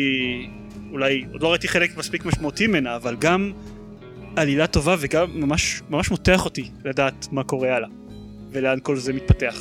אולי 0.91 1.25
עוד 1.31 1.43
לא 1.43 1.51
ראיתי 1.51 1.67
חלק 1.67 1.97
מספיק 1.97 2.25
משמעותי 2.25 2.67
ממנה, 2.67 2.95
אבל 2.95 3.15
גם 3.15 3.51
עלילה 4.35 4.67
טובה 4.67 4.95
וגם 4.99 5.41
ממש, 5.41 5.81
ממש 5.89 6.11
מותח 6.11 6.45
אותי 6.45 6.69
לדעת 6.85 7.27
מה 7.31 7.43
קורה 7.43 7.75
הלאה, 7.75 7.89
ולאן 8.51 8.77
כל 8.83 8.95
זה 8.95 9.13
מתפתח. 9.13 9.55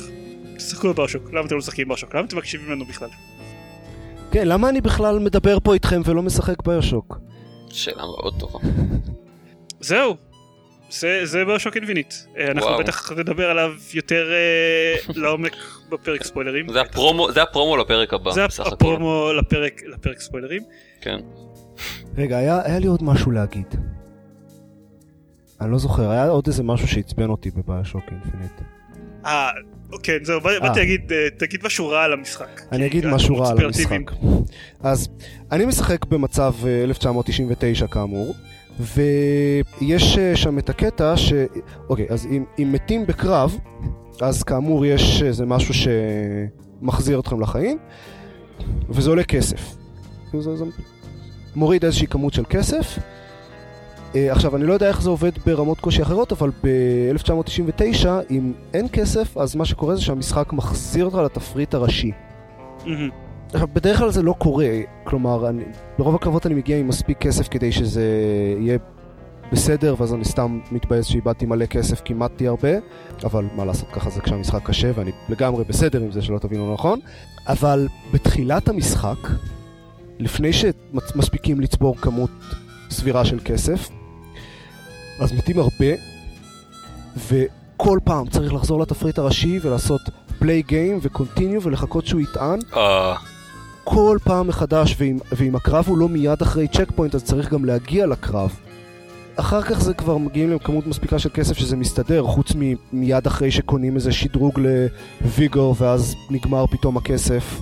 תשחקו 0.57 0.87
ב 0.87 0.92
BioShock, 0.92 1.33
למה 1.33 1.45
אתם 1.45 1.55
לא 1.55 1.59
משחקים 1.59 1.87
ב 1.87 1.90
BioShock? 1.90 2.15
למה 2.15 2.25
אתם 2.25 2.37
מקשיבים 2.37 2.71
לנו 2.71 2.85
בכלל? 2.85 3.09
כן, 4.31 4.47
למה 4.47 4.69
אני 4.69 4.81
בכלל 4.81 5.19
מדבר 5.19 5.57
פה 5.63 5.73
איתכם 5.73 6.01
ולא 6.05 6.21
משחק 6.23 6.63
BioShock? 6.63 7.17
שאלה 7.69 8.03
מאוד 8.05 8.33
טובה. 8.39 8.59
זהו, 9.79 10.15
זה, 10.89 11.21
זה 11.23 11.45
BioShock 11.45 11.75
Infinite. 11.75 12.13
אה, 12.37 12.51
אנחנו 12.51 12.69
וואו. 12.69 12.79
בטח 12.79 13.11
נדבר 13.11 13.49
עליו 13.49 13.71
יותר 13.93 14.31
אה, 14.31 14.95
לעומק 15.21 15.55
בפרק 15.89 16.23
ספוילרים. 16.23 16.69
זה 16.69 16.81
הפרומו, 16.81 17.31
זה 17.31 17.41
הפרומו 17.41 17.77
לפרק 17.77 18.13
הבא, 18.13 18.31
זה 18.31 18.45
הפרומו 18.65 19.33
לפרק, 19.33 19.81
לפרק 19.87 20.19
ספוילרים. 20.19 20.63
כן. 21.01 21.17
רגע, 22.17 22.37
היה, 22.37 22.61
היה 22.65 22.79
לי 22.79 22.87
עוד 22.87 23.03
משהו 23.03 23.31
להגיד. 23.31 23.75
אני 25.61 25.71
לא 25.71 25.77
זוכר, 25.77 26.09
היה 26.09 26.27
עוד 26.27 26.47
איזה 26.47 26.63
משהו 26.63 26.87
שעצבן 26.87 27.29
אותי 27.29 27.51
בביושוק 27.51 28.03
אינפיניט. 28.11 28.61
אה, 29.25 29.49
כן, 30.03 30.17
זהו, 30.23 30.41
באתי 30.41 30.67
אה. 30.67 30.75
להגיד, 30.75 31.11
אה, 31.11 31.27
תגיד 31.37 31.59
משהו 31.65 31.87
רע 31.89 32.03
על 32.03 32.13
המשחק. 32.13 32.61
אני 32.71 32.85
אגיד 32.85 33.05
משהו 33.05 33.37
רע 33.37 33.49
על 33.49 33.65
המשחק. 33.65 34.11
אז 34.79 35.09
אני 35.51 35.65
משחק 35.65 36.05
במצב 36.05 36.53
1999 36.83 37.87
כאמור. 37.87 38.35
ויש 38.79 40.17
אה, 40.17 40.35
שם 40.35 40.59
את 40.59 40.69
הקטע 40.69 41.17
ש... 41.17 41.33
אוקיי, 41.89 42.05
אז 42.09 42.25
אם, 42.25 42.43
אם 42.59 42.71
מתים 42.71 43.05
בקרב, 43.05 43.57
אז 44.21 44.43
כאמור 44.43 44.85
יש 44.85 45.23
איזה 45.23 45.45
משהו 45.45 45.73
שמחזיר 45.73 47.19
אתכם 47.19 47.41
לחיים, 47.41 47.77
וזה 48.89 49.09
עולה 49.09 49.23
כסף. 49.23 49.75
זה, 50.39 50.55
זה 50.55 50.65
מוריד 51.55 51.85
איזושהי 51.85 52.07
כמות 52.07 52.33
של 52.33 52.43
כסף. 52.49 52.99
Uh, 54.13 54.15
עכשיו, 54.29 54.55
אני 54.55 54.65
לא 54.65 54.73
יודע 54.73 54.87
איך 54.87 55.01
זה 55.01 55.09
עובד 55.09 55.31
ברמות 55.45 55.79
קושי 55.79 56.01
אחרות, 56.01 56.31
אבל 56.31 56.51
ב-1999, 56.63 58.07
אם 58.31 58.53
אין 58.73 58.87
כסף, 58.93 59.37
אז 59.37 59.55
מה 59.55 59.65
שקורה 59.65 59.95
זה 59.95 60.01
שהמשחק 60.01 60.53
מחזיר 60.53 61.05
אותך 61.05 61.17
לתפריט 61.17 61.73
הראשי. 61.73 62.11
עכשיו, 63.53 63.67
בדרך 63.73 63.97
כלל 63.97 64.11
זה 64.11 64.21
לא 64.21 64.35
קורה, 64.37 64.69
כלומר, 65.03 65.49
אני, 65.49 65.63
ברוב 65.97 66.15
הקרבות 66.15 66.45
אני 66.45 66.55
מגיע 66.55 66.77
עם 66.77 66.87
מספיק 66.87 67.17
כסף 67.17 67.47
כדי 67.47 67.71
שזה 67.71 68.03
יהיה 68.59 68.77
בסדר, 69.51 69.95
ואז 69.97 70.13
אני 70.13 70.25
סתם 70.25 70.59
מתבאס 70.71 71.05
שאיבדתי 71.05 71.45
מלא 71.45 71.65
כסף, 71.65 72.01
כמעט 72.05 72.41
הרבה, 72.41 72.69
אבל 73.23 73.45
מה 73.55 73.65
לעשות, 73.65 73.89
ככה 73.89 74.09
זה 74.09 74.21
כשהמשחק 74.21 74.63
קשה, 74.63 74.91
ואני 74.95 75.11
לגמרי 75.29 75.63
בסדר 75.63 76.01
עם 76.01 76.11
זה, 76.11 76.21
שלא 76.21 76.39
תבינו 76.39 76.73
נכון. 76.73 76.99
אבל 77.47 77.87
בתחילת 78.13 78.67
המשחק, 78.69 79.17
לפני 80.19 80.51
שמספיקים 80.53 81.59
לצבור 81.61 81.97
כמות 81.97 82.29
סבירה 82.89 83.25
של 83.25 83.39
כסף, 83.45 83.89
אז 85.19 85.33
מתים 85.33 85.59
הרבה, 85.59 85.85
וכל 87.27 87.99
פעם 88.03 88.27
צריך 88.27 88.53
לחזור 88.53 88.79
לתפריט 88.81 89.17
הראשי 89.19 89.59
ולעשות 89.61 90.01
play 90.39 90.61
game 90.61 90.99
ו 91.01 91.08
continue 91.08 91.61
ולחכות 91.63 92.07
שהוא 92.07 92.21
יטען. 92.21 92.59
אה. 92.71 92.77
כל 93.83 94.17
פעם 94.23 94.47
מחדש, 94.47 94.95
ואם, 94.99 95.17
ואם 95.31 95.55
הקרב 95.55 95.85
הוא 95.87 95.97
לא 95.97 96.09
מיד 96.09 96.41
אחרי 96.41 96.67
checkpoint, 96.67 97.15
אז 97.15 97.23
צריך 97.23 97.53
גם 97.53 97.65
להגיע 97.65 98.07
לקרב. 98.07 98.59
אחר 99.35 99.61
כך 99.61 99.79
זה 99.79 99.93
כבר 99.93 100.17
מגיעים 100.17 100.51
לכמות 100.51 100.87
מספיקה 100.87 101.19
של 101.19 101.29
כסף 101.33 101.57
שזה 101.57 101.75
מסתדר, 101.75 102.23
חוץ 102.23 102.51
ממיד 102.55 103.27
אחרי 103.27 103.51
שקונים 103.51 103.95
איזה 103.95 104.11
שדרוג 104.11 104.59
ל 104.59 104.78
vigor 104.78 105.75
ואז 105.77 106.15
נגמר 106.29 106.65
פתאום 106.67 106.97
הכסף. 106.97 107.59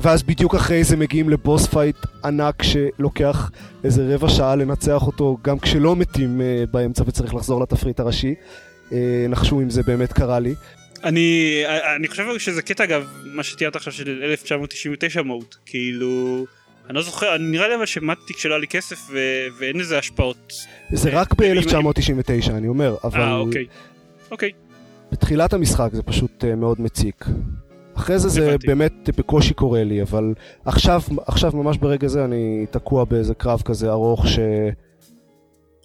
ואז 0.00 0.22
בדיוק 0.22 0.54
אחרי 0.54 0.84
זה 0.84 0.96
מגיעים 0.96 1.28
ל 1.28 1.36
boss 1.36 1.66
fight 1.66 1.96
ענק 2.24 2.62
שלוקח 2.62 3.50
איזה 3.84 4.14
רבע 4.14 4.28
שעה 4.28 4.56
לנצח 4.56 5.06
אותו 5.06 5.38
גם 5.42 5.58
כשלא 5.58 5.96
מתים 5.96 6.40
אה, 6.40 6.70
באמצע 6.70 7.04
וצריך 7.06 7.34
לחזור 7.34 7.62
לתפריט 7.62 8.00
הראשי. 8.00 8.34
אה, 8.88 8.92
נחשו 9.28 9.60
אם 9.60 9.70
זה 9.70 9.82
באמת 9.82 10.12
קרה 10.12 10.38
לי. 10.38 10.54
אני, 11.04 11.62
אני 11.96 12.08
חושב 12.08 12.38
שזה 12.38 12.62
קטע 12.62 12.84
אגב, 12.84 13.08
מה 13.24 13.42
שתיארת 13.42 13.76
עכשיו 13.76 13.92
של 13.92 14.22
1999 14.22 15.22
mode, 15.22 15.56
כאילו, 15.66 16.46
אני 16.88 16.94
לא 16.94 17.02
זוכר, 17.02 17.38
נראה 17.38 17.68
לי 17.68 17.74
אבל 17.74 17.86
שמתתי 17.86 18.38
כשלא 18.38 18.54
היה 18.54 18.60
לי 18.60 18.66
כסף 18.66 19.08
ו, 19.10 19.18
ואין 19.58 19.76
לזה 19.76 19.98
השפעות. 19.98 20.52
זה 20.92 21.10
רק 21.10 21.34
ב-1999 21.34 22.50
אני 22.50 22.68
אומר, 22.68 22.96
אבל... 23.04 23.20
אה, 23.20 23.36
אוקיי, 23.36 23.66
אוקיי. 24.30 24.50
בתחילת 25.12 25.52
המשחק 25.52 25.88
זה 25.92 26.02
פשוט 26.02 26.44
מאוד 26.44 26.80
מציק. 26.80 27.24
אחרי 27.98 28.18
זה 28.18 28.28
זה 28.28 28.56
באמת 28.66 29.10
בקושי 29.18 29.54
קורה 29.54 29.84
לי, 29.84 30.02
אבל 30.02 30.34
עכשיו, 30.64 31.02
עכשיו 31.26 31.52
ממש 31.54 31.76
ברגע 31.76 32.08
זה 32.08 32.24
אני 32.24 32.66
תקוע 32.70 33.04
באיזה 33.04 33.34
קרב 33.34 33.62
כזה 33.64 33.90
ארוך 33.90 34.28
ש... 34.28 34.38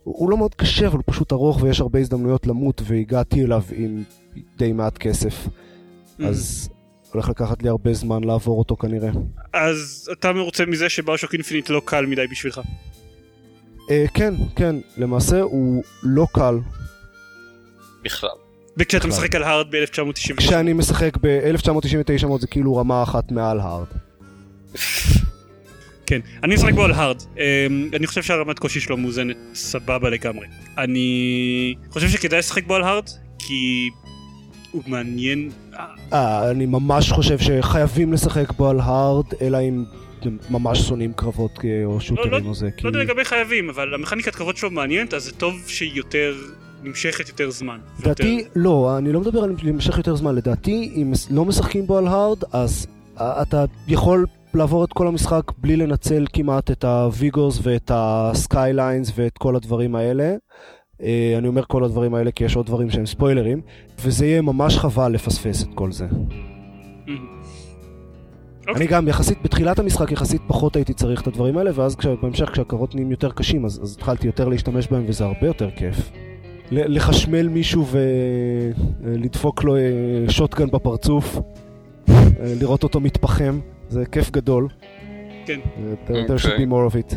הוא 0.04 0.30
לא 0.30 0.38
מאוד 0.38 0.56
קשה, 0.56 0.88
אבל 0.88 0.95
הוא 0.95 1.04
פשוט 1.06 1.34
ארוך 1.34 1.63
ויש 1.63 1.82
הרבה 1.82 1.99
הזדמנויות 1.99 2.47
למות, 2.47 2.82
והגעתי 2.86 3.43
אליו 3.43 3.62
עם 3.71 4.04
די 4.58 4.73
מעט 4.73 4.97
כסף. 4.97 5.47
Mm. 5.47 6.26
אז 6.26 6.69
הולך 7.12 7.30
לקחת 7.30 7.63
לי 7.63 7.69
הרבה 7.69 7.93
זמן 7.93 8.23
לעבור 8.23 8.60
אותו 8.60 8.76
כנראה. 8.76 9.10
אז 9.54 10.10
אתה 10.12 10.34
מרוצה 10.34 10.65
מזה 10.65 10.89
שבאושוק 10.89 11.34
אינפינית 11.34 11.69
לא 11.69 11.82
קל 11.86 12.06
מדי 12.06 12.28
בשבילך? 12.32 12.62
אה, 13.89 14.06
כן, 14.13 14.34
כן, 14.56 14.76
למעשה 14.97 15.41
הוא 15.41 15.84
לא 16.04 16.28
קל. 16.34 16.60
בכלל. 18.04 18.42
וכשאתה 18.77 19.07
משחק 19.07 19.36
על 19.36 19.43
הארד 19.43 19.67
ב-1999? 19.71 20.36
כשאני 20.38 20.73
משחק 20.73 21.17
ב-1999 21.21 22.39
זה 22.39 22.47
כאילו 22.47 22.75
רמה 22.75 23.03
אחת 23.03 23.31
מעל 23.31 23.59
הארד. 23.59 23.88
כן, 26.05 26.19
אני 26.43 26.55
משחק 26.55 26.73
בו 26.73 26.83
על 26.83 26.91
הארד. 26.91 27.17
אמ, 27.38 27.89
אני 27.93 28.07
חושב 28.07 28.23
שהרמת 28.23 28.59
קושי 28.59 28.79
שלו 28.79 28.97
מאוזנת 28.97 29.38
סבבה 29.53 30.09
לגמרי. 30.09 30.47
אני 30.77 31.75
חושב 31.89 32.09
שכדאי 32.09 32.39
לשחק 32.39 32.67
בו 32.67 32.75
על 32.75 32.83
הארד, 32.83 33.09
כי 33.39 33.89
הוא 34.71 34.83
מעניין. 34.88 35.49
אה, 36.13 36.51
אני 36.51 36.65
ממש 36.65 37.12
חושב 37.12 37.39
שחייבים 37.39 38.13
לשחק 38.13 38.51
בו 38.51 38.69
על 38.69 38.79
הארד, 38.79 39.25
אלא 39.41 39.57
אם 39.62 39.83
ממש 40.49 40.79
שונאים 40.79 41.13
קרבות 41.13 41.59
או 41.86 42.01
שוטרים 42.01 42.31
לא, 42.31 42.39
לא, 42.39 42.45
או 42.45 42.55
זה. 42.55 42.69
לא 42.83 42.89
יודע 42.89 42.99
לגבי 42.99 43.25
חייבים, 43.25 43.69
אבל 43.69 43.93
המכניקת 43.93 44.36
קרבות 44.36 44.57
שלו 44.57 44.71
מעניינת, 44.71 45.13
אז 45.13 45.23
זה 45.23 45.31
טוב 45.31 45.63
שהיא 45.67 45.91
יותר 45.93 46.36
נמשכת 46.83 47.29
יותר 47.29 47.49
זמן. 47.49 47.79
לדעתי, 47.99 48.45
לא, 48.55 48.97
אני 48.97 49.11
לא 49.11 49.19
מדבר 49.19 49.43
על 49.43 49.55
להמשך 49.63 49.97
יותר 49.97 50.15
זמן, 50.15 50.35
לדעתי, 50.35 50.93
אם 50.95 51.13
לא 51.31 51.45
משחקים 51.45 51.87
בו 51.87 51.97
על 51.97 52.07
hard, 52.07 52.43
אז 52.51 52.87
אתה 53.17 53.65
יכול 53.87 54.25
לעבור 54.53 54.83
את 54.83 54.93
כל 54.93 55.07
המשחק 55.07 55.51
בלי 55.57 55.75
לנצל 55.75 56.25
כמעט 56.33 56.71
את 56.71 56.83
ה 56.83 56.94
vigors 56.94 57.59
ואת 57.63 57.91
ה 57.93 58.07
skylines 58.07 59.12
ואת 59.15 59.37
כל 59.37 59.55
הדברים 59.55 59.95
האלה. 59.95 60.35
אה, 61.01 61.35
אני 61.37 61.47
אומר 61.47 61.63
כל 61.67 61.83
הדברים 61.83 62.15
האלה 62.15 62.31
כי 62.31 62.43
יש 62.43 62.55
עוד 62.55 62.65
דברים 62.65 62.89
שהם 62.89 63.05
ספוילרים, 63.05 63.61
וזה 64.01 64.25
יהיה 64.25 64.41
ממש 64.41 64.77
חבל 64.77 65.11
לפספס 65.11 65.63
את 65.63 65.67
כל 65.75 65.91
זה. 65.91 66.05
אמ-המ. 66.05 67.09
אוקיי. 68.67 68.75
אני 68.75 68.87
גם 68.87 69.07
יחסית, 69.07 69.37
בתחילת 69.43 69.79
המשחק 69.79 70.11
יחסית 70.11 70.41
פחות 70.47 70.75
הייתי 70.75 70.93
צריך 70.93 71.21
את 71.21 71.27
הדברים 71.27 71.57
האלה, 71.57 71.71
ואז 71.75 71.95
בהמשך 72.21 72.49
כשהקרות 72.49 72.95
נהיים 72.95 73.11
יותר 73.11 73.31
קשים, 73.31 73.65
אז, 73.65 73.79
אז 73.83 73.95
התחלתי 73.95 74.27
יותר 74.27 74.47
להשתמש 74.47 74.87
בהם 74.87 75.05
וזה 75.07 75.25
הרבה 75.25 75.47
יותר 75.47 75.69
כיף. 75.71 76.11
לחשמל 76.73 77.47
מישהו 77.47 77.86
ולדפוק 79.03 79.63
לו 79.63 79.75
אה, 79.75 79.81
שוטגן 80.29 80.67
בפרצוף, 80.67 81.38
אה, 82.09 82.23
לראות 82.62 82.83
אותו 82.83 82.99
מתפחם, 82.99 83.59
זה 83.89 84.03
כיף 84.12 84.31
גדול. 84.31 84.67
כן. 85.45 85.59
There 86.07 86.43
should 86.43 86.59
be 86.59 86.69
more 86.71 86.93
of 86.93 86.95
it. 86.95 87.15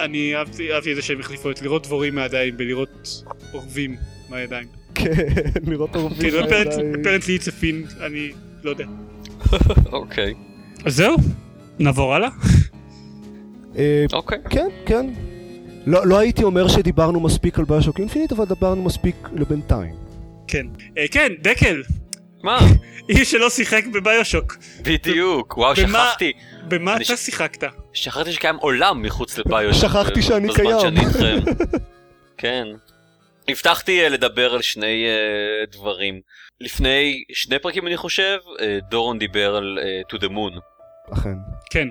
אני 0.00 0.36
אהבתי, 0.36 0.72
אהבתי 0.72 0.90
את 0.90 0.96
זה 0.96 1.02
שהם 1.02 1.20
החליפו 1.20 1.50
את 1.50 1.62
לראות 1.62 1.82
דבורים 1.86 2.14
מהידיים 2.14 2.56
בלראות 2.56 3.24
אורבים 3.54 3.96
מהידיים. 4.30 4.66
כן, 4.94 5.12
לראות 5.70 5.96
אורבים 5.96 6.30
כן, 6.30 6.40
מהידיים. 6.40 6.94
אפרנטלי 7.00 7.38
it's 7.38 7.48
a 7.48 7.62
fin, 7.62 8.04
אני 8.06 8.30
לא 8.64 8.70
יודע. 8.70 8.84
אוקיי. 9.92 10.34
אז 10.84 10.96
זהו, 10.96 11.16
נעבור 11.78 12.14
הלאה. 12.14 12.28
אה, 13.78 14.04
אוקיי. 14.12 14.38
כן, 14.50 14.68
כן. 14.86 15.06
לא, 15.86 16.06
לא 16.06 16.18
הייתי 16.18 16.44
אומר 16.44 16.68
שדיברנו 16.68 17.20
מספיק 17.20 17.58
על 17.58 17.64
ביושוק 17.64 18.00
אינפינית, 18.00 18.32
אבל 18.32 18.44
דיברנו 18.44 18.82
מספיק 18.82 19.16
לבינתיים. 19.32 19.94
כן. 20.48 20.66
אה, 20.98 21.08
כן, 21.10 21.32
דקל. 21.40 21.82
מה? 22.42 22.58
איש 23.08 23.30
שלא 23.30 23.50
שיחק 23.50 23.84
בביושוק. 23.94 24.56
בדיוק, 24.82 25.56
וואו, 25.56 25.76
שכחתי. 25.76 26.32
במה 26.68 26.96
אתה 26.96 27.16
שיחקת? 27.16 27.64
שכחתי 27.92 28.32
שקיים 28.32 28.56
עולם 28.56 29.02
מחוץ 29.02 29.38
לביושוק. 29.38 29.90
שכחתי 29.90 30.22
שאני 30.22 30.54
קיים. 30.54 30.68
בזמן 30.68 30.80
שאני 30.80 31.00
איתכם. 31.06 31.52
כן. 32.38 32.66
הבטחתי 33.48 34.02
אה, 34.02 34.08
לדבר 34.08 34.54
על 34.54 34.62
שני 34.62 35.04
דברים. 35.72 36.20
לפני 36.60 37.24
שני 37.32 37.58
פרקים 37.58 37.86
אני 37.86 37.96
חושב, 37.96 38.38
דורון 38.90 39.18
דיבר 39.18 39.56
על 39.56 39.78
To 40.12 40.16
the 40.16 40.28
Moon. 40.28 40.60
אכן. 41.12 41.34
כן. 41.70 41.88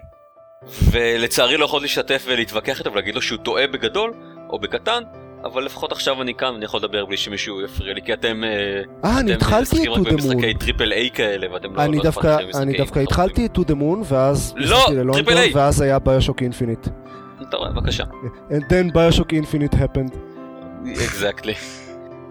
ולצערי 0.92 1.58
לא 1.58 1.66
יכול 1.66 1.82
להשתתף 1.82 2.26
ולהתווכח 2.28 2.80
איתו 2.80 2.94
ולהגיד 2.94 3.16
לו 3.16 3.22
שהוא 3.22 3.38
טועה 3.38 3.68
בגדול 3.68 4.14
או 4.50 4.60
בקטן, 4.60 5.04
אבל 5.44 5.66
לפחות 5.66 5.92
עכשיו 5.92 6.22
אני 6.22 6.34
כאן 6.34 6.54
ואני 6.54 6.66
יכול 6.66 6.80
לדבר 6.80 7.06
בלי 7.06 7.18
שמישהו 7.18 7.62
יפריע 7.62 7.94
לי, 7.94 8.02
כי 8.02 8.14
אתם... 8.14 8.44
אה, 8.44 8.82
אה 9.06 9.20
אני 9.20 9.34
התחלתי 9.34 9.84
את 9.84 9.88
To 9.88 10.00
the 10.00 10.00
Moon. 10.00 10.12
במשחקי 10.12 10.54
triple 10.54 10.92
A 10.92 11.10
כאלה 11.14 11.54
ואתם 11.54 11.76
לא... 11.76 11.82
אני 11.82 12.00
דווקא, 12.00 12.38
אני 12.56 12.78
דווקא 12.78 13.00
התחלתי 13.00 13.46
את 13.46 13.58
To 13.58 13.62
the 13.62 13.74
Moon 13.74 14.04
ואז... 14.06 14.54
לא, 14.58 15.14
triple 15.14 15.38
A! 15.38 15.52
ואז 15.54 15.82
היה 15.82 16.00
BioShock 16.00 16.42
Infinite. 16.42 16.88
אתה 17.50 17.58
רואה, 17.58 17.70
בבקשה. 17.70 18.04
And 18.50 18.64
then 18.64 18.94
BioShock 18.94 19.34
Infinite 19.34 19.74
happened. 19.74 20.16
Exactly. 20.86 21.56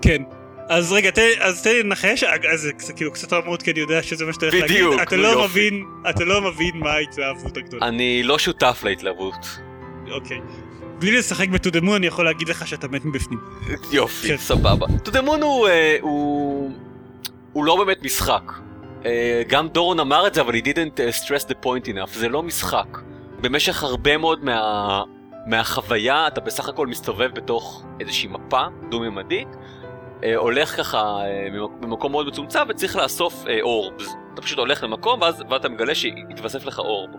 כן. 0.03 0.23
אז 0.69 0.93
רגע, 0.93 1.11
תן, 1.11 1.29
אז 1.41 1.63
תן 1.63 1.71
לי 1.71 1.83
לנחש, 1.83 2.25
אז 2.25 2.69
זה 2.79 2.93
כאילו 2.93 3.13
קצת 3.13 3.33
רמות 3.33 3.63
כי 3.63 3.71
אני 3.71 3.81
יודע 3.81 4.03
שזה 4.03 4.25
מה 4.25 4.33
שאתה 4.33 4.47
הולך 4.47 4.55
להגיד. 4.55 4.77
בדיוק, 4.77 5.03
אתה 5.03 5.17
לא 5.17 5.45
מבין, 5.45 5.85
אתה 6.11 6.25
לא 6.25 6.41
מבין 6.41 6.71
מה 6.75 6.91
ההתלהבות 6.91 7.57
הגדולה. 7.57 7.89
אני 7.89 8.23
לא 8.23 8.39
שותף 8.39 8.81
להתלהבות. 8.85 9.59
אוקיי. 10.11 10.41
בלי 10.99 11.19
לשחק 11.19 11.49
בטודמון 11.49 11.97
אני 11.97 12.07
יכול 12.07 12.25
להגיד 12.25 12.49
לך 12.49 12.69
שאתה 12.69 12.89
מת 12.89 13.05
מבפנים. 13.05 13.39
יופי, 13.93 14.29
כן. 14.29 14.37
סבבה. 14.37 14.87
טודמון 15.03 15.43
הוא, 15.43 15.69
אה, 15.69 15.97
הוא... 16.01 16.71
הוא 17.53 17.65
לא 17.65 17.85
באמת 17.85 18.03
משחק. 18.03 18.53
אה, 19.05 19.43
גם 19.49 19.69
דורון 19.69 20.01
אמר 20.01 20.27
את 20.27 20.35
זה, 20.35 20.41
אבל 20.41 20.55
he 20.55 20.63
didn't 20.63 20.97
uh, 20.97 21.25
stress 21.25 21.49
the 21.49 21.65
point 21.65 21.87
enough. 21.87 22.11
זה 22.13 22.29
לא 22.29 22.43
משחק. 22.43 22.99
במשך 23.41 23.83
הרבה 23.83 24.17
מאוד 24.17 24.45
מה... 24.45 25.03
מהחוויה 25.47 26.27
אתה 26.27 26.41
בסך 26.41 26.69
הכל 26.69 26.87
מסתובב 26.87 27.31
בתוך 27.35 27.85
איזושהי 28.01 28.29
מפה 28.29 28.63
דו-ממדית 28.89 29.49
אה, 29.49 29.61
הולך 30.37 30.77
ככה 30.77 30.99
אה, 30.99 31.49
במקום 31.81 32.13
מאוד 32.13 32.27
מצומצם 32.27 32.61
וצריך 32.69 32.97
לאסוף 32.97 33.47
אה, 33.47 33.59
אורבס. 33.63 34.15
אתה 34.35 34.43
פשוט 34.43 34.59
הולך 34.59 34.83
למקום 34.83 35.23
ואז 35.23 35.43
ואתה 35.51 35.69
מגלה 35.69 35.95
שיתווסף 35.95 36.67
לך 36.67 36.79
אורב. 36.79 37.11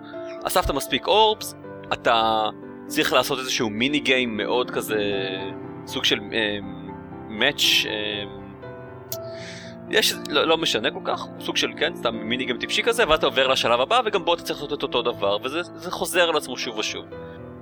אספת 0.43 0.71
מספיק 0.71 1.07
אורבס, 1.07 1.55
אתה 1.93 2.49
צריך 2.87 3.13
לעשות 3.13 3.39
איזשהו 3.39 3.69
מיני 3.69 3.99
גיים 3.99 4.37
מאוד 4.37 4.71
כזה, 4.71 4.97
סוג 5.87 6.03
של 6.03 6.19
מאץ' 7.29 7.85
יש, 9.89 10.13
לא, 10.29 10.47
לא 10.47 10.57
משנה 10.57 10.91
כל 10.91 10.99
כך, 11.03 11.27
סוג 11.39 11.57
של 11.57 11.71
כן, 11.77 11.95
סתם 11.95 12.15
מיני 12.15 12.45
גיים 12.45 12.57
טיפשי 12.57 12.83
כזה, 12.83 13.03
ואז 13.07 13.19
אתה 13.19 13.25
עובר 13.25 13.47
לשלב 13.47 13.79
הבא 13.79 14.01
וגם 14.05 14.25
בו 14.25 14.33
אתה 14.33 14.43
צריך 14.43 14.59
לעשות 14.61 14.77
את 14.77 14.83
אותו 14.83 15.01
דבר, 15.01 15.37
וזה 15.43 15.91
חוזר 15.91 16.29
על 16.29 16.37
עצמו 16.37 16.57
שוב 16.57 16.77
ושוב. 16.77 17.05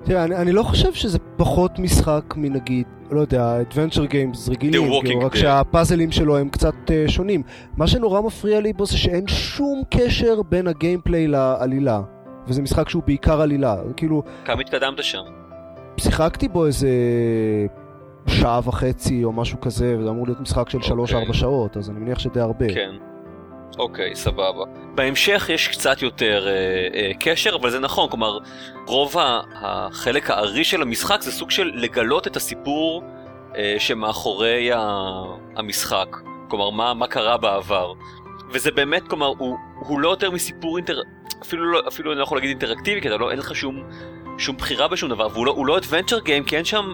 תראה, 0.04 0.24
אני, 0.24 0.36
אני 0.36 0.52
לא 0.52 0.64
חושב 0.64 0.94
שזה 0.94 1.20
פחות 1.38 1.80
משחק 1.80 2.34
מנגיד, 2.38 2.88
לא 3.12 3.22
יודע, 3.22 3.58
Adventure 3.62 4.12
Games 4.12 4.52
רגילים, 4.52 5.02
כאילו, 5.04 5.20
רק 5.20 5.36
שהפאזלים 5.36 6.12
שלו 6.12 6.38
הם 6.38 6.50
קצת 6.50 6.74
uh, 6.88 7.12
שונים. 7.12 7.44
מה 7.78 7.88
שנורא 7.88 8.22
מפריע 8.22 8.62
לי 8.62 8.74
בו 8.74 8.86
זה 8.86 8.98
שאין 8.98 9.28
שום 9.28 9.84
קשר 9.90 10.42
בין 10.42 10.68
הגיימפליי 10.68 11.28
לעלילה. 11.28 12.02
וזה 12.48 12.62
משחק 12.62 12.90
שהוא 12.90 13.04
בעיקר 13.06 13.42
עלילה, 13.42 13.78
כאילו... 13.98 14.24
כמה 14.46 14.62
התקדמת 14.62 15.04
שם? 15.04 15.24
שיחקתי 15.98 16.48
בו 16.48 16.66
איזה 16.66 16.90
שעה 18.28 18.60
וחצי 18.64 19.24
או 19.24 19.32
משהו 19.32 19.62
כזה, 19.62 19.96
וזה 20.00 20.10
אמור 20.10 20.26
להיות 20.28 20.40
משחק 20.40 20.70
של 20.70 20.78
3-4 20.78 20.82
okay. 20.82 21.16
אוקיי. 21.16 21.34
שעות, 21.34 21.78
אז 21.78 21.90
אני 21.90 22.00
מניח 22.00 22.20
שדי 22.20 22.40
הרבה. 22.40 22.74
כן. 22.74 22.96
אוקיי, 23.80 24.16
סבבה. 24.16 24.64
בהמשך 24.96 25.50
יש 25.54 25.68
קצת 25.68 26.02
יותר 26.02 26.48
אה, 26.48 26.54
אה, 27.00 27.12
קשר, 27.20 27.56
אבל 27.56 27.70
זה 27.70 27.80
נכון, 27.80 28.10
כלומר, 28.10 28.38
רוב 28.88 29.16
החלק 29.56 30.30
הארי 30.30 30.64
של 30.64 30.82
המשחק 30.82 31.22
זה 31.22 31.32
סוג 31.32 31.52
של 31.52 31.72
לגלות 31.74 32.28
את 32.28 32.36
הסיפור 32.36 33.04
אה, 33.58 33.76
שמאחורי 33.80 34.70
המשחק. 35.56 36.18
כלומר, 36.48 36.70
מה, 36.70 36.94
מה 36.94 37.08
קרה 37.08 37.38
בעבר. 37.38 37.94
וזה 38.50 38.72
באמת, 38.72 39.08
כלומר, 39.08 39.34
הוא, 39.38 39.58
הוא 39.80 40.00
לא 40.00 40.10
יותר 40.10 40.32
מסיפור 40.32 40.78
אינטר... 40.78 41.02
אפילו 41.42 41.72
לא, 41.72 41.82
אפילו 41.88 42.12
אני 42.12 42.18
לא 42.18 42.24
יכול 42.24 42.38
להגיד 42.38 42.50
אינטראקטיבי, 42.50 43.02
כי 43.02 43.10
לא, 43.10 43.32
אין 43.32 43.40
לך 43.40 43.56
שום, 43.56 43.84
שום 44.38 44.58
בחירה 44.58 44.88
בשום 44.88 45.10
דבר, 45.10 45.28
והוא 45.34 45.46
לא, 45.46 45.64
לא 45.66 45.78
adventure 45.78 46.26
game, 46.26 46.48
כי 46.48 46.58
אין 46.58 46.66
שם 46.66 46.94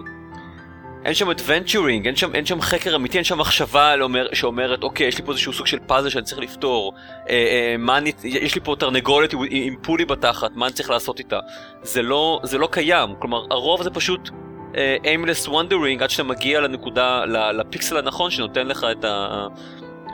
אין 1.04 1.14
שם 1.14 1.30
adventuring, 1.30 2.06
אין 2.06 2.16
שם, 2.16 2.34
אין 2.34 2.46
שם 2.46 2.60
חקר 2.60 2.96
אמיתי, 2.96 3.16
אין 3.16 3.24
שם 3.24 3.38
מחשבה 3.38 3.96
לאומר, 3.96 4.26
שאומרת, 4.32 4.82
אוקיי, 4.82 5.06
יש 5.06 5.18
לי 5.18 5.24
פה 5.24 5.32
איזשהו 5.32 5.52
סוג 5.52 5.66
של 5.66 5.78
פאזל 5.86 6.08
שאני 6.08 6.24
צריך 6.24 6.40
לפתור, 6.40 6.92
אה, 7.28 7.34
אה, 7.34 7.76
מה 7.78 7.98
אני, 7.98 8.12
יש 8.24 8.54
לי 8.54 8.60
פה 8.64 8.76
תרנגולת 8.78 9.32
עם, 9.32 9.40
עם 9.50 9.74
פולי 9.82 10.04
בתחת, 10.04 10.50
מה 10.54 10.66
אני 10.66 10.74
צריך 10.74 10.90
לעשות 10.90 11.18
איתה? 11.18 11.38
זה 11.82 12.02
לא, 12.02 12.40
זה 12.42 12.58
לא 12.58 12.68
קיים, 12.70 13.08
כלומר, 13.18 13.44
הרוב 13.50 13.82
זה 13.82 13.90
פשוט 13.90 14.30
אה, 14.76 14.96
aimless 15.02 15.48
wondering 15.48 16.02
עד 16.02 16.10
שאתה 16.10 16.22
מגיע 16.22 16.60
לנקודה, 16.60 17.24
לפיקסל 17.52 17.96
הנכון 17.96 18.30
שנותן 18.30 18.66
לך 18.66 18.86
את, 18.92 19.04
ה, 19.04 19.46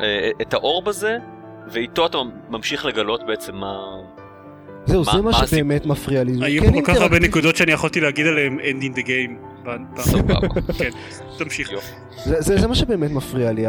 אה, 0.03 0.31
את 0.42 0.55
האורב 0.55 0.88
הזה, 0.88 1.16
ואיתו 1.72 2.07
אתה 2.07 2.18
ממשיך 2.51 2.85
לגלות 2.85 3.27
בעצם 3.27 3.55
מה... 3.55 3.77
זהו, 4.87 5.05
זה 5.05 5.22
מה 5.22 5.33
שבאמת 5.33 5.87
מפריע 5.87 6.25
לי. 6.25 6.33
היו 6.42 6.64
פה 6.64 6.72
כל 6.72 6.83
כך 6.85 7.01
הרבה 7.01 7.18
נקודות 7.18 7.57
שאני 7.57 7.72
יכולתי 7.72 8.01
להגיד 8.01 8.27
עליהם 8.27 8.59
end 8.59 8.83
in 8.83 8.99
the 8.99 9.03
game. 9.03 9.56
סבבה. 9.96 10.35
כן, 10.79 10.90
תמשיך. 11.38 11.70
זה 12.24 12.68
מה 12.68 12.74
שבאמת 12.74 13.11
מפריע 13.11 13.52
לי. 13.52 13.64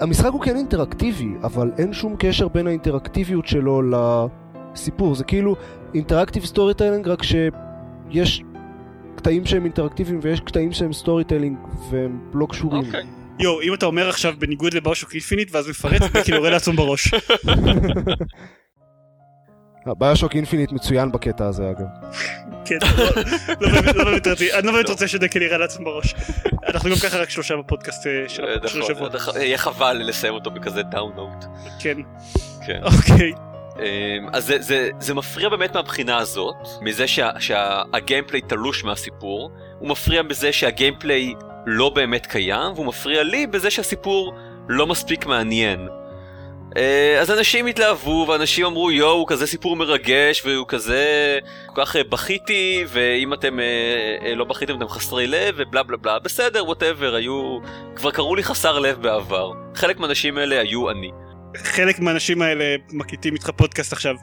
המשחק 0.00 0.30
הוא 0.32 0.40
כן 0.40 0.56
אינטראקטיבי, 0.56 1.28
אבל 1.42 1.70
אין 1.78 1.92
שום 1.92 2.16
קשר 2.18 2.48
בין 2.48 2.66
האינטראקטיביות 2.66 3.46
שלו 3.46 3.82
לסיפור. 3.82 5.14
זה 5.14 5.24
כאילו 5.24 5.56
interactive 5.94 6.44
storytelling, 6.44 7.08
רק 7.08 7.22
שיש 7.22 8.42
קטעים 9.16 9.46
שהם 9.46 9.64
אינטראקטיביים 9.64 10.20
ויש 10.22 10.40
קטעים 10.40 10.72
שהם 10.72 10.92
storytelling 10.92 11.56
והם 11.90 12.20
לא 12.34 12.46
קשורים. 12.46 12.86
אוקיי. 12.86 13.02
יואו, 13.38 13.62
אם 13.62 13.74
אתה 13.74 13.86
אומר 13.86 14.08
עכשיו 14.08 14.34
בניגוד 14.38 14.74
ל 14.74 14.78
BioShock 14.78 15.14
Infinite 15.14 15.54
ואז 15.54 15.68
מפרט, 15.68 16.02
זה 16.02 16.08
כאילו 16.24 16.36
יורה 16.36 16.50
לעצמו 16.50 16.76
בראש. 16.76 17.14
BioShock 19.98 20.36
Infinite 20.36 20.72
מצוין 20.72 21.12
בקטע 21.12 21.46
הזה 21.46 21.70
אגב. 21.70 21.86
כן, 22.64 22.78
לא, 23.60 23.70
לא, 23.94 24.12
לא 24.12 24.18
אני 24.58 24.66
לא 24.66 24.72
באמת 24.72 24.88
רוצה 24.88 25.08
שדקל 25.08 25.42
יירה 25.42 25.58
לעצמו 25.58 25.84
בראש. 25.84 26.14
אנחנו 26.68 26.90
גם 26.90 26.96
ככה 26.96 27.18
רק 27.18 27.30
שלושה 27.30 27.56
בפודקאסט 27.56 28.06
אה, 28.06 28.28
של 28.28 28.42
נכון, 28.62 28.82
השבוע. 28.82 29.08
יהיה 29.42 29.58
חבל 29.58 30.02
לסיים 30.04 30.34
אותו 30.34 30.50
בכזה 30.50 30.82
down 30.82 31.12
note. 31.16 31.44
כן. 31.80 31.96
כן. 32.66 32.80
אוקיי. 32.82 33.32
אמ, 33.78 34.28
אז 34.32 34.52
זה 34.98 35.14
מפריע 35.14 35.48
באמת 35.48 35.74
מהבחינה 35.74 36.16
הזאת, 36.16 36.56
מזה 36.80 37.04
שה 37.38 37.66
gameplay 37.66 38.40
תלוש 38.40 38.84
מהסיפור, 38.84 39.50
הוא 39.78 39.88
מפריע 39.88 40.22
בזה 40.22 40.52
שה 40.52 40.74
gameplay 40.74 41.34
לא 41.66 41.88
באמת 41.88 42.26
קיים, 42.26 42.72
והוא 42.74 42.86
מפריע 42.86 43.22
לי 43.22 43.46
בזה 43.46 43.70
שהסיפור 43.70 44.34
לא 44.68 44.86
מספיק 44.86 45.26
מעניין. 45.26 45.88
אה, 46.76 47.20
אז 47.20 47.30
אנשים 47.30 47.66
התלהבו, 47.66 48.26
ואנשים 48.28 48.66
אמרו 48.66 48.90
יואו, 48.90 49.12
הוא 49.12 49.28
כזה 49.28 49.46
סיפור 49.46 49.76
מרגש, 49.76 50.42
והוא 50.46 50.66
כזה... 50.68 51.38
כל 51.66 51.84
כך 51.84 51.96
אה, 51.96 52.04
בכיתי, 52.04 52.84
ואם 52.88 53.34
אתם 53.34 53.60
אה, 53.60 54.34
לא 54.34 54.44
בכיתם 54.44 54.76
אתם 54.76 54.88
חסרי 54.88 55.26
לב, 55.26 55.54
ובלה 55.58 55.82
בלה 55.82 55.96
בלה, 55.96 56.18
בסדר, 56.18 56.64
ווטאבר, 56.64 57.14
היו... 57.14 57.58
כבר 57.96 58.10
קראו 58.10 58.36
לי 58.36 58.42
חסר 58.42 58.78
לב 58.78 59.02
בעבר. 59.02 59.52
חלק 59.74 60.00
מהאנשים 60.00 60.38
האלה 60.38 60.60
היו 60.60 60.90
אני. 60.90 61.10
חלק 61.56 62.00
מהאנשים 62.00 62.42
האלה 62.42 62.64
מקליטים 62.92 63.34
איתך 63.34 63.50
פודקאסט 63.50 63.92
עכשיו. 63.92 64.14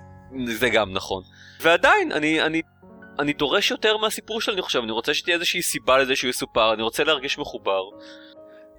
זה 0.45 0.69
גם 0.69 0.93
נכון. 0.93 1.23
ועדיין, 1.61 2.11
אני, 2.11 2.41
אני, 2.41 2.61
אני 3.19 3.33
דורש 3.33 3.71
יותר 3.71 3.97
מהסיפור 3.97 4.41
שלי, 4.41 4.53
אני 4.53 4.61
חושב, 4.61 4.79
אני 4.79 4.91
רוצה 4.91 5.13
שתהיה 5.13 5.35
איזושהי 5.35 5.61
סיבה 5.61 5.97
לזה 5.97 6.15
שהוא 6.15 6.29
יסופר, 6.29 6.73
אני 6.73 6.83
רוצה 6.83 7.03
להרגיש 7.03 7.37
מחובר. 7.37 7.81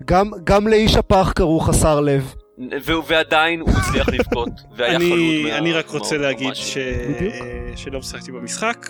גם, 0.05 0.31
גם 0.45 0.69
לאיש 0.69 0.97
הפח 0.97 1.33
קראו 1.37 1.61
חסר 1.61 2.01
לב. 2.01 2.35
ועדיין 3.07 3.61
הוא 3.61 3.71
הצליח 3.71 4.09
לבכות, 4.15 4.49
והיה 4.77 4.97
אני, 4.97 5.11
חלוד. 5.45 5.53
אני 5.53 5.73
רק 5.73 5.89
רוצה 5.89 6.17
להגיד 6.17 6.55
ש... 6.55 6.79
שלא 7.77 7.99
משחקתי 7.99 8.33
במשחק, 8.33 8.87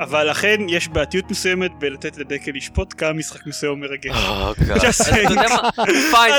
אבל 0.00 0.30
אכן 0.30 0.60
יש 0.68 0.88
בעייתיות 0.88 1.30
מסוימת 1.30 1.70
בלתת 1.78 2.16
לדקל 2.16 2.52
לשפוט 2.54 2.94
כמה 2.98 3.12
משחק 3.12 3.46
מסוים 3.46 3.80
מרגש. 3.80 4.10
אה, 4.10 4.52
פיין, 6.10 6.34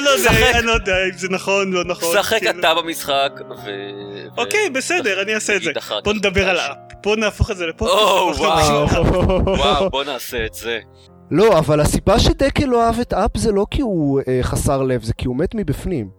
אני 0.55 0.65
לא 0.65 0.71
יודע 0.71 1.05
אם 1.05 1.17
זה 1.17 1.29
נכון 1.29 1.71
לא 1.71 1.83
נכון. 1.83 2.17
שחק 2.17 2.39
כאילו. 2.39 2.59
אתה 2.59 2.73
במשחק 2.73 3.31
ו... 3.65 3.69
אוקיי, 4.37 4.69
בסדר, 4.69 5.21
אני 5.21 5.35
אעשה 5.35 5.55
את 5.55 5.61
זה. 5.61 5.71
בוא 6.03 6.13
נדבר 6.13 6.49
על 6.49 6.57
האפ. 6.57 6.77
בוא 7.03 7.15
נהפוך 7.15 7.51
את 7.51 7.57
זה 7.57 7.65
לפודקאסט. 7.65 8.39
וואו, 8.39 9.89
בוא 9.95 10.03
נעשה 10.03 10.45
את 10.45 10.53
זה. 10.53 10.79
לא, 11.31 11.59
אבל 11.59 11.79
הסיבה 11.79 12.19
שדקל 12.19 12.65
לא 12.65 12.85
אהב 12.85 12.99
את 12.99 13.13
אפ 13.13 13.31
זה 13.37 13.51
לא 13.51 13.65
כי 13.71 13.81
הוא 13.81 14.21
אה, 14.27 14.39
חסר 14.41 14.83
לב, 14.83 15.03
זה 15.03 15.13
כי 15.13 15.27
הוא 15.27 15.37
מת 15.37 15.55
מבפנים. 15.55 16.09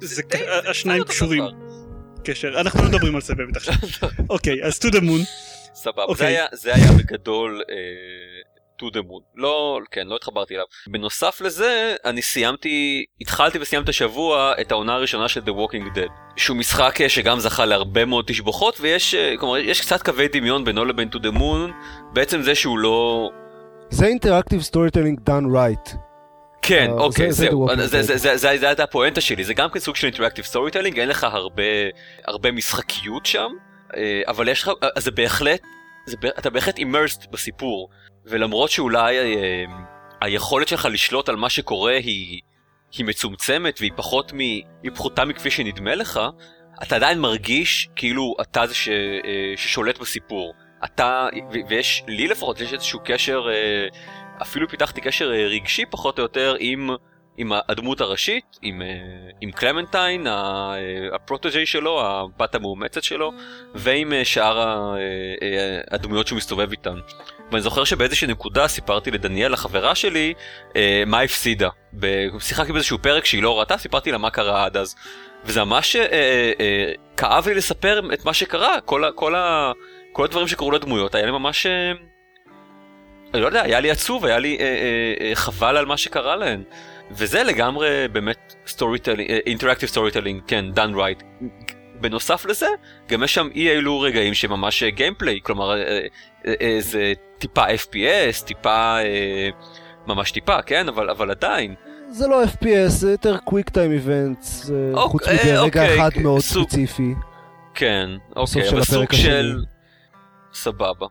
זה 0.00 0.22
השניים 0.66 1.04
קשורים. 1.04 1.44
קשר, 2.24 2.60
אנחנו 2.60 2.82
לא 2.82 2.88
מדברים 2.88 3.14
על 3.14 3.20
זה 3.20 3.34
באמת 3.34 3.56
עכשיו. 3.56 3.74
אוקיי, 4.30 4.64
אז 4.64 4.78
to 4.78 4.88
the 4.88 5.00
moon. 5.00 5.24
סבבה. 5.74 6.02
זה, 6.06 6.12
אוקיי. 6.12 6.26
היה, 6.26 6.46
זה 6.52 6.74
היה 6.74 6.92
בגדול 6.92 7.62
אה, 7.66 8.50
to 8.82 8.94
the 8.94 8.98
moon. 8.98 9.22
לא, 9.36 9.78
כן, 9.90 10.06
לא 10.06 10.16
התחברתי 10.16 10.54
אליו. 10.54 10.64
בנוסף 10.86 11.40
לזה, 11.40 11.94
אני 12.04 12.22
סיימתי, 12.22 13.04
התחלתי 13.20 13.58
וסיימתי 13.58 13.90
השבוע 13.90 14.52
את 14.60 14.72
העונה 14.72 14.94
הראשונה 14.94 15.28
של 15.28 15.40
The 15.40 15.50
Walking 15.50 15.96
Dead. 15.96 16.10
שהוא 16.36 16.56
משחק 16.56 17.00
אה, 17.00 17.08
שגם 17.08 17.40
זכה 17.40 17.64
להרבה 17.64 18.04
מאוד 18.04 18.24
תשבוכות, 18.28 18.80
ויש, 18.80 19.14
אה, 19.14 19.34
כלומר, 19.38 19.56
יש 19.58 19.80
קצת 19.80 20.02
קווי 20.02 20.28
דמיון 20.28 20.64
בינו 20.64 20.84
לבין 20.84 21.08
to 21.08 21.18
the 21.18 21.36
moon, 21.36 21.72
בעצם 22.12 22.42
זה 22.42 22.54
שהוא 22.54 22.78
לא... 22.78 23.30
זה 23.90 24.06
interactive 24.06 24.60
storytelling 24.60 25.20
done 25.20 25.44
right. 25.54 26.09
כן, 26.62 26.90
uh, 26.90 26.92
אוקיי, 27.00 27.32
זה, 27.32 27.46
זהו, 27.46 27.68
זה, 27.76 27.86
זה, 27.86 28.02
זה, 28.02 28.16
זה, 28.16 28.36
זה, 28.36 28.58
זה 28.58 28.68
הייתה 28.68 28.82
הפואנטה 28.82 29.20
שלי, 29.20 29.44
זה 29.44 29.54
גם 29.54 29.70
כן 29.70 29.78
סוג 29.78 29.96
של 29.96 30.06
interactive 30.06 30.44
storytelling, 30.44 30.98
אין 30.98 31.08
לך 31.08 31.24
הרבה, 31.24 32.52
משחקיות 32.52 33.26
שם, 33.26 33.50
אה, 33.96 34.22
אבל 34.26 34.48
יש 34.48 34.62
לך, 34.62 34.70
אה, 34.82 34.88
זה 35.00 35.10
בהחלט, 35.10 35.60
אתה 36.38 36.50
בהחלט 36.50 36.78
immersed 36.78 37.26
בסיפור, 37.30 37.88
ולמרות 38.26 38.70
שאולי 38.70 39.18
אה, 39.18 39.64
היכולת 40.20 40.68
שלך 40.68 40.88
לשלוט 40.90 41.28
על 41.28 41.36
מה 41.36 41.50
שקורה 41.50 41.92
היא, 41.92 42.40
היא 42.92 43.06
מצומצמת 43.06 43.76
והיא 43.80 43.92
פחות 43.96 44.32
מ... 44.32 44.38
היא 44.38 44.90
פחותה 44.94 45.24
מכפי 45.24 45.50
שנדמה 45.50 45.94
לך, 45.94 46.20
אתה 46.82 46.96
עדיין 46.96 47.18
מרגיש 47.18 47.88
כאילו 47.96 48.34
אתה 48.40 48.66
זה 48.66 48.74
ש, 48.74 48.88
ששולט 49.56 49.98
בסיפור. 49.98 50.54
אתה, 50.84 51.28
ויש, 51.68 52.04
לי 52.08 52.28
לפחות, 52.28 52.60
יש 52.60 52.72
איזשהו 52.72 53.00
קשר, 53.04 53.46
אפילו 54.42 54.68
פיתחתי 54.68 55.00
קשר 55.00 55.28
רגשי 55.28 55.84
פחות 55.90 56.18
או 56.18 56.22
יותר 56.22 56.56
עם... 56.58 56.90
עם 57.40 57.52
הדמות 57.68 58.00
הראשית, 58.00 58.58
עם, 58.62 58.82
אה, 58.82 58.86
עם 59.40 59.50
קלמנטיין, 59.50 60.26
אה, 60.26 60.74
הפרוטוג'י 61.12 61.66
שלו, 61.66 62.00
הבת 62.02 62.54
המאומצת 62.54 63.02
שלו, 63.02 63.32
ועם 63.74 64.12
אה, 64.12 64.24
שאר 64.24 64.94
הדמויות 65.90 66.26
שהוא 66.26 66.36
מסתובב 66.36 66.70
איתן. 66.70 66.94
ואני 67.50 67.62
זוכר 67.62 67.84
שבאיזושהי 67.84 68.28
נקודה 68.28 68.68
סיפרתי 68.68 69.10
לדניאל, 69.10 69.54
החברה 69.54 69.94
שלי, 69.94 70.34
מה 71.06 71.20
הפסידה. 71.20 71.68
שיחקתי 72.38 72.72
באיזשהו 72.72 72.98
פרק 72.98 73.24
שהיא 73.24 73.42
לא 73.42 73.60
ראתה, 73.60 73.78
סיפרתי 73.78 74.12
לה 74.12 74.18
מה 74.18 74.30
קרה 74.30 74.64
עד 74.64 74.76
אז. 74.76 74.96
וזה 75.44 75.64
ממש 75.64 75.96
כאב 77.16 77.48
לי 77.48 77.54
לספר 77.54 78.00
את 78.14 78.24
מה 78.24 78.34
שקרה, 78.34 78.80
כל, 78.84 79.04
כל, 79.14 79.34
כל 80.12 80.24
הדברים 80.24 80.48
שקרו 80.48 80.70
לדמויות, 80.70 81.14
היה 81.14 81.26
לי 81.26 81.32
ממש... 81.32 81.66
אני 83.34 83.42
לא 83.42 83.46
יודע, 83.46 83.62
היה 83.62 83.80
לי 83.80 83.90
עצוב, 83.90 84.24
היה 84.24 84.38
לי 84.38 84.56
אה, 84.60 84.64
אה, 84.64 85.28
אה, 85.28 85.34
חבל 85.34 85.76
על 85.76 85.86
מה 85.86 85.96
שקרה 85.96 86.36
להן. 86.36 86.62
וזה 87.10 87.42
לגמרי 87.42 88.08
באמת 88.12 88.54
storytelling, 88.66 89.30
interactive 89.46 89.88
storytelling, 89.88 90.42
כן, 90.46 90.72
done 90.72 90.94
right. 90.94 91.22
בנוסף 92.00 92.46
לזה, 92.46 92.66
גם 93.08 93.22
יש 93.22 93.34
שם 93.34 93.48
אי 93.54 93.70
אילו 93.70 94.00
רגעים 94.00 94.34
שממש 94.34 94.82
gameplay, 94.82 95.38
כלומר 95.42 95.74
זה 96.80 97.12
טיפה 97.38 97.64
FPS, 97.66 98.44
טיפה, 98.44 98.96
ממש 100.06 100.30
טיפה, 100.30 100.62
כן, 100.62 100.88
אבל, 100.88 101.10
אבל 101.10 101.30
עדיין. 101.30 101.74
זה 102.10 102.28
לא 102.28 102.44
FPS, 102.44 102.88
זה 102.88 103.10
יותר 103.10 103.36
quick 103.38 103.68
time 103.68 103.92
events, 103.92 104.70
חוץ 104.94 105.28
מזה 105.28 105.40
רגע 105.42 105.60
אוקיי, 105.60 105.96
אחד 105.96 106.10
מאוד 106.22 106.40
סוג... 106.40 106.70
ספציפי. 106.70 107.14
כן, 107.74 108.10
אוקיי, 108.36 108.68
אבל 108.68 108.82
סוג 108.84 109.12
של... 109.12 109.58
סבבה. 110.52 111.06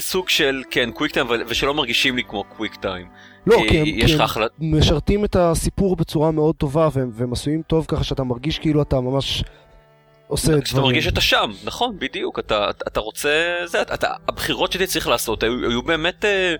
סוג 0.00 0.28
של, 0.28 0.62
כן, 0.70 0.90
קוויק 0.90 1.12
טיים, 1.12 1.26
ושלא 1.46 1.74
מרגישים 1.74 2.16
לי 2.16 2.24
כמו 2.24 2.44
קוויק 2.44 2.74
טיים. 2.74 3.06
לא, 3.46 3.56
כי 3.68 3.78
הם, 3.78 3.84
כי 3.84 4.14
הם 4.14 4.20
החל... 4.20 4.46
משרתים 4.58 5.24
את 5.24 5.36
הסיפור 5.36 5.96
בצורה 5.96 6.30
מאוד 6.30 6.54
טובה, 6.54 6.88
והם, 6.92 7.10
והם 7.12 7.32
עשויים 7.32 7.62
טוב 7.62 7.84
ככה 7.88 8.04
שאתה 8.04 8.24
מרגיש 8.24 8.58
כאילו 8.58 8.82
אתה 8.82 9.00
ממש 9.00 9.44
עושה 10.28 10.48
דברים. 10.48 10.66
שאתה 10.66 10.80
מרגיש 10.80 11.04
שאתה 11.04 11.20
שם, 11.20 11.50
נכון, 11.64 11.96
בדיוק, 11.98 12.38
אתה, 12.38 12.70
אתה 12.86 13.00
רוצה, 13.00 13.30
זה, 13.64 13.82
אתה, 13.82 14.08
הבחירות 14.28 14.72
שאתה 14.72 14.86
צריך 14.86 15.08
לעשות 15.08 15.42
היו, 15.42 15.70
היו 15.70 15.82
באמת, 15.82 16.24
אה, 16.24 16.54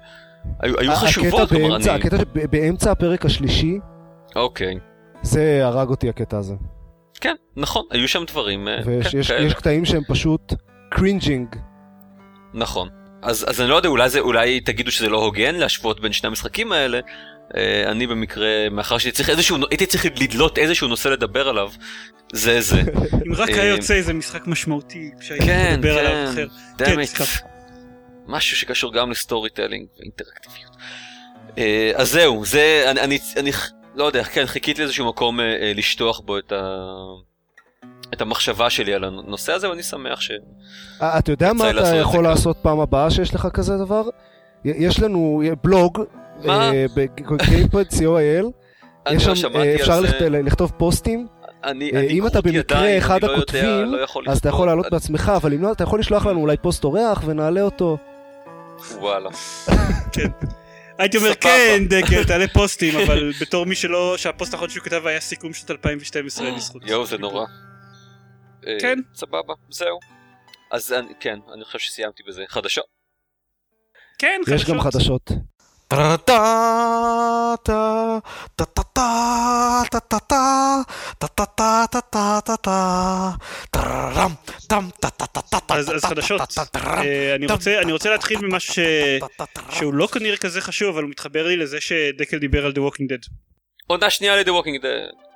היו, 0.60 0.78
היו 0.78 0.92
חשובות, 0.92 1.48
כלומר 1.48 1.76
אני... 1.76 1.90
הקטע 1.90 2.16
באמצע 2.50 2.90
הפרק 2.90 3.26
השלישי, 3.26 3.78
אוקיי. 4.36 4.78
זה 5.22 5.60
הרג 5.66 5.88
אותי 5.88 6.08
הקטע 6.08 6.38
הזה. 6.38 6.54
כן, 7.20 7.34
נכון, 7.56 7.84
היו 7.90 8.08
שם 8.08 8.24
דברים 8.24 8.68
אה, 8.68 8.78
ויש 8.84 9.08
כן, 9.08 9.18
יש, 9.18 9.30
יש 9.30 9.54
קטעים 9.54 9.84
שהם 9.84 10.02
פשוט 10.08 10.54
cringing. 10.90 11.48
נכון. 12.54 12.88
אז, 13.22 13.44
אז 13.48 13.60
אני 13.60 13.70
לא 13.70 13.74
יודע, 13.74 13.88
אולי, 13.88 14.08
זה, 14.08 14.20
אולי 14.20 14.60
תגידו 14.60 14.90
שזה 14.90 15.08
לא 15.08 15.18
הוגן 15.18 15.54
להשוות 15.54 16.00
בין 16.00 16.12
שני 16.12 16.26
המשחקים 16.26 16.72
האלה. 16.72 17.00
אה, 17.00 17.54
אני 17.86 18.06
במקרה, 18.06 18.68
מאחר 18.70 18.98
שהייתי 18.98 19.16
צריך 19.16 19.30
איזשהו, 19.30 19.56
הייתי 19.70 19.86
צריך 19.86 20.06
לדלות 20.20 20.58
איזשהו 20.58 20.88
נושא 20.88 21.08
לדבר 21.08 21.48
עליו, 21.48 21.70
זה 22.32 22.60
זה. 22.60 22.80
אם 23.26 23.34
רק 23.34 23.48
היה 23.48 23.62
אה, 23.62 23.66
יוצא 23.68 23.94
איזה 23.94 24.12
משחק 24.12 24.46
משמעותי 24.46 25.10
שהייתי 25.20 25.46
כן, 25.46 25.74
לדבר 25.78 25.94
כן, 25.94 26.06
עליו 26.06 26.30
אחר. 26.30 26.46
כן, 26.78 27.24
משהו 28.26 28.56
שקשור 28.56 28.92
גם 28.92 29.10
ל 29.10 29.50
storytelling 29.50 29.86
ואינטראקטיביות. 29.98 30.76
Uh, 31.48 31.60
אז 31.94 32.10
זהו, 32.10 32.44
זה, 32.44 32.84
אני, 32.86 33.18
אני, 33.36 33.52
לא 33.94 34.04
יודע, 34.04 34.24
כן, 34.24 34.46
חיכיתי 34.46 34.80
לאיזשהו 34.80 35.08
מקום 35.08 35.40
לשטוח 35.74 36.20
בו 36.20 36.38
את 36.38 36.52
ה... 36.52 36.76
את 38.14 38.20
המחשבה 38.20 38.70
שלי 38.70 38.94
על 38.94 39.04
הנושא 39.04 39.52
הזה, 39.52 39.70
ואני 39.70 39.82
שמח 39.82 40.20
ש... 40.20 40.30
אה, 41.02 41.18
אתה 41.18 41.32
יודע 41.32 41.52
מה 41.52 41.70
אתה 41.70 41.96
יכול 41.96 42.24
לעשות 42.24 42.56
פעם 42.62 42.80
הבאה 42.80 43.10
שיש 43.10 43.34
לך 43.34 43.48
כזה 43.52 43.76
דבר? 43.76 44.02
יש 44.64 45.00
לנו 45.00 45.42
בלוג, 45.64 46.02
אה, 46.48 46.86
ב-gamepad 46.96 47.94
co.il, 47.94 48.46
יש 49.12 49.24
שם, 49.24 49.56
אה, 49.56 49.74
אפשר 49.74 50.00
לכתוב 50.20 50.72
פוסטים. 50.76 51.26
אם 52.10 52.26
אתה 52.26 52.40
במקרה 52.40 52.98
אחד 52.98 53.22
לא 53.22 53.32
הכותבים, 53.32 53.94
אז 54.28 54.38
אתה 54.38 54.48
יכול 54.48 54.66
לעלות 54.66 54.86
בעצמך, 54.90 55.32
אבל 55.36 55.54
אם 55.54 55.62
לא, 55.62 55.72
אתה 55.72 55.84
יכול 55.84 56.00
לשלוח 56.00 56.26
לנו 56.26 56.40
אולי 56.40 56.56
פוסט 56.56 56.84
אורח 56.84 57.22
ונעלה 57.26 57.62
אותו. 57.62 57.98
וואלה. 58.98 59.30
כן. 60.14 60.28
הייתי 60.98 61.16
אומר 61.16 61.34
כן 61.34 61.84
דקל 61.88 62.24
תעלה 62.24 62.48
פוסטים 62.48 62.98
אבל 62.98 63.32
בתור 63.40 63.66
מי 63.66 63.74
שלא 63.74 64.14
שהפוסט 64.16 64.54
האחרון 64.54 64.70
שהוא 64.70 64.84
כתב 64.84 65.06
היה 65.06 65.20
סיכום 65.20 65.52
שנת 65.52 65.70
2012 65.70 66.46
אין 66.46 66.54
לי 66.54 66.60
זכות. 66.60 66.82
יואו 66.86 67.06
זה 67.06 67.18
נורא. 67.18 67.44
אה, 68.66 68.76
כן. 68.80 68.98
סבבה, 69.14 69.54
זהו. 69.70 69.98
אז 70.70 70.94
כן, 71.20 71.38
אני 71.54 71.64
חושב 71.64 71.78
שסיימתי 71.78 72.22
בזה. 72.22 72.44
חדשות. 72.48 72.84
כן, 74.18 74.40
חדשות. 74.46 74.60
יש 74.60 74.70
גם 74.70 74.80
חדשות. 74.80 75.30
אז 85.68 86.04
חדשות, 86.04 86.40
אני 87.82 87.92
רוצה 87.92 88.10
להתחיל 88.10 88.38
ממשהו 88.42 88.82
שהוא 89.70 89.94
לא 89.94 90.06
כנראה 90.06 90.36
כזה 90.36 90.60
חשוב 90.60 90.88
אבל 90.88 91.02
הוא 91.02 91.10
מתחבר 91.10 91.46
לי 91.46 91.56
לזה 91.56 91.80
שדקל 91.80 92.38
דיבר 92.38 92.66
על 92.66 92.72
The 92.72 92.78
Walking 92.78 93.06
Dead. 93.12 93.30
עונה 93.86 94.10
שנייה 94.10 94.36
ל-The 94.36 94.48
Walking 94.48 94.82
Dead. 94.82 95.31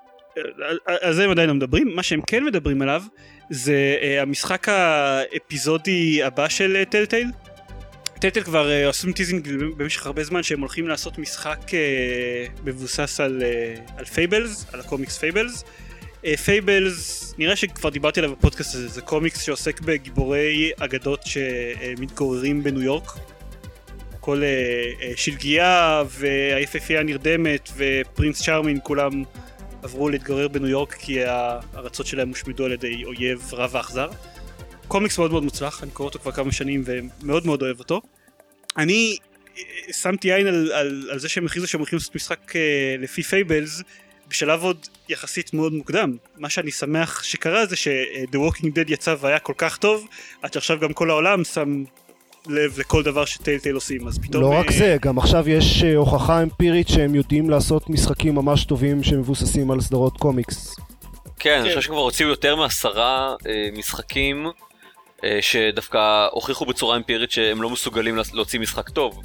על 0.87 1.14
זה 1.14 1.24
הם 1.24 1.30
עדיין 1.30 1.49
לא 1.49 1.55
מדברים, 1.55 1.95
מה 1.95 2.03
שהם 2.03 2.20
כן 2.26 2.45
מדברים 2.45 2.82
עליו 2.82 3.03
זה 3.51 3.97
אה, 4.01 4.22
המשחק 4.22 4.68
האפיזודי 4.68 6.22
הבא 6.22 6.49
של 6.49 6.84
Telltale. 6.90 7.28
אה, 7.28 8.18
Telltale 8.20 8.44
כבר 8.45 8.68
אה, 8.68 8.86
עושים 8.87 9.12
teasing 9.12 9.49
במשך 9.76 10.07
הרבה 10.07 10.24
זמן 10.24 10.43
שהם 10.43 10.61
הולכים 10.61 10.89
לעשות 10.89 11.18
משחק 11.18 11.59
אה, 11.68 12.61
מבוסס 12.64 13.20
על, 13.20 13.43
אה, 13.42 13.99
על 13.99 14.05
Fables, 14.05 14.66
על 14.72 14.80
הקומיקס 14.80 15.18
Fables. 15.18 15.64
אה, 16.22 16.36
Fables, 16.36 17.34
נראה 17.39 17.57
שכבר 17.57 17.91
דיברתי 17.91 18.20
עליו 18.20 18.32
בפודקאסט 18.37 18.74
הזה, 18.74 18.89
זה 18.89 19.01
קומיקס 19.01 19.43
שעוסק 19.43 19.80
בגיבורי 19.80 20.70
אגדות 20.78 21.20
שמתגוררים 21.24 22.62
בניו 22.62 22.82
יורק. 22.82 23.11
כל 24.20 24.43
שלגיה 25.16 26.03
והיפהפייה 26.11 27.01
הנרדמת 27.01 27.70
ו 27.76 27.86
Prince 27.86 28.42
Charming 28.42 28.78
כולם 28.82 29.22
עברו 29.87 30.09
להתגורר 30.09 30.49
בניו 30.49 30.68
יורק 30.68 30.95
כי 30.95 31.24
הארצות 31.24 32.07
שלהם 32.07 32.28
הושמדו 32.28 32.64
על 32.64 32.72
ידי 32.72 33.05
אויב 33.05 33.55
רע 33.55 33.66
ואכזר. 33.70 34.09
קומיקס 34.89 35.18
מאוד 35.18 35.30
מאוד 35.30 35.43
מוצלח, 35.43 35.82
אני 35.82 35.91
קורא 35.91 36.09
אותו 36.09 36.18
כבר 36.18 36.32
כמה 36.32 36.53
שנים 36.53 36.82
ומאוד 36.84 37.47
מאוד 37.47 37.62
אוהב 37.62 37.78
אותו. 37.78 38.01
אני 38.76 39.16
שמתי 39.93 40.32
עין 40.32 40.47
על, 40.47 40.72
על, 40.72 41.09
על 41.12 41.18
זה 41.18 41.28
שהם 41.28 41.47
הכריזו 41.47 41.66
שהם 41.66 41.80
הולכים 41.80 41.97
לעשות 41.97 42.14
משחק 42.14 42.53
אה, 42.53 43.03
לפי 43.03 43.22
Fables 43.22 43.82
בשלב 44.28 44.62
עוד 44.62 44.87
יחסית 45.09 45.55
מאוד 45.55 45.72
מוקדם. 45.72 46.16
מה 46.37 46.51
שאני 46.51 46.70
שמח 46.70 47.22
שקרה 47.22 47.66
זה 47.66 47.76
ש-The 47.76 48.37
Walking 48.37 48.66
Dead 48.66 48.93
יצא 48.93 49.14
והיה 49.20 49.39
כל 49.39 49.55
כך 49.59 49.76
טוב, 49.76 50.07
עד 50.43 50.53
שעכשיו 50.53 50.78
גם 50.80 50.93
כל 50.93 51.11
העולם 51.11 51.45
שם 51.45 51.84
לב 52.49 52.78
לכל 52.78 53.03
דבר 53.03 53.24
שטיילטייל 53.24 53.74
עושים, 53.74 54.09
אז 54.09 54.18
פתאום... 54.18 54.42
לא 54.42 54.55
רק 54.55 54.66
אה, 54.66 54.78
זה, 54.78 54.97
גם 55.01 55.18
עכשיו 55.18 55.49
יש 55.49 55.82
uh, 55.82 55.86
הוכחה 55.97 56.42
אמפירית 56.42 56.88
שהם 56.88 57.14
יודעים 57.14 57.51
לעשות 57.51 57.90
משחקים 57.90 58.34
ממש 58.34 58.64
טובים 58.64 59.03
שמבוססים 59.03 59.70
על 59.70 59.80
סדרות 59.80 60.16
קומיקס. 60.16 60.76
כן, 61.38 61.59
אני 61.61 61.68
חושב 61.68 61.80
שכבר 61.80 61.99
הוציאו 61.99 62.28
יותר 62.28 62.57
מעשרה 62.57 63.34
משחקים 63.78 64.47
שדווקא 65.40 66.26
הוכיחו 66.30 66.66
בצורה 66.66 66.97
אמפירית 66.97 67.30
שהם 67.30 67.62
לא 67.62 67.70
מסוגלים 67.70 68.16
להוציא 68.32 68.61
משחק 68.61 68.88
טוב. 68.88 69.22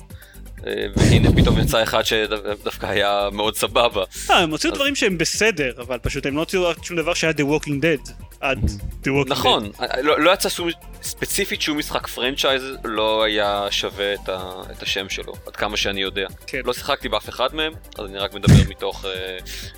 אה, 0.67 0.85
והנה 0.95 1.29
פתאום 1.35 1.59
יצא 1.59 1.83
אחד 1.83 2.03
שדווקא 2.05 2.85
היה 2.85 3.29
מאוד 3.31 3.55
סבבה. 3.55 4.03
אה, 4.29 4.37
הם 4.37 4.51
הוציאו 4.51 4.73
דברים 4.73 4.95
שהם 4.95 5.17
בסדר, 5.17 5.71
אבל 5.77 5.97
פשוט 6.01 6.25
הם 6.25 6.35
לא 6.35 6.39
הוציאו 6.39 6.71
שום 6.81 6.97
דבר 6.97 7.13
שהיה 7.13 7.33
The 7.33 7.41
Walking 7.41 7.67
Dead. 7.67 8.11
עד 8.39 8.59
The 9.03 9.07
Walking 9.07 9.27
Dead. 9.27 9.29
נכון, 9.29 9.71
אה, 9.81 10.01
לא, 10.01 10.19
לא 10.19 10.31
יצא 10.31 10.49
ספציפית 11.01 11.61
שום 11.61 11.77
משחק 11.77 12.07
פרנצ'ייז 12.07 12.63
לא 12.83 13.23
היה 13.23 13.67
שווה 13.69 14.13
את 14.71 14.83
השם 14.83 15.09
שלו, 15.09 15.33
עד 15.47 15.55
כמה 15.55 15.77
שאני 15.77 16.01
יודע. 16.01 16.27
כן. 16.47 16.61
לא 16.65 16.73
שיחקתי 16.73 17.09
באף 17.09 17.29
אחד 17.29 17.55
מהם, 17.55 17.73
אז 17.99 18.05
אני 18.05 18.17
רק 18.17 18.33
מדבר 18.33 18.69
מתוך, 18.69 19.05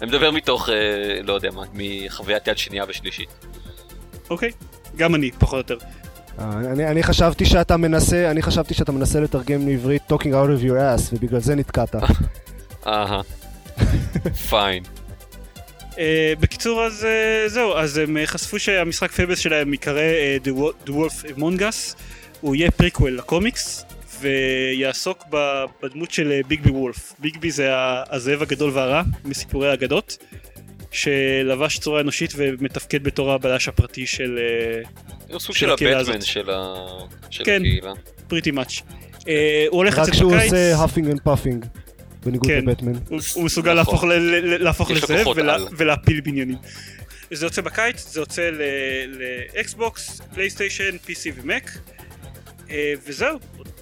אני 0.02 0.10
מדבר 0.10 0.32
מתוך, 0.32 0.70
לא 1.24 1.34
יודע 1.34 1.52
מה, 1.52 1.64
מחוויית 1.74 2.48
יד 2.48 2.58
שנייה 2.58 2.84
ושלישית. 2.88 3.30
אוקיי, 4.30 4.52
גם 4.96 5.16
אני, 5.16 5.32
פחות 5.32 5.72
או 5.72 5.76
יותר. 5.76 5.86
אה, 6.40 6.60
אני, 6.72 6.88
אני 6.88 7.04
חשבתי 7.04 7.46
שאתה 7.46 7.78
מנסה, 7.78 8.32
אני 8.32 8.42
חשבתי 8.42 8.74
שאתה 8.74 8.92
מנסה 8.92 9.20
לתרגם 9.20 9.68
לעברית 9.68 10.02
talking 10.12 10.34
out 10.34 10.62
of 10.62 10.64
your 10.64 10.74
ass, 10.74 11.14
ובגלל 11.14 11.40
זה 11.40 11.56
נתקעת. 11.56 11.96
אהה. 12.88 13.22
Fine. 14.50 14.84
בקיצור 16.40 16.84
אז 16.84 17.04
אה, 17.04 17.50
זהו, 17.50 17.74
אז 17.74 17.98
הם 17.98 18.18
אה, 18.18 18.20
חשפו 18.26 18.60
שהמשחק 18.60 19.12
Fables 19.12 19.40
שלהם 19.40 19.74
ייקרא 19.74 20.02
אה, 20.02 20.48
The 20.48 20.90
Wolf 20.90 21.38
Among 21.38 21.60
Us, 21.60 21.96
הוא 22.42 22.56
יהיה 22.56 22.72
פריקוול 22.72 23.18
לקומיקס, 23.18 23.86
ויעסוק 24.20 25.24
בדמות 25.84 26.12
של 26.12 26.42
Bigby 26.48 26.70
Wolf. 26.70 27.14
Bigby 27.20 27.52
זה 27.52 27.70
הזאב 28.10 28.42
הגדול 28.42 28.72
והרע 28.74 29.02
מסיפורי 29.26 29.70
האגדות. 29.70 30.18
שלבש 30.94 31.78
צורה 31.80 32.02
אנושית 32.02 32.34
ומתפקד 32.36 33.04
בתור 33.04 33.32
הבלש 33.32 33.68
הפרטי 33.68 34.08
של 34.08 34.40
הוא 35.30 35.40
סוג 35.40 35.56
של 35.56 35.70
הבטמן 35.70 36.22
של 36.22 36.50
הקהילה. 36.50 36.74
כן, 37.44 37.62
Pretty 38.28 38.52
much. 38.52 38.74
הוא 38.80 39.28
הולך 39.70 39.98
לצאת 39.98 40.08
בקיץ. 40.08 40.14
רק 40.14 40.20
שהוא 40.20 40.36
עושה 40.36 40.76
Huffing 40.76 41.10
and 41.10 41.22
puffing. 41.24 41.66
בניגוד 42.26 42.48
כן, 42.48 42.66
לבטמן. 42.66 42.94
הוא 43.34 43.44
מסוגל 43.44 43.74
להפוך 44.60 44.92
לזה 44.92 45.24
ולהפיל 45.78 46.22
בניינים. 46.22 46.58
זה 47.32 47.46
יוצא 47.46 47.62
בקיץ, 47.62 48.08
זה 48.10 48.20
יוצא 48.20 48.50
לאקסבוקס, 49.56 50.22
פלייסטיישן, 50.34 50.96
PC 51.08 51.32
ומק. 51.36 51.72
וזהו, 53.06 53.40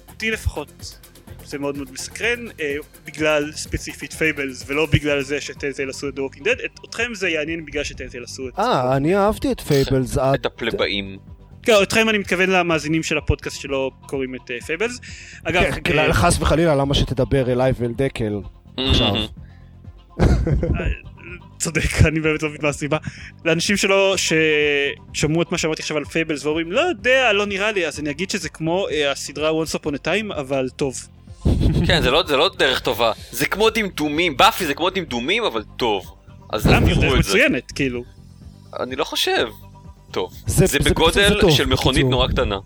אותי 0.08 0.30
לפחות 0.30 0.98
זה 1.44 1.58
מאוד 1.58 1.76
מאוד 1.76 1.92
מסקרן, 1.92 2.46
אה, 2.60 2.74
בגלל 3.06 3.52
ספציפית 3.52 4.12
Fables, 4.12 4.64
ולא 4.66 4.86
בגלל 4.86 5.22
זה 5.22 5.40
ש 5.40 5.50
Telltale 5.50 5.90
עשו 5.90 6.08
את 6.08 6.18
The 6.18 6.20
Walking 6.20 6.42
Dead, 6.42 6.64
את, 6.64 6.80
אתכם 6.88 7.14
זה 7.14 7.28
יעניין 7.28 7.64
בגלל 7.64 7.84
ש 7.84 7.92
Telltale 7.92 8.22
עשו 8.24 8.48
את... 8.48 8.58
אה, 8.58 8.96
אני 8.96 9.16
אהבתי 9.16 9.52
את 9.52 9.60
Fables 9.60 10.18
עד... 10.18 10.34
את 10.34 10.46
הפלבאים. 10.46 11.18
כן, 11.62 11.72
אתכם 11.82 12.08
אני 12.08 12.18
מתכוון 12.18 12.50
למאזינים 12.50 13.02
של 13.02 13.18
הפודקאסט 13.18 13.60
שלא 13.60 13.90
קוראים 14.06 14.34
את 14.34 14.50
Fables. 14.66 15.00
אה, 15.00 15.50
אגב... 15.50 15.62
כן, 15.62 15.80
כן, 15.84 16.12
חס 16.12 16.40
וחלילה, 16.40 16.74
למה 16.74 16.94
שתדבר 16.94 17.52
אליי 17.52 17.72
ואל 17.78 17.92
דקל 17.92 18.40
עכשיו? 18.78 19.14
אה, 20.20 20.26
צודק, 21.58 22.06
אני 22.08 22.20
באמת 22.20 22.42
לא 22.42 22.48
מבין 22.48 22.60
מה 22.62 22.68
הסיבה. 22.68 22.98
לאנשים 23.44 23.76
שלא, 23.76 24.14
ששמעו 24.16 25.42
את 25.42 25.52
מה 25.52 25.58
שאמרתי 25.58 25.82
עכשיו 25.82 25.96
על 25.96 26.04
Fables 26.04 26.44
ואומרים, 26.44 26.72
לא 26.72 26.80
יודע, 26.80 27.32
לא 27.32 27.46
נראה 27.46 27.72
לי, 27.72 27.86
אז 27.86 28.00
אני 28.00 28.10
אגיד 28.10 28.30
שזה 28.30 28.48
כמו 28.48 28.86
הסדרה 29.10 29.50
Once 29.50 29.78
Upon 29.78 29.92
a 29.92 30.06
Time, 30.06 30.34
אבל 30.34 30.68
טוב. 30.76 30.94
כן, 31.86 32.02
זה 32.02 32.10
לא, 32.10 32.22
זה 32.26 32.36
לא 32.36 32.50
דרך 32.58 32.80
טובה. 32.80 33.12
זה 33.30 33.46
כמו 33.46 33.70
דמדומים, 33.70 34.36
באפי 34.36 34.66
זה 34.66 34.74
כמו 34.74 34.90
דמדומים, 34.90 35.44
אבל 35.44 35.62
טוב. 35.76 36.14
אז 36.52 36.66
למה 36.66 36.86
היא 36.86 36.96
דרך 36.96 37.18
מצוינת, 37.18 37.72
כאילו. 37.72 38.02
אני 38.80 38.96
לא 38.96 39.04
חושב. 39.04 39.48
טוב. 40.10 40.32
זה, 40.46 40.66
זה, 40.66 40.78
זה 40.82 40.90
בגודל 40.90 41.40
זה 41.42 41.50
של 41.50 41.66
מכונית 41.66 42.06
נורא 42.06 42.28
קטנה. 42.28 42.58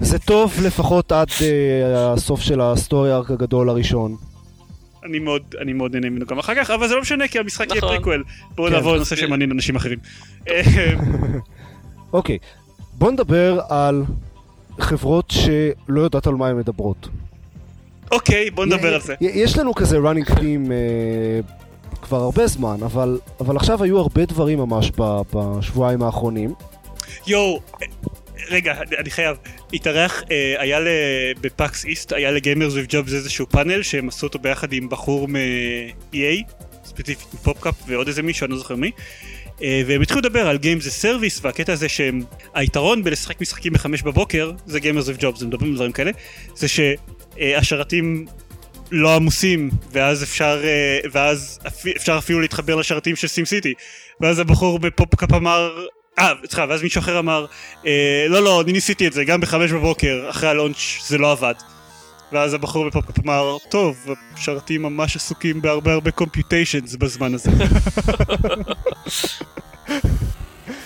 זה 0.00 0.18
טוב 0.18 0.54
לפחות 0.62 1.12
עד 1.12 1.28
אה, 1.28 1.42
הסוף 1.96 2.40
של 2.40 2.60
ה 2.60 2.69
story 2.69 3.12
arc 3.12 3.30
הגדול 3.30 3.68
הראשון. 3.68 4.16
אני 5.04 5.18
מאוד, 5.18 5.42
אני 5.62 5.72
מאוד 5.72 5.92
נהנה 5.92 6.10
ממנו 6.10 6.26
גם 6.26 6.38
אחר 6.38 6.54
כך, 6.54 6.70
אבל 6.70 6.88
זה 6.88 6.94
לא 6.94 7.00
משנה 7.00 7.28
כי 7.28 7.38
המשחק 7.38 7.66
נכון. 7.66 7.76
יהיה 7.76 7.90
פריקוול. 7.90 8.24
בואו 8.54 8.68
כן, 8.68 8.74
נעבור 8.74 8.96
לנושא 8.96 9.16
שמעניין 9.16 9.50
אנשים 9.50 9.76
אחרים. 9.76 9.98
אוקיי, 12.12 12.38
בואו 12.92 13.10
נדבר 13.10 13.60
על 13.68 14.04
חברות 14.80 15.30
שלא 15.30 16.00
יודעת 16.00 16.26
על 16.26 16.34
מה 16.34 16.48
הן 16.48 16.56
מדברות. 16.56 17.08
אוקיי, 18.10 18.50
בוא 18.50 18.66
נדבר 18.66 18.94
על 18.94 19.00
זה. 19.00 19.14
יש 19.20 19.58
לנו 19.58 19.74
כזה 19.74 19.98
running 19.98 20.30
theme 20.30 20.70
אה, 20.70 21.40
כבר 22.02 22.16
הרבה 22.16 22.46
זמן, 22.46 22.76
אבל, 22.82 23.18
אבל 23.40 23.56
עכשיו 23.56 23.82
היו 23.82 23.98
הרבה 23.98 24.24
דברים 24.24 24.58
ממש 24.58 24.90
בשבועיים 25.32 26.02
האחרונים. 26.02 26.54
יואו, 27.26 27.60
רגע, 28.50 28.74
אני 28.98 29.10
חייב. 29.10 29.36
התארח, 29.72 30.22
אה, 30.30 30.54
היה 30.58 30.78
ב 31.40 31.51
PAX 31.51 31.84
East, 31.84 32.12
היה 32.12 32.30
ל 32.30 32.36
Gamers 32.36 32.72
With 32.76 32.94
Jobs 32.94 33.12
איזשהו 33.12 33.46
פאנל 33.48 33.82
שהם 33.82 34.08
עשו 34.08 34.26
אותו 34.26 34.38
ביחד 34.38 34.72
עם 34.72 34.88
בחור 34.88 35.28
מ-EA, 35.28 36.52
ספציפית 36.84 37.34
מ 37.34 37.40
PopCap 37.40 37.74
ועוד 37.86 38.08
איזה 38.08 38.22
מישהו, 38.22 38.44
אני 38.44 38.52
לא 38.52 38.58
זוכר 38.58 38.76
מי. 38.76 38.90
אה, 39.62 39.82
והם 39.86 40.02
התחילו 40.02 40.20
לדבר 40.20 40.48
על 40.48 40.56
Games 40.56 40.84
as 40.84 41.04
Service 41.04 41.40
והקטע 41.42 41.72
הזה 41.72 41.86
שהיתרון 41.88 43.04
בלשחק 43.04 43.40
משחקים 43.40 43.72
בחמש 43.72 44.02
בבוקר 44.02 44.52
זה 44.66 44.78
Gamers 44.78 45.18
With 45.18 45.20
Jobs, 45.20 45.40
הם 45.40 45.46
מדברים 45.46 45.70
על 45.70 45.76
דברים 45.76 45.92
כאלה, 45.92 46.10
זה 46.54 46.68
שהשרתים 47.36 48.26
לא 48.90 49.16
עמוסים 49.16 49.70
ואז 49.92 50.22
אפשר, 50.22 50.60
אה, 50.64 50.98
ואז 51.12 51.58
אפשר 51.96 52.18
אפילו 52.18 52.40
להתחבר 52.40 52.76
לשרתים 52.76 53.16
של 53.16 53.28
SimCity 53.28 53.74
ואז 54.20 54.38
הבחור 54.38 54.78
ב 54.78 54.86
PopCap 54.86 55.32
אמר 55.32 55.86
אה, 56.18 56.32
סליחה, 56.46 56.64
ואז 56.68 56.82
מישהו 56.82 56.98
אחר 56.98 57.18
אמר 57.18 57.46
אה, 57.86 58.26
לא 58.28 58.42
לא, 58.42 58.60
אני 58.60 58.72
ניסיתי 58.72 59.06
את 59.06 59.12
זה 59.12 59.24
גם 59.24 59.40
בחמש 59.40 59.72
בבוקר 59.72 60.26
אחרי 60.30 60.48
ה 60.48 60.55
launch 60.55 60.98
זה 61.06 61.18
לא 61.18 61.32
עבד 61.32 61.54
ואז 62.32 62.54
הבחור 62.54 62.86
ב 62.86 62.91
PopCap 62.91 63.24
אמר, 63.24 63.56
טוב, 63.68 64.06
השרתים 64.34 64.82
ממש 64.82 65.16
עסוקים 65.16 65.62
בהרבה 65.62 65.92
הרבה 65.92 66.10
computations 66.10 66.96
בזמן 66.96 67.34
הזה. 67.34 67.50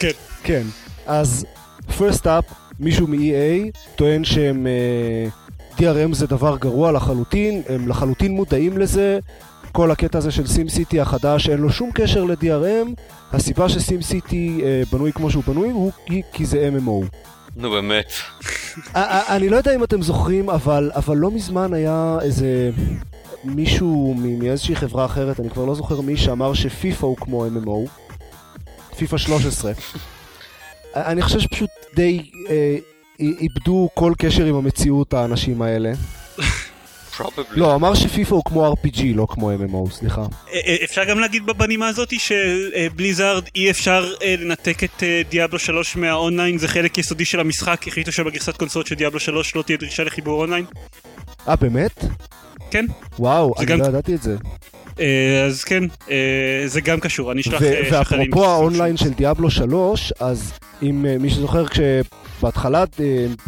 כן. 0.01 0.11
כן, 0.45 0.62
אז 1.07 1.47
first 1.88 2.24
up, 2.24 2.55
מישהו 2.80 3.07
מ-EA 3.07 3.78
טוען 3.97 4.24
שהם... 4.24 4.66
Uh, 4.66 5.43
DRM 5.78 6.12
זה 6.12 6.26
דבר 6.26 6.56
גרוע 6.56 6.92
לחלוטין, 6.92 7.62
הם 7.68 7.88
לחלוטין 7.88 8.32
מודעים 8.32 8.78
לזה. 8.78 9.18
כל 9.72 9.90
הקטע 9.90 10.18
הזה 10.18 10.30
של 10.30 10.46
סים 10.46 10.68
סיטי 10.68 11.00
החדש 11.00 11.48
אין 11.48 11.58
לו 11.58 11.70
שום 11.70 11.90
קשר 11.94 12.24
ל-DRM, 12.24 13.00
הסיבה 13.32 13.68
שסים 13.68 14.02
סיטי 14.02 14.60
אה, 14.64 14.82
בנוי 14.92 15.12
כמו 15.12 15.30
שהוא 15.30 15.42
בנוי 15.46 15.70
הוא 15.70 15.92
כי 16.32 16.46
זה 16.46 16.70
MMO. 16.76 17.16
נו 17.56 17.70
באמת. 17.70 18.12
אני 19.34 19.48
לא 19.48 19.56
יודע 19.56 19.74
אם 19.74 19.84
אתם 19.84 20.02
זוכרים, 20.02 20.50
אבל, 20.50 20.90
אבל 20.94 21.16
לא 21.16 21.30
מזמן 21.30 21.74
היה 21.74 22.18
איזה 22.22 22.70
מישהו 23.44 24.14
מאיזושהי 24.18 24.76
חברה 24.76 25.04
אחרת, 25.04 25.40
אני 25.40 25.50
כבר 25.50 25.64
לא 25.64 25.74
זוכר 25.74 26.00
מי, 26.00 26.16
שאמר 26.16 26.54
שפיפא 26.54 27.06
הוא 27.06 27.16
כמו 27.16 27.46
MMO. 27.46 27.90
פיפא 28.96 29.16
13. 29.16 29.72
אני 30.94 31.22
חושב 31.22 31.40
שפשוט 31.40 31.70
די 31.94 32.30
אה, 32.50 32.76
איבדו 33.20 33.88
כל 33.94 34.12
קשר 34.18 34.44
עם 34.44 34.54
המציאות 34.54 35.14
האנשים 35.14 35.62
האלה. 35.62 35.92
לא, 37.50 37.74
אמר 37.74 37.94
שפיפא 37.94 38.34
הוא 38.34 38.42
כמו 38.44 38.72
RPG, 38.72 39.00
לא 39.14 39.26
כמו 39.30 39.52
MMO, 39.52 39.92
סליחה. 39.92 40.20
אה, 40.20 40.60
אה, 40.66 40.76
אפשר 40.84 41.04
גם 41.04 41.18
להגיד 41.18 41.46
בנימה 41.46 41.88
הזאת 41.88 42.12
שבליזארד 42.18 43.44
אי 43.54 43.70
אפשר 43.70 44.12
אה, 44.22 44.34
לנתק 44.38 44.84
את 44.84 45.02
דיאבלו 45.30 45.58
3 45.58 45.96
מהאונליין, 45.96 46.58
זה 46.58 46.68
חלק 46.68 46.98
יסודי 46.98 47.24
של 47.24 47.40
המשחק, 47.40 47.88
החליטו 47.88 48.12
שבגרסת 48.12 48.56
קונסולות 48.56 48.86
של 48.86 48.94
דיאבלו 48.94 49.20
3 49.20 49.56
לא 49.56 49.62
תהיה 49.62 49.78
דרישה 49.78 50.04
לחיבור 50.04 50.40
אונליין. 50.40 50.64
אה, 51.48 51.56
באמת? 51.56 52.04
כן. 52.70 52.86
וואו, 53.18 53.54
אני 53.58 53.78
לא 53.78 53.84
ידעתי 53.84 54.14
את 54.14 54.22
זה. 54.22 54.36
אה, 55.01 55.45
אז 55.47 55.64
כן, 55.64 55.84
אה, 56.11 56.62
זה 56.66 56.80
גם 56.80 57.01
קשור, 57.01 57.32
אני 57.32 57.40
אשלח 57.40 57.62
אה, 57.62 57.82
שחקנים. 57.90 58.20
ואפרופו 58.20 58.45
האונליין 58.51 58.97
של 58.97 59.12
Diablo 59.12 59.50
3, 59.51 60.12
אז 60.20 60.53
אם 60.82 61.07
מי 61.20 61.30
שזוכר 61.30 61.64
כשבהתחלה 61.66 62.84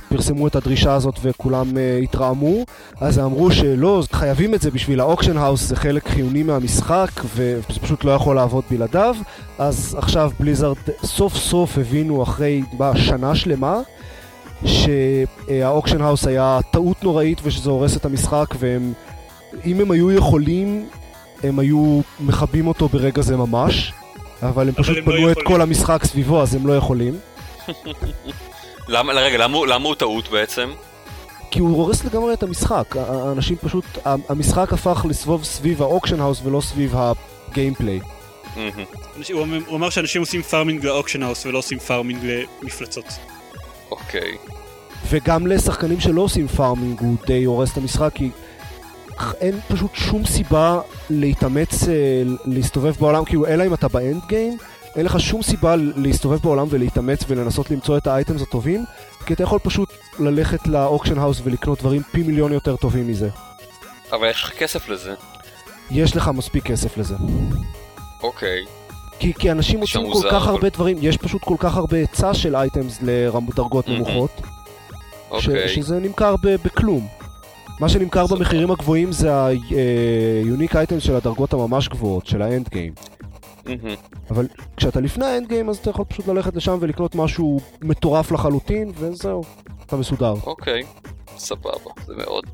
פרסמו 0.08 0.46
את 0.46 0.56
הדרישה 0.56 0.94
הזאת 0.94 1.14
וכולם 1.22 1.66
התרעמו, 2.02 2.64
אז 3.00 3.18
אמרו 3.18 3.50
שלא, 3.50 4.02
חייבים 4.12 4.54
את 4.54 4.62
זה 4.62 4.70
בשביל 4.70 5.00
האוקשן 5.00 5.36
האוס, 5.36 5.62
זה 5.62 5.76
חלק 5.76 6.08
חיוני 6.08 6.42
מהמשחק 6.42 7.10
וזה 7.34 7.80
פשוט 7.82 8.04
לא 8.04 8.10
יכול 8.10 8.36
לעבוד 8.36 8.64
בלעדיו, 8.70 9.16
אז 9.58 9.96
עכשיו 9.98 10.30
Blizzard 10.40 10.76
סוף 11.02 11.36
סוף 11.36 11.78
הבינו 11.78 12.22
אחרי 12.22 12.62
שנה 12.96 13.34
שלמה 13.34 13.80
שהאוקשן 14.64 16.00
האוס 16.00 16.26
היה 16.26 16.58
טעות 16.70 17.04
נוראית 17.04 17.38
ושזה 17.42 17.70
הורס 17.70 17.96
את 17.96 18.04
המשחק 18.04 18.46
והם, 18.58 18.92
אם 19.66 19.80
הם 19.80 19.90
היו 19.90 20.12
יכולים, 20.12 20.86
הם 21.42 21.58
היו 21.58 22.00
מכבים 22.20 22.66
אותו 22.66 22.88
ברגע 22.88 23.22
זה 23.22 23.36
ממש, 23.36 23.92
אבל 24.42 24.68
הם 24.68 24.74
פשוט 24.74 24.96
הם 24.96 25.08
לא 25.08 25.16
בנו 25.16 25.30
את. 25.32 25.36
כל 25.44 25.60
המשחק 25.60 26.04
סביבו 26.04 26.42
אז 26.42 26.54
הם 26.54 26.66
לא 26.66 26.76
יכולים, 26.76 27.18
למה, 28.88 29.12
רגע, 29.12 29.38
למה, 29.38 29.56
הוא- 29.56 29.66
למה 29.66 29.84
הוא 29.88 29.94
טעות 29.94 30.28
בעצם? 30.28 30.70
כי 31.50 31.60
הוא 31.60 31.68
הורס 31.76 32.04
לגמרי 32.04 32.32
את 32.34 32.42
המשחק, 32.42 32.96
האנשים 32.96 33.56
פשוט, 33.56 33.84
המשחק 34.28 34.72
הפך 34.72 35.06
לסבוב 35.08 35.44
סביב 35.44 35.82
האוקשן 35.82 36.20
האוס 36.20 36.40
ולא 36.44 36.60
סביב 36.60 36.94
ה 36.96 37.07
gameplay. 37.07 38.00
הוא 39.32 39.46
אמר 39.76 39.90
שאנשים 39.90 40.22
עושים 40.22 40.42
farming 40.42 40.84
ל 40.84 40.89
auction 40.89 41.22
house 41.22 41.46
ולא 41.46 41.58
עושים 41.58 41.78
farming 41.78 42.18
למפלצות. 42.62 43.04
אוקיי. 43.90 44.36
וגם 45.10 45.46
לשחקנים 45.46 46.00
שלא 46.00 46.20
עושים 46.22 46.48
farming 46.48 47.00
הוא 47.00 47.16
די 47.26 47.44
הורס 47.44 47.72
את 47.72 47.76
המשחק 47.76 48.10
כי 48.14 48.30
אין 49.40 49.60
פשוט 49.68 49.90
שום 49.94 50.26
סיבה 50.26 50.80
להתאמץ 51.10 51.88
אה, 51.88 51.94
להסתובב 52.44 52.94
בעולם 53.00 53.24
כאילו 53.24 53.46
אלא 53.46 53.66
אם 53.66 53.74
אתה 53.74 53.88
ב 53.88 53.97
end 53.97 54.22
game 54.28 54.56
אין 54.96 55.06
לך 55.06 55.20
שום 55.20 55.42
סיבה 55.42 55.74
להסתובב 55.76 56.38
בעולם 56.42 56.66
ולהתאמץ 56.70 57.20
ולנסות 57.28 57.70
למצוא 57.70 57.96
את 57.98 58.06
ה 58.06 58.12
items 58.12 58.42
הטובים 58.42 58.84
כי 59.26 59.34
אתה 59.34 59.42
יכול 59.42 59.58
פשוט 59.58 59.88
ללכת 60.18 60.66
לאוקשן 60.66 61.18
האוס 61.18 61.40
ולקנות 61.44 61.78
דברים 61.80 62.02
פי 62.12 62.22
מיליון 62.22 62.52
יותר 62.52 62.76
טובים 62.76 63.08
מזה 63.08 63.28
אבל 64.12 64.30
יש 64.30 64.42
לך 64.44 64.50
כסף 64.58 64.88
לזה. 64.88 65.14
יש 65.90 66.16
לך 66.16 66.28
מספיק 66.34 66.64
כסף 66.64 66.96
לזה 66.96 67.14
אוקיי. 68.22 68.64
כי, 69.18 69.32
כי 69.34 69.50
אנשים 69.52 69.78
מוצאים 69.80 70.02
כל 70.04 70.08
מוזר, 70.10 70.30
כך 70.30 70.42
אבל- 70.42 70.50
הרבה 70.52 70.68
דברים 70.68 70.96
יש 71.00 71.16
פשוט 71.16 71.42
כל 71.44 71.54
כך 71.58 71.76
הרבה 71.76 71.96
היצע 71.96 72.34
של 72.34 72.56
items 72.56 72.98
לדרגות 73.02 73.88
מהמם. 73.88 73.98
נמוכות 74.00 74.30
ש- 74.40 75.48
אוקיי. 75.48 75.68
שזה 75.68 75.98
נמכר 75.98 76.36
ב- 76.42 76.56
בכלום. 76.64 77.06
מה 77.80 77.88
שנמכר. 77.88 78.26
במחירים 78.26 78.70
הגבוהים 78.70 79.12
זה 79.12 79.34
ה-unique 79.34 80.72
items 80.72 81.00
של 81.00 81.14
הדרגות 81.14 81.52
הממש 81.52 81.88
גבוהות, 81.88 82.26
של 82.26 82.42
ה-end 82.42 82.68
game. 82.68 82.92
אבל 84.30 84.46
כשאתה 84.76 85.00
לפני 85.00 85.26
ה-end 85.26 85.48
game 85.48 85.68
אז 85.68 85.76
אתה 85.76 85.90
יכול 85.90 86.04
פשוט 86.04 86.28
ללכת 86.28 86.56
לשם 86.56 86.78
ולקנות 86.80 87.14
משהו 87.14 87.60
מטורף 87.82 88.32
לחלוטין, 88.32 88.92
וזהו, 88.96 89.44
אתה 89.86 89.96
מסודר. 89.96 90.34
אוקיי. 90.46 90.82
סבבה. 91.38 91.90
זה 92.06 92.14
מאוד... 92.16 92.44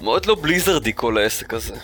מאוד 0.00 0.26
לא 0.26 0.34
בליזרדי 0.34 0.92
כל 0.94 1.18
העסק 1.18 1.54
הזה. 1.54 1.74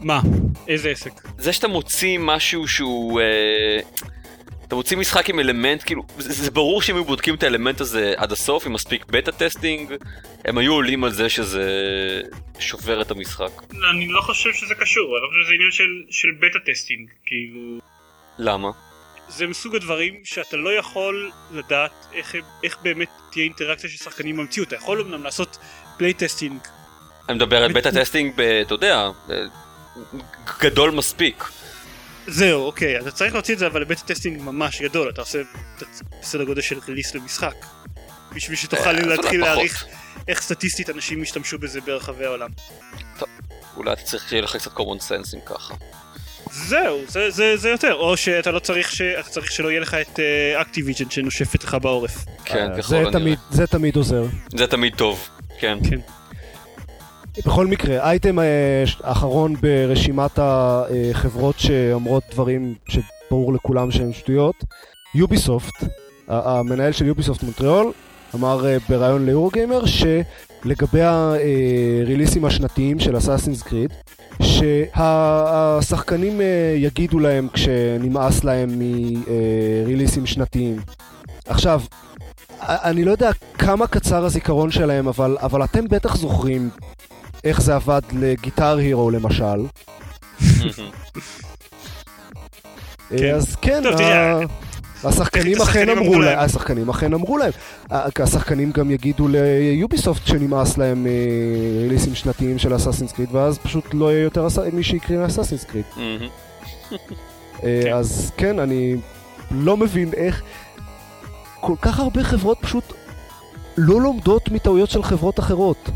מה? 0.00 0.20
איזה 0.68 0.88
עסק? 0.88 1.28
זה 1.38 1.52
שאתה 1.52 1.68
מוציא 1.68 2.18
משהו 2.18 2.68
שהוא... 2.68 3.20
אה, 3.20 3.80
אתה 4.66 4.76
מוציא 4.76 4.96
משחק 4.96 5.30
עם 5.30 5.40
אלמנט, 5.40 5.82
כאילו, 5.86 6.02
זה, 6.18 6.32
זה 6.32 6.50
ברור 6.50 6.82
שאם 6.82 6.94
היו 6.94 7.04
בודקים 7.04 7.34
את 7.34 7.42
האלמנט 7.42 7.80
הזה 7.80 8.14
עד 8.16 8.32
הסוף, 8.32 8.66
עם 8.66 8.72
מספיק 8.72 9.04
beta 9.10 9.32
testing, 9.32 9.92
הם 10.44 10.58
היו 10.58 10.72
עולים 10.72 11.04
על 11.04 11.10
זה 11.10 11.28
שזה 11.28 11.64
שובר 12.58 13.02
את 13.02 13.10
המשחק. 13.10 13.50
אני 13.90 14.08
לא 14.08 14.20
חושב 14.20 14.52
שזה 14.52 14.74
קשור, 14.74 15.16
אני 15.16 15.22
לא 15.22 15.28
חושב 15.28 15.44
שזה 15.44 15.54
עניין 15.54 15.70
של, 15.70 16.02
של 16.10 16.28
beta 16.40 16.58
testing, 16.72 17.10
כאילו... 17.26 17.78
למה? 18.38 18.70
זה 19.28 19.46
מסוג 19.46 19.76
הדברים 19.76 20.14
שאתה 20.24 20.56
לא 20.56 20.70
יכול 20.70 21.30
לדעת 21.52 22.06
איך, 22.12 22.34
איך 22.64 22.78
באמת 22.82 23.08
תהיה 23.32 23.44
אינטראקציה 23.44 23.90
של 23.90 23.96
שחקנים 23.96 24.36
במציאות. 24.36 24.68
אתה 24.68 24.76
יכול 24.76 25.00
אמנם 25.00 25.22
לעשות 25.22 25.58
play 25.98 26.14
testing. 26.14 26.58
אני 27.28 27.36
מדבר 27.36 27.64
על 27.64 27.72
beta 27.72 27.92
testing, 27.92 28.40
אתה 28.40 28.74
יודע, 28.74 29.10
גדול 30.60 30.90
מספיק. 30.90 31.44
זהו, 32.26 32.62
אוקיי, 32.62 33.00
אתה 33.00 33.10
צריך 33.10 33.34
להוציא 33.34 33.54
את 33.54 33.58
זה 33.58 33.66
אבל 33.66 33.80
ל-beta 33.80 34.02
testing 34.04 34.42
ממש 34.42 34.82
גדול, 34.82 35.08
אתה 35.08 35.20
עושה 35.20 35.38
בסדר 36.22 36.44
גודל 36.44 36.60
של 36.60 36.78
ריליס 36.88 37.14
למשחק. 37.14 37.54
בשביל 38.34 38.56
שתוכל 38.56 38.96
אה, 38.96 39.06
להתחיל 39.06 39.16
פחות. 39.40 39.54
להעריך 39.54 39.84
איך 40.28 40.40
סטטיסטית 40.42 40.90
אנשים 40.90 41.22
ישתמשו 41.22 41.58
בזה 41.58 41.80
ברחבי 41.80 42.24
העולם. 42.24 42.48
אולי 43.76 43.92
אתה 43.92 44.02
צריך 44.02 44.28
שיהיה 44.28 44.42
לך 44.42 44.56
קצת 44.56 44.70
common 44.72 45.00
sense 45.08 45.34
אם 45.34 45.40
ככה. 45.46 45.74
זהו, 46.52 46.98
זה, 47.08 47.30
זה, 47.30 47.56
זה 47.56 47.68
יותר, 47.68 47.94
או 47.94 48.16
שאתה 48.16 48.50
לא 48.50 48.58
צריך, 48.58 48.92
ש... 48.92 49.00
אתה 49.00 49.28
צריך 49.28 49.52
שלא 49.52 49.68
יהיה 49.70 49.80
לך 49.80 49.94
את 49.94 50.20
אקטיביז'ן 50.60 51.10
שנושפת 51.10 51.64
לך 51.64 51.76
בעורף. 51.82 52.24
כן, 52.44 52.70
אה, 52.70 52.78
ככל 52.78 52.88
זה 52.88 52.96
הנראה. 52.98 53.12
תמיד, 53.12 53.38
זה 53.50 53.66
תמיד 53.66 53.96
עוזר. 53.96 54.24
זה 54.56 54.66
תמיד 54.66 54.94
טוב, 54.96 55.28
כן. 55.58 55.78
כן. 55.90 56.00
בכל 57.46 57.66
מקרה, 57.66 58.10
אייטם 58.10 58.38
אה, 58.38 58.44
ש- 58.86 58.96
אחרון 59.02 59.54
ברשימת 59.60 60.38
החברות 60.38 61.58
שאומרות 61.58 62.22
דברים 62.30 62.74
שברור 62.88 63.52
לכולם 63.52 63.90
שהם 63.90 64.12
שטויות, 64.12 64.64
יוביסופט, 65.14 65.84
המנהל 66.28 66.92
של 66.92 67.06
יוביסופט 67.06 67.42
מונטריאול, 67.42 67.92
אמר 68.34 68.66
אה, 68.66 68.76
בריאיון 68.88 69.26
ליורוגיימר 69.26 69.82
שלגבי 69.86 71.02
הריליסים 71.02 72.44
השנתיים 72.44 73.00
של 73.00 73.18
אסאסינס 73.18 73.62
קריד, 73.62 73.92
שהשחקנים 74.42 76.40
אה, 76.40 76.74
יגידו 76.76 77.18
להם 77.18 77.48
כשנמאס 77.52 78.44
להם 78.44 78.68
מריליסים 78.78 80.26
שנתיים. 80.26 80.76
עכשיו, 81.46 81.82
אני 82.60 83.04
לא 83.04 83.10
יודע 83.10 83.30
כמה 83.58 83.86
קצר 83.86 84.24
הזיכרון 84.24 84.70
שלהם, 84.70 85.08
אבל, 85.08 85.36
אבל 85.40 85.64
אתם 85.64 85.88
בטח 85.88 86.16
זוכרים 86.16 86.70
איך 87.44 87.60
זה 87.60 87.74
עבד 87.74 88.00
לגיטר 88.12 88.76
הירו 88.76 89.10
למשל. 89.10 89.66
כן. 93.08 93.34
אז 93.36 93.56
כן, 93.56 93.80
טוב, 93.82 93.96
תראה, 93.96 94.40
השחקנים 95.04 95.62
אכן 95.62 95.88
אמרו 95.88 96.20
להם. 96.20 96.38
השחקנים 96.38 96.88
אכן 96.88 97.14
אמרו 97.14 97.38
להם. 97.38 97.52
השחקנים 97.90 98.70
גם 98.70 98.90
יגידו 98.90 99.28
ליוביסופט 99.28 100.26
שנמאס 100.26 100.78
להם 100.78 101.06
אה, 101.06 101.12
ריליסים 101.82 102.14
שנתיים 102.14 102.58
של 102.58 102.76
אסאסינס 102.76 103.12
קריד, 103.12 103.28
ואז 103.34 103.58
פשוט 103.58 103.84
לא 103.92 104.12
יהיה 104.12 104.22
יותר 104.22 104.46
מי 104.72 104.82
שיקריא 104.82 105.26
אסאסינס 105.26 105.64
קריד. 105.64 105.84
כן. 107.60 107.92
אז 107.94 108.32
כן, 108.36 108.58
אני 108.58 108.96
לא 109.50 109.76
מבין 109.76 110.10
איך 110.16 110.42
כל 111.60 111.74
כך 111.82 111.98
הרבה 111.98 112.24
חברות 112.24 112.58
פשוט 112.60 112.92
לא 113.76 114.00
לומדות 114.00 114.48
מטעויות 114.48 114.90
של 114.90 115.02
חברות 115.02 115.38
אחרות. 115.40 115.90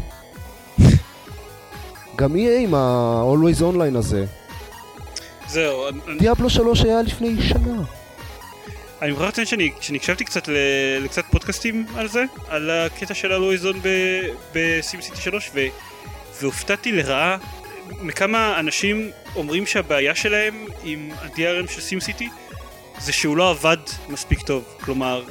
גם 2.17 2.37
EA 2.37 2.59
עם 2.61 2.75
ה-Always 2.75 3.61
Online 3.61 3.99
הזה. 3.99 4.25
זהו, 5.49 5.85
דיאבלו 6.19 6.51
3 6.51 6.85
היה 6.85 7.03
לפני 7.03 7.43
שנה. 7.43 7.83
אני 9.05 9.13
מוכרח 9.13 9.29
לציין 9.29 9.47
שאני, 9.47 9.73
שאני 9.81 9.99
הקשבתי 9.99 10.25
קצת 10.25 10.49
ל- 10.49 10.99
לקצת 11.05 11.25
פודקאסטים 11.31 11.87
על 11.97 12.09
זה, 12.09 12.25
על 12.49 12.71
הקטע 12.71 13.15
של 13.15 13.33
הלואיזון 13.33 13.81
בסימסיטי 14.55 15.21
3, 15.21 15.51
ו, 15.55 15.61
והופתעתי 16.41 16.93
לרעה 16.93 17.37
מכמה 18.01 18.61
אנשים 18.61 19.11
אומרים 19.37 19.67
שהבעיה 19.67 20.15
שלהם 20.15 20.67
עם 20.85 21.11
ה-DRM 21.21 21.73
של 21.73 21.81
סימסיטי 21.81 22.29
זה 22.99 23.13
שהוא 23.13 23.37
לא 23.37 23.51
עבד 23.51 23.77
מספיק 24.09 24.43
טוב. 24.43 24.65
כלומר, 24.81 25.25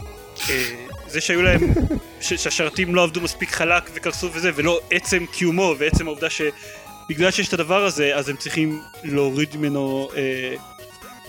אה, 0.49 0.86
זה 1.07 1.21
שהיו 1.21 1.41
להם, 1.41 1.61
שהשרתים 2.21 2.95
לא 2.95 3.03
עבדו 3.03 3.21
מספיק 3.21 3.51
חלק 3.51 3.89
וקרסו 3.93 4.34
וזה, 4.34 4.51
ולא 4.55 4.80
עצם 4.91 5.26
קיומו 5.26 5.76
ועצם 5.78 6.07
העובדה 6.07 6.28
שבגלל 6.30 7.32
שיש 7.32 7.47
את 7.47 7.53
הדבר 7.53 7.86
הזה, 7.86 8.15
אז 8.15 8.30
הם 8.30 8.38
צריכים 8.38 8.82
להוריד 9.03 9.57
ממנו... 9.57 10.09
אה, 10.15 10.55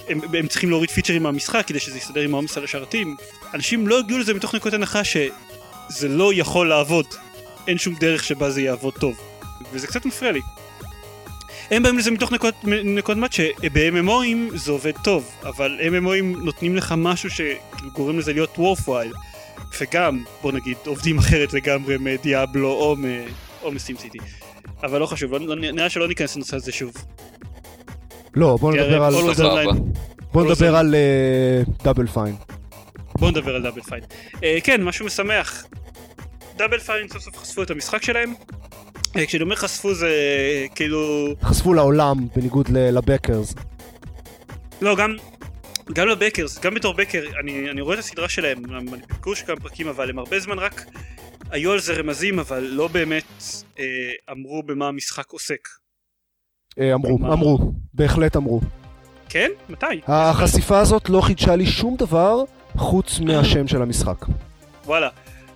הם, 0.08 0.20
הם 0.38 0.46
צריכים 0.46 0.70
להוריד 0.70 0.90
פיצ'רים 0.90 1.22
מהמשחק 1.22 1.66
כדי 1.66 1.80
שזה 1.80 1.98
יסתדר 1.98 2.20
עם 2.20 2.34
העומס 2.34 2.56
על 2.56 2.64
השרתים. 2.64 3.16
אנשים 3.54 3.88
לא 3.88 3.98
הגיעו 3.98 4.18
לזה 4.18 4.34
מתוך 4.34 4.54
נקודת 4.54 4.74
הנחה 4.74 5.04
שזה 5.04 6.08
לא 6.08 6.34
יכול 6.34 6.68
לעבוד. 6.68 7.06
אין 7.66 7.78
שום 7.78 7.94
דרך 7.94 8.24
שבה 8.24 8.50
זה 8.50 8.62
יעבוד 8.62 8.94
טוב. 8.94 9.20
וזה 9.72 9.86
קצת 9.86 10.06
מפריע 10.06 10.32
לי. 10.32 10.40
הם 11.70 11.82
באים 11.82 11.98
לזה 11.98 12.10
מתוך 12.10 12.32
נקודת 12.32 12.54
נקודת 12.64 13.18
מבט 13.18 13.32
שב-MMOים 13.32 14.56
זה 14.56 14.72
עובד 14.72 14.92
טוב, 15.04 15.30
אבל 15.42 15.80
MMOים 15.80 16.44
נותנים 16.44 16.76
לך 16.76 16.94
משהו 16.96 17.28
שגורם 17.30 18.18
לזה 18.18 18.32
להיות 18.32 18.58
וורפווייל. 18.58 19.12
וגם, 19.80 20.24
בוא 20.42 20.52
נגיד, 20.52 20.76
עובדים 20.86 21.18
אחרת 21.18 21.52
לגמרי 21.52 21.96
מדיאבלו 22.00 22.72
או, 22.72 22.96
מ... 22.96 23.04
או 23.62 23.72
מסימסיטי. 23.72 24.18
אבל 24.82 25.00
לא 25.00 25.06
חשוב, 25.06 25.32
לא, 25.32 25.38
לא, 25.40 25.56
נראה 25.56 25.90
שלא 25.90 26.08
ניכנס 26.08 26.36
לנושא 26.36 26.56
הזה 26.56 26.72
שוב. 26.72 26.94
לא, 28.34 28.56
בוא 28.60 28.72
נדבר 28.72 29.02
על... 29.02 29.34
סבבה. 29.34 29.72
Online- 30.34 30.42
בוא 30.42 30.42
Always 30.42 30.50
נדבר 30.50 30.76
על 30.76 30.94
דאבל 31.84 32.06
פיין. 32.06 32.34
בואו 33.18 33.30
נדבר 33.30 33.54
על 33.54 33.62
דאבל 33.62 33.82
פיין. 33.82 34.02
כן, 34.64 34.82
משהו 34.82 35.06
משמח. 35.06 35.66
דאבל 36.56 36.78
פיין 36.78 37.08
סוף 37.08 37.22
סוף 37.22 37.36
חשפו 37.38 37.62
את 37.62 37.70
המשחק 37.70 38.02
שלהם, 38.02 38.34
אה, 39.16 39.26
כשאני 39.26 39.42
אומר 39.42 39.56
חשפו 39.56 39.94
זה 39.94 40.10
כאילו... 40.74 41.28
חשפו 41.42 41.74
לעולם, 41.74 42.16
בניגוד 42.36 42.68
לבקרס. 42.68 43.54
לא, 44.82 44.96
גם, 44.96 45.16
גם 45.92 46.08
לבקרס, 46.08 46.58
גם 46.58 46.74
בתור 46.74 46.94
בקר, 46.94 47.22
אני, 47.40 47.70
אני 47.70 47.80
רואה 47.80 47.94
את 47.94 47.98
הסדרה 47.98 48.28
שלהם, 48.28 48.76
אני 48.76 48.90
ביקור 49.08 49.34
של 49.34 49.46
כמה 49.46 49.56
פרקים, 49.56 49.88
אבל 49.88 50.10
הם 50.10 50.18
הרבה 50.18 50.40
זמן 50.40 50.58
רק 50.58 50.84
היו 51.50 51.72
על 51.72 51.80
זה 51.80 51.94
רמזים, 51.94 52.38
אבל 52.38 52.60
לא 52.64 52.88
באמת 52.88 53.42
אה, 53.78 53.84
אמרו 54.32 54.62
במה 54.62 54.88
המשחק 54.88 55.30
עוסק. 55.32 55.68
אה, 56.80 56.94
אמרו, 56.94 57.18
מה? 57.18 57.32
אמרו, 57.32 57.72
בהחלט 57.94 58.36
אמרו. 58.36 58.60
כן? 59.34 59.50
מתי? 59.68 59.86
החשיפה 60.06 60.78
הזאת 60.78 61.08
לא 61.08 61.20
חידשה 61.20 61.56
לי 61.56 61.66
שום 61.66 61.96
דבר 61.96 62.44
חוץ 62.76 63.20
מהשם 63.20 63.68
של 63.68 63.82
המשחק. 63.82 64.26
וואלה. 64.84 65.08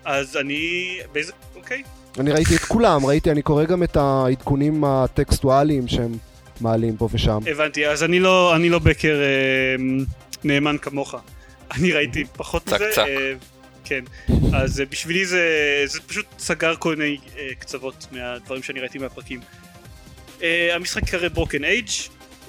אז 0.04 0.36
אני... 0.36 0.96
באיזה... 1.12 1.32
אוקיי. 1.56 1.82
אני 2.18 2.32
ראיתי 2.32 2.56
את 2.56 2.60
כולם, 2.60 3.06
ראיתי, 3.06 3.30
אני 3.30 3.42
קורא 3.42 3.64
גם 3.64 3.82
את 3.82 3.96
העדכונים 3.96 4.84
הטקסטואליים 4.84 5.88
שהם 5.88 6.12
מעלים 6.60 6.96
פה 6.96 7.08
ושם. 7.12 7.38
הבנתי, 7.46 7.86
אז 7.86 8.04
אני 8.04 8.20
לא, 8.20 8.56
אני 8.56 8.68
לא 8.68 8.78
בקר 8.78 9.20
אה, 9.20 9.84
נאמן 10.44 10.78
כמוך. 10.78 11.14
אני 11.70 11.92
ראיתי 11.92 12.24
פחות 12.36 12.62
צק, 12.64 12.74
מזה. 12.74 12.90
צק. 12.92 12.98
אה, 12.98 13.32
כן. 13.84 14.04
אז 14.54 14.80
אה, 14.80 14.86
בשבילי 14.90 15.26
זה, 15.26 15.42
זה 15.84 16.00
פשוט 16.00 16.26
סגר 16.38 16.74
כל 16.78 16.96
מיני 16.96 17.16
אה, 17.38 17.48
קצוות 17.58 18.06
מהדברים 18.12 18.62
שאני 18.62 18.80
ראיתי 18.80 18.98
מהפרקים. 18.98 19.40
אה, 20.42 20.74
המשחק 20.74 21.02
ייקרא 21.02 21.28
ברוקן 21.28 21.64
אייג' 21.64 21.88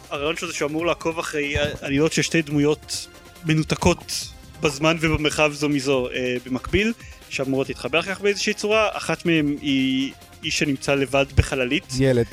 הרעיון 0.09 0.35
שלו 0.35 0.47
זה 0.47 0.53
שהוא 0.53 0.69
אמור 0.69 0.85
לעקוב 0.85 1.19
אחרי 1.19 1.55
עליות 1.81 2.13
של 2.13 2.21
שתי 2.21 2.41
דמויות 2.41 3.07
מנותקות 3.45 4.27
בזמן 4.61 4.97
ובמרחב 5.01 5.51
זו 5.53 5.69
מזו 5.69 6.07
אה, 6.07 6.35
במקביל, 6.45 6.93
שאמורות 7.29 7.69
להתחבר 7.69 8.01
כך 8.01 8.21
באיזושהי 8.21 8.53
צורה, 8.53 8.87
אחת 8.93 9.25
מהן 9.25 9.55
היא 9.61 10.13
איש 10.43 10.59
שנמצא 10.59 10.95
לבד 10.95 11.25
בחללית, 11.35 11.93
ילד. 11.99 12.25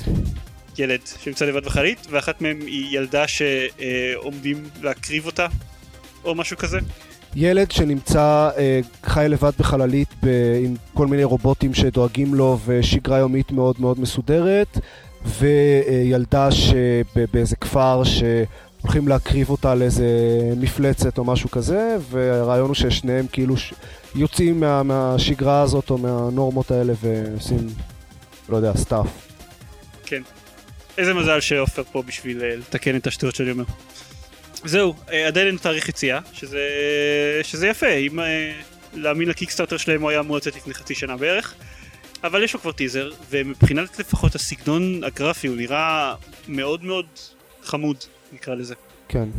ילד 0.77 0.99
שנמצא 1.23 1.45
לבד 1.45 1.65
בחללית, 1.65 2.07
ואחת 2.09 2.41
מהן 2.41 2.61
היא 2.61 2.97
ילדה 2.97 3.25
שעומדים 3.27 4.69
להקריב 4.81 5.25
אותה, 5.25 5.47
או 6.23 6.35
משהו 6.35 6.57
כזה. 6.57 6.79
ילד 7.35 7.71
שנמצא, 7.71 8.49
אה, 8.57 8.79
חי 9.03 9.25
לבד 9.29 9.51
בחללית 9.59 10.09
ב, 10.23 10.27
עם 10.65 10.75
כל 10.93 11.07
מיני 11.07 11.23
רובוטים 11.23 11.73
שדואגים 11.73 12.33
לו 12.33 12.59
ושגרה 12.65 13.17
יומית 13.17 13.51
מאוד 13.51 13.75
מאוד 13.79 13.99
מסודרת 13.99 14.77
וילדה 15.39 16.49
שבאיזה 16.51 17.55
כפר 17.55 18.01
שהולכים 18.03 19.07
להקריב 19.07 19.49
אותה 19.49 19.75
לאיזה 19.75 20.07
מפלצת 20.57 21.17
או 21.17 21.23
משהו 21.23 21.51
כזה 21.51 21.97
והרעיון 22.09 22.67
הוא 22.67 22.75
ששניהם 22.75 23.25
כאילו 23.31 23.57
ש... 23.57 23.73
יוצאים 24.15 24.59
מה, 24.59 24.83
מהשגרה 24.83 25.61
הזאת 25.61 25.89
או 25.89 25.97
מהנורמות 25.97 26.71
האלה 26.71 26.93
ועושים, 27.01 27.67
לא 28.49 28.57
יודע, 28.57 28.71
stuff. 28.75 29.07
כן. 30.05 30.21
איזה 30.97 31.13
מזל 31.13 31.39
שעופר 31.39 31.83
פה 31.91 32.01
בשביל 32.01 32.43
אה, 32.43 32.55
לתקן 32.55 32.95
את 32.95 33.07
השטויות 33.07 33.35
שאני 33.35 33.51
אומר. 33.51 33.63
זהו, 34.63 34.95
אה, 35.11 35.27
עדיין 35.27 35.47
אין 35.47 35.57
תאריך 35.57 35.89
יציאה, 35.89 36.19
שזה, 36.33 36.59
שזה 37.43 37.67
יפה, 37.67 37.93
אם 37.93 38.19
אה, 38.19 38.53
להאמין 38.93 39.29
לקיקסטארטר 39.29 39.77
שלהם 39.77 40.01
הוא 40.01 40.09
היה 40.09 40.19
אמור 40.19 40.37
לצאת 40.37 40.55
לפני 40.55 40.73
חצי 40.73 40.95
שנה 40.95 41.17
בערך. 41.17 41.53
אבל 42.23 42.43
יש 42.43 42.53
לו 42.53 42.59
כבר 42.59 42.71
טיזר, 42.71 43.09
ומבחינת 43.29 43.99
לפחות 43.99 44.35
הסגנון 44.35 45.03
הגרפי 45.03 45.47
הוא 45.47 45.55
נראה 45.55 46.13
מאוד 46.47 46.83
מאוד 46.83 47.05
חמוד, 47.63 47.97
נקרא 48.33 48.55
לזה. 48.55 48.75
כן. 49.07 49.29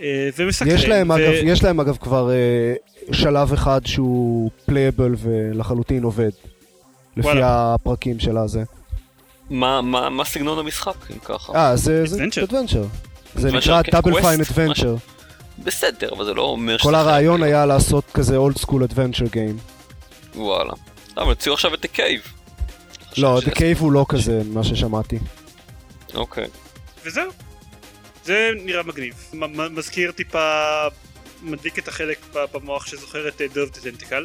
אה, 0.00 0.28
ומסקרן. 0.36 0.68
יש 0.68 0.84
להם, 0.84 1.10
ו- 1.10 1.14
אגב, 1.14 1.32
יש 1.44 1.62
להם 1.62 1.80
אגב 1.80 1.96
כבר 1.96 2.30
אה, 2.30 2.74
שלב 3.12 3.52
אחד 3.52 3.86
שהוא 3.86 4.50
playable 4.66 5.14
ולחלוטין 5.18 6.02
עובד. 6.02 6.30
לפי 7.16 7.26
וואלה. 7.28 7.74
הפרקים 7.74 8.20
של 8.20 8.36
הזה. 8.36 8.62
מה, 9.50 9.82
מה, 9.82 10.10
מה 10.10 10.24
סגנון 10.24 10.58
המשחק, 10.58 10.94
אם 11.10 11.18
ככה? 11.24 11.52
אה, 11.54 11.76
זה 11.76 12.06
זה 12.06 12.24
Adventure. 12.24 12.44
אדוונצ'ר. 12.44 12.84
זה 13.34 13.52
נקרא 13.52 13.82
דאבל 13.92 14.20
פיין. 14.22 14.40
אדוונצ'ר. 14.40 14.96
בסדר, 15.64 16.08
אבל 16.12 16.24
זה 16.24 16.34
לא 16.34 16.42
אומר 16.42 16.78
כל 16.78 16.88
שזה 16.88 16.98
הרעיון 16.98 17.42
היה 17.42 17.66
לעשות 17.66 18.04
כזה 18.14 18.36
old 18.36 18.58
school 18.58 18.82
adventure 18.82 19.24
game. 19.26 19.56
וואלה. 20.34 20.72
אה, 21.18 21.22
אבל 21.22 21.30
הוציאו 21.30 21.54
עכשיו 21.54 21.74
את 21.74 21.84
The 21.84 21.98
Cave. 21.98 22.28
לא, 23.16 23.40
The 23.44 23.50
Cave 23.50 23.78
הוא 23.78 23.92
לא 23.92 24.06
כזה, 24.08 24.40
מה 24.44 24.64
ששמעתי. 24.64 25.18
אוקיי. 26.14 26.46
וזהו. 27.04 27.30
זה 28.24 28.50
נראה 28.64 28.82
מגניב. 28.82 29.14
מזכיר 29.70 30.12
טיפה, 30.12 30.62
מדליק 31.42 31.78
את 31.78 31.88
החלק 31.88 32.18
במוח 32.52 32.86
שזוכר 32.86 33.28
את 33.28 33.42
Day 33.54 33.64
of 33.64 33.70
the 33.70 33.80
Tentacle. 33.80 34.24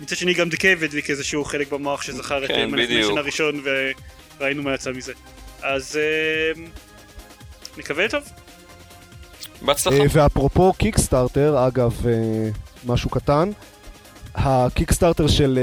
מצד 0.00 0.16
שני 0.16 0.34
גם 0.34 0.48
The 0.48 0.63
Cave 0.63 0.82
הדליק 0.82 1.10
איזשהו 1.10 1.44
חלק 1.44 1.72
במוח 1.72 2.02
שזכר 2.02 2.44
את 2.44 2.48
כן, 2.48 2.70
בדיוק. 2.72 3.10
נשן 3.10 3.18
הראשון 3.18 3.62
וראינו 4.38 4.62
מה 4.62 4.74
יצא 4.74 4.90
מזה. 4.92 5.12
אז 5.62 5.96
אה, 5.96 6.62
נקווה 7.78 8.04
לטוב. 8.04 8.22
בהצלחה. 9.62 9.96
אה, 9.96 10.06
ואפרופו 10.12 10.72
קיקסטארטר, 10.72 11.66
אגב, 11.66 12.06
אה, 12.06 12.50
משהו 12.86 13.10
קטן, 13.10 13.50
הקיקסטארטר 14.38 15.26
של 15.26 15.58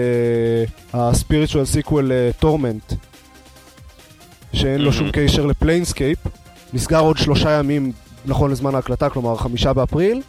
הספיריטואל 0.94 1.66
סיקוול 1.66 2.12
טורמנט, 2.40 2.94
שאין 4.54 4.82
לו 4.82 4.94
שום. 4.94 5.10
קשר 5.14 5.46
ל-Planescape, 5.46 6.20
נסגר 6.74 7.00
עוד 7.00 7.18
שלושה 7.18 7.52
ימים 7.52 7.92
נכון 8.26 8.52
לזמן 8.52 8.76
ההקלטה, 8.76 9.10
כלומר 9.10 9.36
חמישה 9.36 9.74
באפריל. 9.74 10.22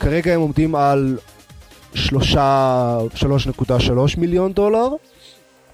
כרגע 0.00 0.34
הם 0.34 0.40
עומדים 0.40 0.74
על 0.74 1.18
שלושה, 1.94 2.98
3.3 3.14 4.18
מיליון 4.18 4.52
דולר. 4.52 4.88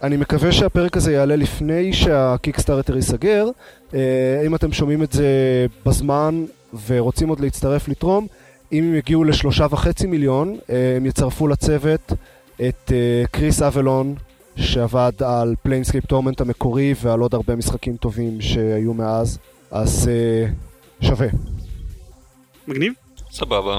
אני 0.02 0.16
מקווה 0.16 0.52
שהפרק 0.52 0.96
הזה 0.96 1.12
יעלה 1.12 1.36
לפני 1.36 1.92
שהקיקסטארטר 1.92 2.96
ייסגר. 2.96 3.48
אה, 3.94 4.42
אם 4.46 4.54
אתם 4.54 4.72
שומעים 4.72 5.02
את 5.02 5.12
זה 5.12 5.26
בזמן 5.86 6.44
ורוצים 6.86 7.28
עוד 7.28 7.40
להצטרף 7.40 7.88
לתרום, 7.88 8.26
אם 8.72 8.84
הם 8.84 8.94
יגיעו 8.94 9.24
לשלושה 9.24 9.66
וחצי 9.70 10.06
מיליון, 10.06 10.58
אה, 10.70 10.94
הם 10.96 11.06
יצרפו 11.06 11.48
לצוות 11.48 12.12
את 12.68 12.92
אה, 12.92 13.24
כריס 13.30 13.62
אבלון, 13.62 14.14
שעבד 14.56 15.12
על 15.24 15.54
Planescape 15.62 16.06
Torment 16.06 16.40
המקורי 16.40 16.94
ועל 17.02 17.20
עוד 17.20 17.34
הרבה 17.34 17.56
משחקים 17.56 17.96
טובים 17.96 18.40
שהיו 18.40 18.94
מאז, 18.94 19.38
אז 19.70 20.10
אה, 20.12 20.48
שווה. 21.08 21.28
מגניב? 22.68 22.92
סבבה. 23.30 23.78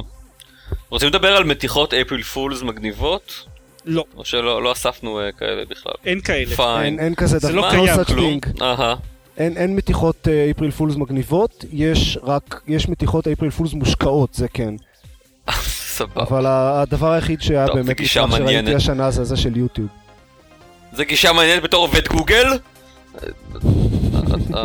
רוצים 0.89 1.09
לדבר 1.09 1.35
על 1.35 1.43
מתיחות 1.43 1.93
April 1.93 2.23
Fools 2.23 2.61
מגניבות? 2.61 3.45
לא, 3.85 4.03
או 4.17 4.25
שלא 4.25 4.63
לא 4.63 4.71
אספנו 4.71 5.19
כאלה 5.37 5.65
בכלל? 5.69 5.93
אין 6.05 6.21
כאלה. 6.21 6.55
fine. 6.55 6.83
אין, 6.83 6.99
אין 6.99 7.15
כזה 7.15 7.39
זה 7.39 7.47
דבר, 7.47 7.55
לא 7.55 7.69
no 7.69 7.71
קיים, 7.71 8.03
כלום. 8.03 8.39
אהה. 8.61 8.95
אין, 9.37 9.57
אין 9.57 9.75
מתיחות 9.75 10.27
April 10.51 10.71
Fools 10.71 10.95
מגניבות, 10.95 11.65
יש 11.71 12.17
רק, 12.23 12.61
יש 12.67 12.89
מתיחות 12.89 13.27
April 13.27 13.51
Fools 13.51 13.73
מושקעות, 13.73 14.33
זה 14.33 14.47
כן. 14.47 14.73
סבבה. 15.97 16.23
אבל 16.23 16.45
הדבר 16.47 17.11
היחיד 17.11 17.41
שהיה 17.41 17.67
טוב, 17.67 17.75
באמת 17.75 18.01
נפלא 18.01 18.27
שראיתי. 18.29 18.75
השנה 18.75 19.11
זה 19.11 19.23
זה 19.23 19.37
של 19.37 19.57
יוטיוב. 19.57 19.87
זה 20.93 21.05
גישה 21.05 21.33
מעניינת 21.33 21.63
בתור 21.63 21.81
עובד 21.81 22.07
גוגל? 22.07 22.47
אה, 22.47 23.27
אה, 24.55 24.63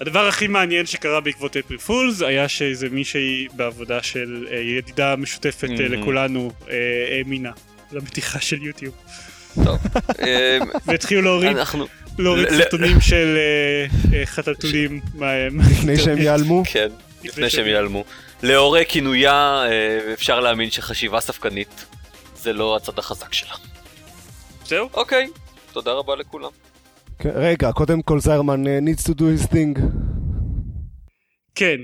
הדבר 0.00 0.28
הכי 0.28 0.48
מעניין 0.48 0.86
שקרה 0.86 1.20
בעקבות 1.20 1.56
אפריל 1.56 1.78
פולס 1.78 2.22
היה 2.22 2.48
שאיזה 2.48 2.88
מישהי 2.90 3.46
בעבודה 3.52 4.02
של 4.02 4.46
אה, 4.50 4.56
ידידה 4.56 5.16
משותפת 5.16 5.68
אה. 5.70 5.88
לכולנו 5.88 6.50
אה, 6.70 6.76
האמינה 7.18 7.50
למתיחה 7.92 8.40
של 8.40 8.62
יוטיוב. 8.62 8.94
טוב. 9.64 9.78
אה, 10.20 10.58
והתחילו 10.86 11.22
להוריד 11.22 11.56
אנחנו... 11.56 11.86
להוריד 12.18 12.48
סרטונים 12.50 13.00
של 13.00 13.36
אה, 13.36 13.86
אה, 14.18 14.26
חתלתולים 14.26 15.00
מה- 15.14 15.32
לפני 15.70 15.96
שהם 15.96 16.18
ייעלמו. 16.18 16.62
כן, 16.66 16.88
לפני 17.24 17.50
שהם 17.50 17.66
ייעלמו. 17.66 18.04
לאור 18.42 18.84
כינויה 18.84 19.64
אה, 19.68 20.12
אפשר 20.12 20.40
להאמין 20.40 20.70
שחשיבה 20.70 21.20
ספקנית 21.20 21.84
זה 22.36 22.52
לא 22.52 22.76
הצד 22.76 22.98
החזק 22.98 23.32
שלה. 23.32 23.54
זהו? 24.66 24.88
אוקיי, 24.94 25.28
תודה 25.72 25.92
רבה 25.92 26.16
לכולם. 26.16 26.50
כן, 27.18 27.30
רגע, 27.34 27.72
קודם 27.72 28.02
כל 28.02 28.20
זיירמן 28.20 28.64
needs 28.66 29.04
to 29.08 29.14
do 29.14 29.22
his 29.22 29.46
thing. 29.46 29.80
כן. 31.54 31.76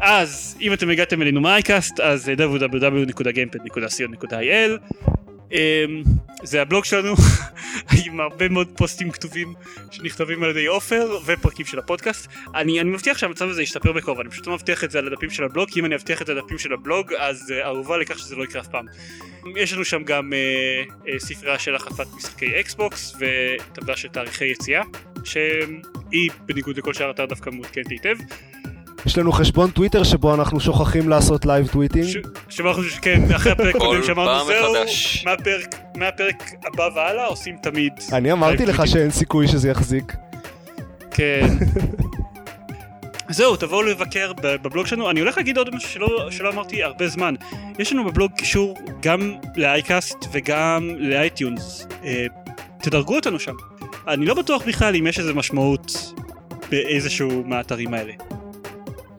אז 0.00 0.56
אם 0.60 0.72
אתם 0.72 0.90
הגעתם 0.90 1.22
אלינו 1.22 1.40
מהייקאסט 1.40 2.00
אז 2.00 2.28
www.gamepad.co.il 2.28 4.70
אמ, 5.52 6.02
זה 6.44 6.62
הבלוג 6.62 6.84
שלנו 6.84 7.14
עם 8.04 8.20
הרבה 8.20 8.48
מאוד 8.48 8.68
פוסטים 8.76 9.10
כתובים 9.10 9.54
שנכתבים 9.90 10.42
על 10.42 10.50
ידי 10.50 10.66
עופר 10.66 11.18
ופרקים 11.24 11.66
של 11.66 11.78
הפודקאסט. 11.78 12.28
אני, 12.54 12.80
אני 12.80 12.90
מבטיח 12.90 13.18
שהמצב 13.18 13.48
הזה 13.48 13.62
ישתפר 13.62 13.92
בקרוב 13.92 14.20
אני 14.20 14.30
פשוט 14.30 14.46
לא 14.46 14.54
מבטיח 14.54 14.84
את 14.84 14.90
זה 14.90 14.98
על 14.98 15.06
הדפים 15.06 15.30
של 15.30 15.44
הבלוג 15.44 15.70
כי 15.70 15.80
אם 15.80 15.84
אני 15.84 15.94
אבטיח 15.94 16.22
את 16.22 16.28
הדפים 16.28 16.58
של 16.58 16.72
הבלוג 16.72 17.12
אז 17.18 17.50
ערובה 17.62 17.96
לכך 17.96 18.18
שזה 18.18 18.36
לא 18.36 18.44
יקרה 18.44 18.62
אף 18.62 18.68
פעם. 18.68 18.86
יש 19.56 19.72
לנו 19.72 19.84
שם 19.84 20.02
גם 20.04 20.32
uh, 20.32 20.92
uh, 21.06 21.08
ספרייה 21.18 21.58
של 21.58 21.74
החלפת 21.74 22.06
משחקי 22.16 22.60
אקסבוקס 22.60 23.16
וטבלה 23.18 23.96
של 23.96 24.08
תאריכי 24.08 24.44
יציאה 24.44 24.82
שהיא 25.24 26.30
בניגוד 26.46 26.76
לכל 26.78 26.94
שאר 26.94 27.10
אתר 27.10 27.26
דווקא 27.26 27.50
מעודכנת 27.50 27.90
היטב 27.90 28.16
יש 29.06 29.18
לנו 29.18 29.32
חשבון 29.32 29.70
טוויטר 29.70 30.02
שבו 30.02 30.34
אנחנו 30.34 30.60
שוכחים 30.60 31.08
לעשות 31.08 31.46
live 31.46 31.66
tweeting. 31.66 32.06
ש- 32.06 32.16
שמה 32.48 32.68
אנחנו 32.68 32.82
חושבים, 32.82 33.00
כן, 33.02 33.34
אחרי 33.36 33.52
הפרק 33.52 33.72
כל 33.76 33.78
הקודם 33.78 34.02
שאמרנו 34.02 34.44
זהו, 34.46 34.72
מחדש." 34.74 35.24
מהפרק 35.26 35.74
מהפרק 35.96 36.50
הבא 36.66 36.88
והלאה 36.94 37.26
עושים 37.26 37.56
תמיד... 37.62 37.92
אני 38.12 38.32
אמרתי 38.32 38.66
לך. 38.66 38.86
שאין 38.86 39.10
סיכוי 39.10 39.48
שזה 39.48 39.68
יחזיק. 39.70 40.12
כן. 41.10 41.46
זהו, 43.30 43.56
תבואו 43.56 43.82
לבקר 43.82 44.32
בבלוג 44.42 44.86
שלנו. 44.86 45.10
אני 45.10 45.20
הולך 45.20 45.36
להגיד 45.36 45.58
עוד 45.58 45.74
משהו 45.74 45.88
שלא, 45.90 46.28
שלא 46.30 46.50
אמרתי 46.52 46.82
הרבה 46.82 47.08
זמן. 47.08 47.34
יש 47.78 47.92
לנו 47.92 48.04
בבלוג 48.04 48.32
קישור 48.32 48.76
גם 49.02 49.32
לאייקאסט 49.56 50.16
וגם 50.32 50.90
לאייטיונס. 50.98 51.86
אה, 52.04 52.26
תדרגו 52.80 53.16
אותנו 53.16 53.38
שם. 53.40 53.52
אני 54.08 54.26
לא 54.26 54.34
בטוח 54.34 54.62
בכלל 54.66 54.96
אם 54.96 55.06
יש 55.06 55.18
איזה 55.18 55.34
משמעות 55.34 56.12
באיזשהו 56.70 57.42
מהאתרים 57.46 57.94
האלה. 57.94 58.12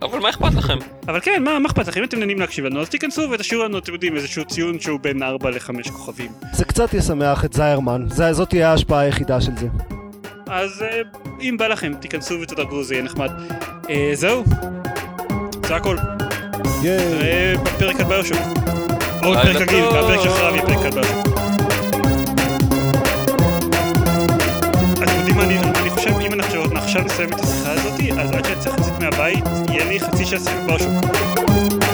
אבל 0.02 0.20
מה 0.20 0.30
אכפת 0.30 0.54
לכם? 0.54 0.78
אבל 1.08 1.20
כן, 1.20 1.43
מה, 1.43 1.60
מה 1.60 1.68
אכפת 1.70 1.88
לכם? 1.88 2.00
אם 2.00 2.06
אתם 2.06 2.20
נהנים 2.20 2.39
להקשיב 2.39 2.66
לנו, 2.66 2.82
אז 2.82 2.89
תיכנסו 2.89 3.22
ותשאירו 3.32 3.64
לנו, 3.64 3.78
אתם 3.78 3.93
יודעים, 3.93 4.16
איזשהו 4.16 4.46
ציון 4.46 4.80
שהוא 4.80 5.00
בין 5.00 5.24
4 5.24 5.50
ל-5 5.50 5.89
כוכבים. 5.91 6.32
זה 6.54 6.66
קצת 6.66 6.93
ישמח 6.93 7.46
את 7.46 7.54
זיירמן, 7.54 8.06
זה- 8.10 8.34
זאת 8.34 8.50
תהיה 8.50 8.70
ההשפעה 8.72 9.00
היחידה 9.00 9.41
של 9.41 9.52
זה. 9.60 9.68
אז 10.48 10.82
אה, 10.82 11.02
אם 11.41 11.56
בא 11.60 11.68
לכם, 11.68 11.93
תיכנסו 12.00 12.36
ותדרגו, 12.41 12.84
זה 12.84 12.93
יהיה 12.93 13.04
נחמד. 13.04 13.32
אה, 13.89 14.12
זהו. 14.14 14.43
זה 15.68 15.76
הכל. 15.76 15.98
ייי. 16.84 16.98
נראה 17.16 17.54
בפרק 17.64 18.00
על 18.00 18.06
ביושוק. 18.06 18.38
או 19.24 19.32
רגיל, 19.32 19.54
טוב. 19.82 19.93
והפרק 19.93 20.20
שאחריו 20.24 20.56
יהיה 20.56 20.66
פרק 20.66 20.93
ביושוק. 20.93 21.28
אתם 25.04 25.18
יודעים 25.20 25.36
מה 25.38 25.43
אני 25.43 25.60
אני 25.60 25.89
חושב, 25.89 26.10
אם 26.22 26.34
אנחנו 26.34 26.64
עכשיו 26.96 27.06
נסיים 27.06 27.30
את 27.30 27.39
השיחה 27.39 27.72
הזאת, 27.72 28.00
אז 28.20 28.32
עד 28.32 28.46
שאני 28.46 28.60
צריך 28.60 28.80
לצאת 28.80 29.00
מהבית, 29.00 29.43
יהיה 29.70 29.86
לי 29.86 30.00
חצי 30.00 30.26
שעה 30.26 30.39
סביב 30.39 30.66
ביושוק. 30.66 31.85